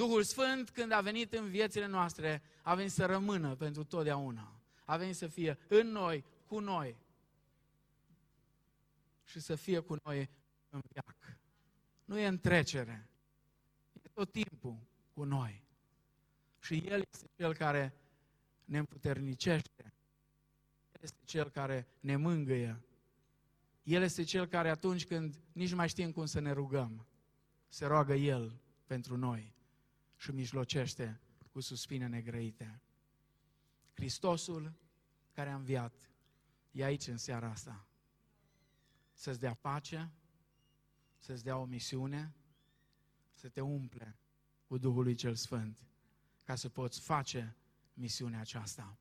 Duhul 0.00 0.22
Sfânt, 0.22 0.70
când 0.70 0.92
a 0.92 1.00
venit 1.00 1.32
în 1.32 1.48
viețile 1.48 1.86
noastre, 1.86 2.42
a 2.62 2.74
venit 2.74 2.92
să 2.92 3.06
rămână 3.06 3.54
pentru 3.54 3.84
totdeauna. 3.84 4.60
A 4.84 4.96
venit 4.96 5.16
să 5.16 5.26
fie 5.26 5.58
în 5.68 5.86
noi, 5.86 6.24
cu 6.46 6.58
noi. 6.58 6.96
Și 9.24 9.40
să 9.40 9.54
fie 9.54 9.78
cu 9.78 9.96
noi 10.04 10.30
în 10.70 10.80
viac. 10.92 11.38
Nu 12.04 12.18
e 12.18 12.26
în 12.26 12.38
trecere. 12.38 13.08
E 14.02 14.08
tot 14.12 14.32
timpul 14.32 14.78
cu 15.14 15.24
noi. 15.24 15.64
Și 16.60 16.76
El 16.76 17.04
este 17.12 17.26
Cel 17.36 17.54
care 17.54 17.94
ne 18.64 18.78
împuternicește 18.78 19.92
este 21.00 21.18
Cel 21.24 21.50
care 21.50 21.86
ne 22.00 22.16
mângâie. 22.16 22.80
El 23.82 24.02
este 24.02 24.22
Cel 24.22 24.46
care 24.46 24.70
atunci 24.70 25.06
când 25.06 25.40
nici 25.52 25.70
nu 25.70 25.76
mai 25.76 25.88
știm 25.88 26.12
cum 26.12 26.26
să 26.26 26.40
ne 26.40 26.52
rugăm, 26.52 27.06
se 27.68 27.86
roagă 27.86 28.14
El 28.14 28.60
pentru 28.86 29.16
noi 29.16 29.58
și 30.20 30.30
mijlocește 30.30 31.20
cu 31.52 31.60
suspine 31.60 32.06
negrăite. 32.06 32.80
Hristosul 33.94 34.72
care 35.32 35.50
a 35.50 35.54
înviat 35.54 36.10
e 36.70 36.84
aici 36.84 37.06
în 37.06 37.16
seara 37.16 37.50
asta. 37.50 37.86
Să-ți 39.12 39.40
dea 39.40 39.54
pace, 39.54 40.10
să-ți 41.18 41.44
dea 41.44 41.56
o 41.56 41.64
misiune, 41.64 42.34
să 43.32 43.48
te 43.48 43.60
umple 43.60 44.16
cu 44.66 44.78
Duhul 44.78 45.02
lui 45.02 45.14
Cel 45.14 45.34
Sfânt, 45.34 45.86
ca 46.44 46.54
să 46.54 46.68
poți 46.68 47.00
face 47.00 47.56
misiunea 47.94 48.40
aceasta. 48.40 48.98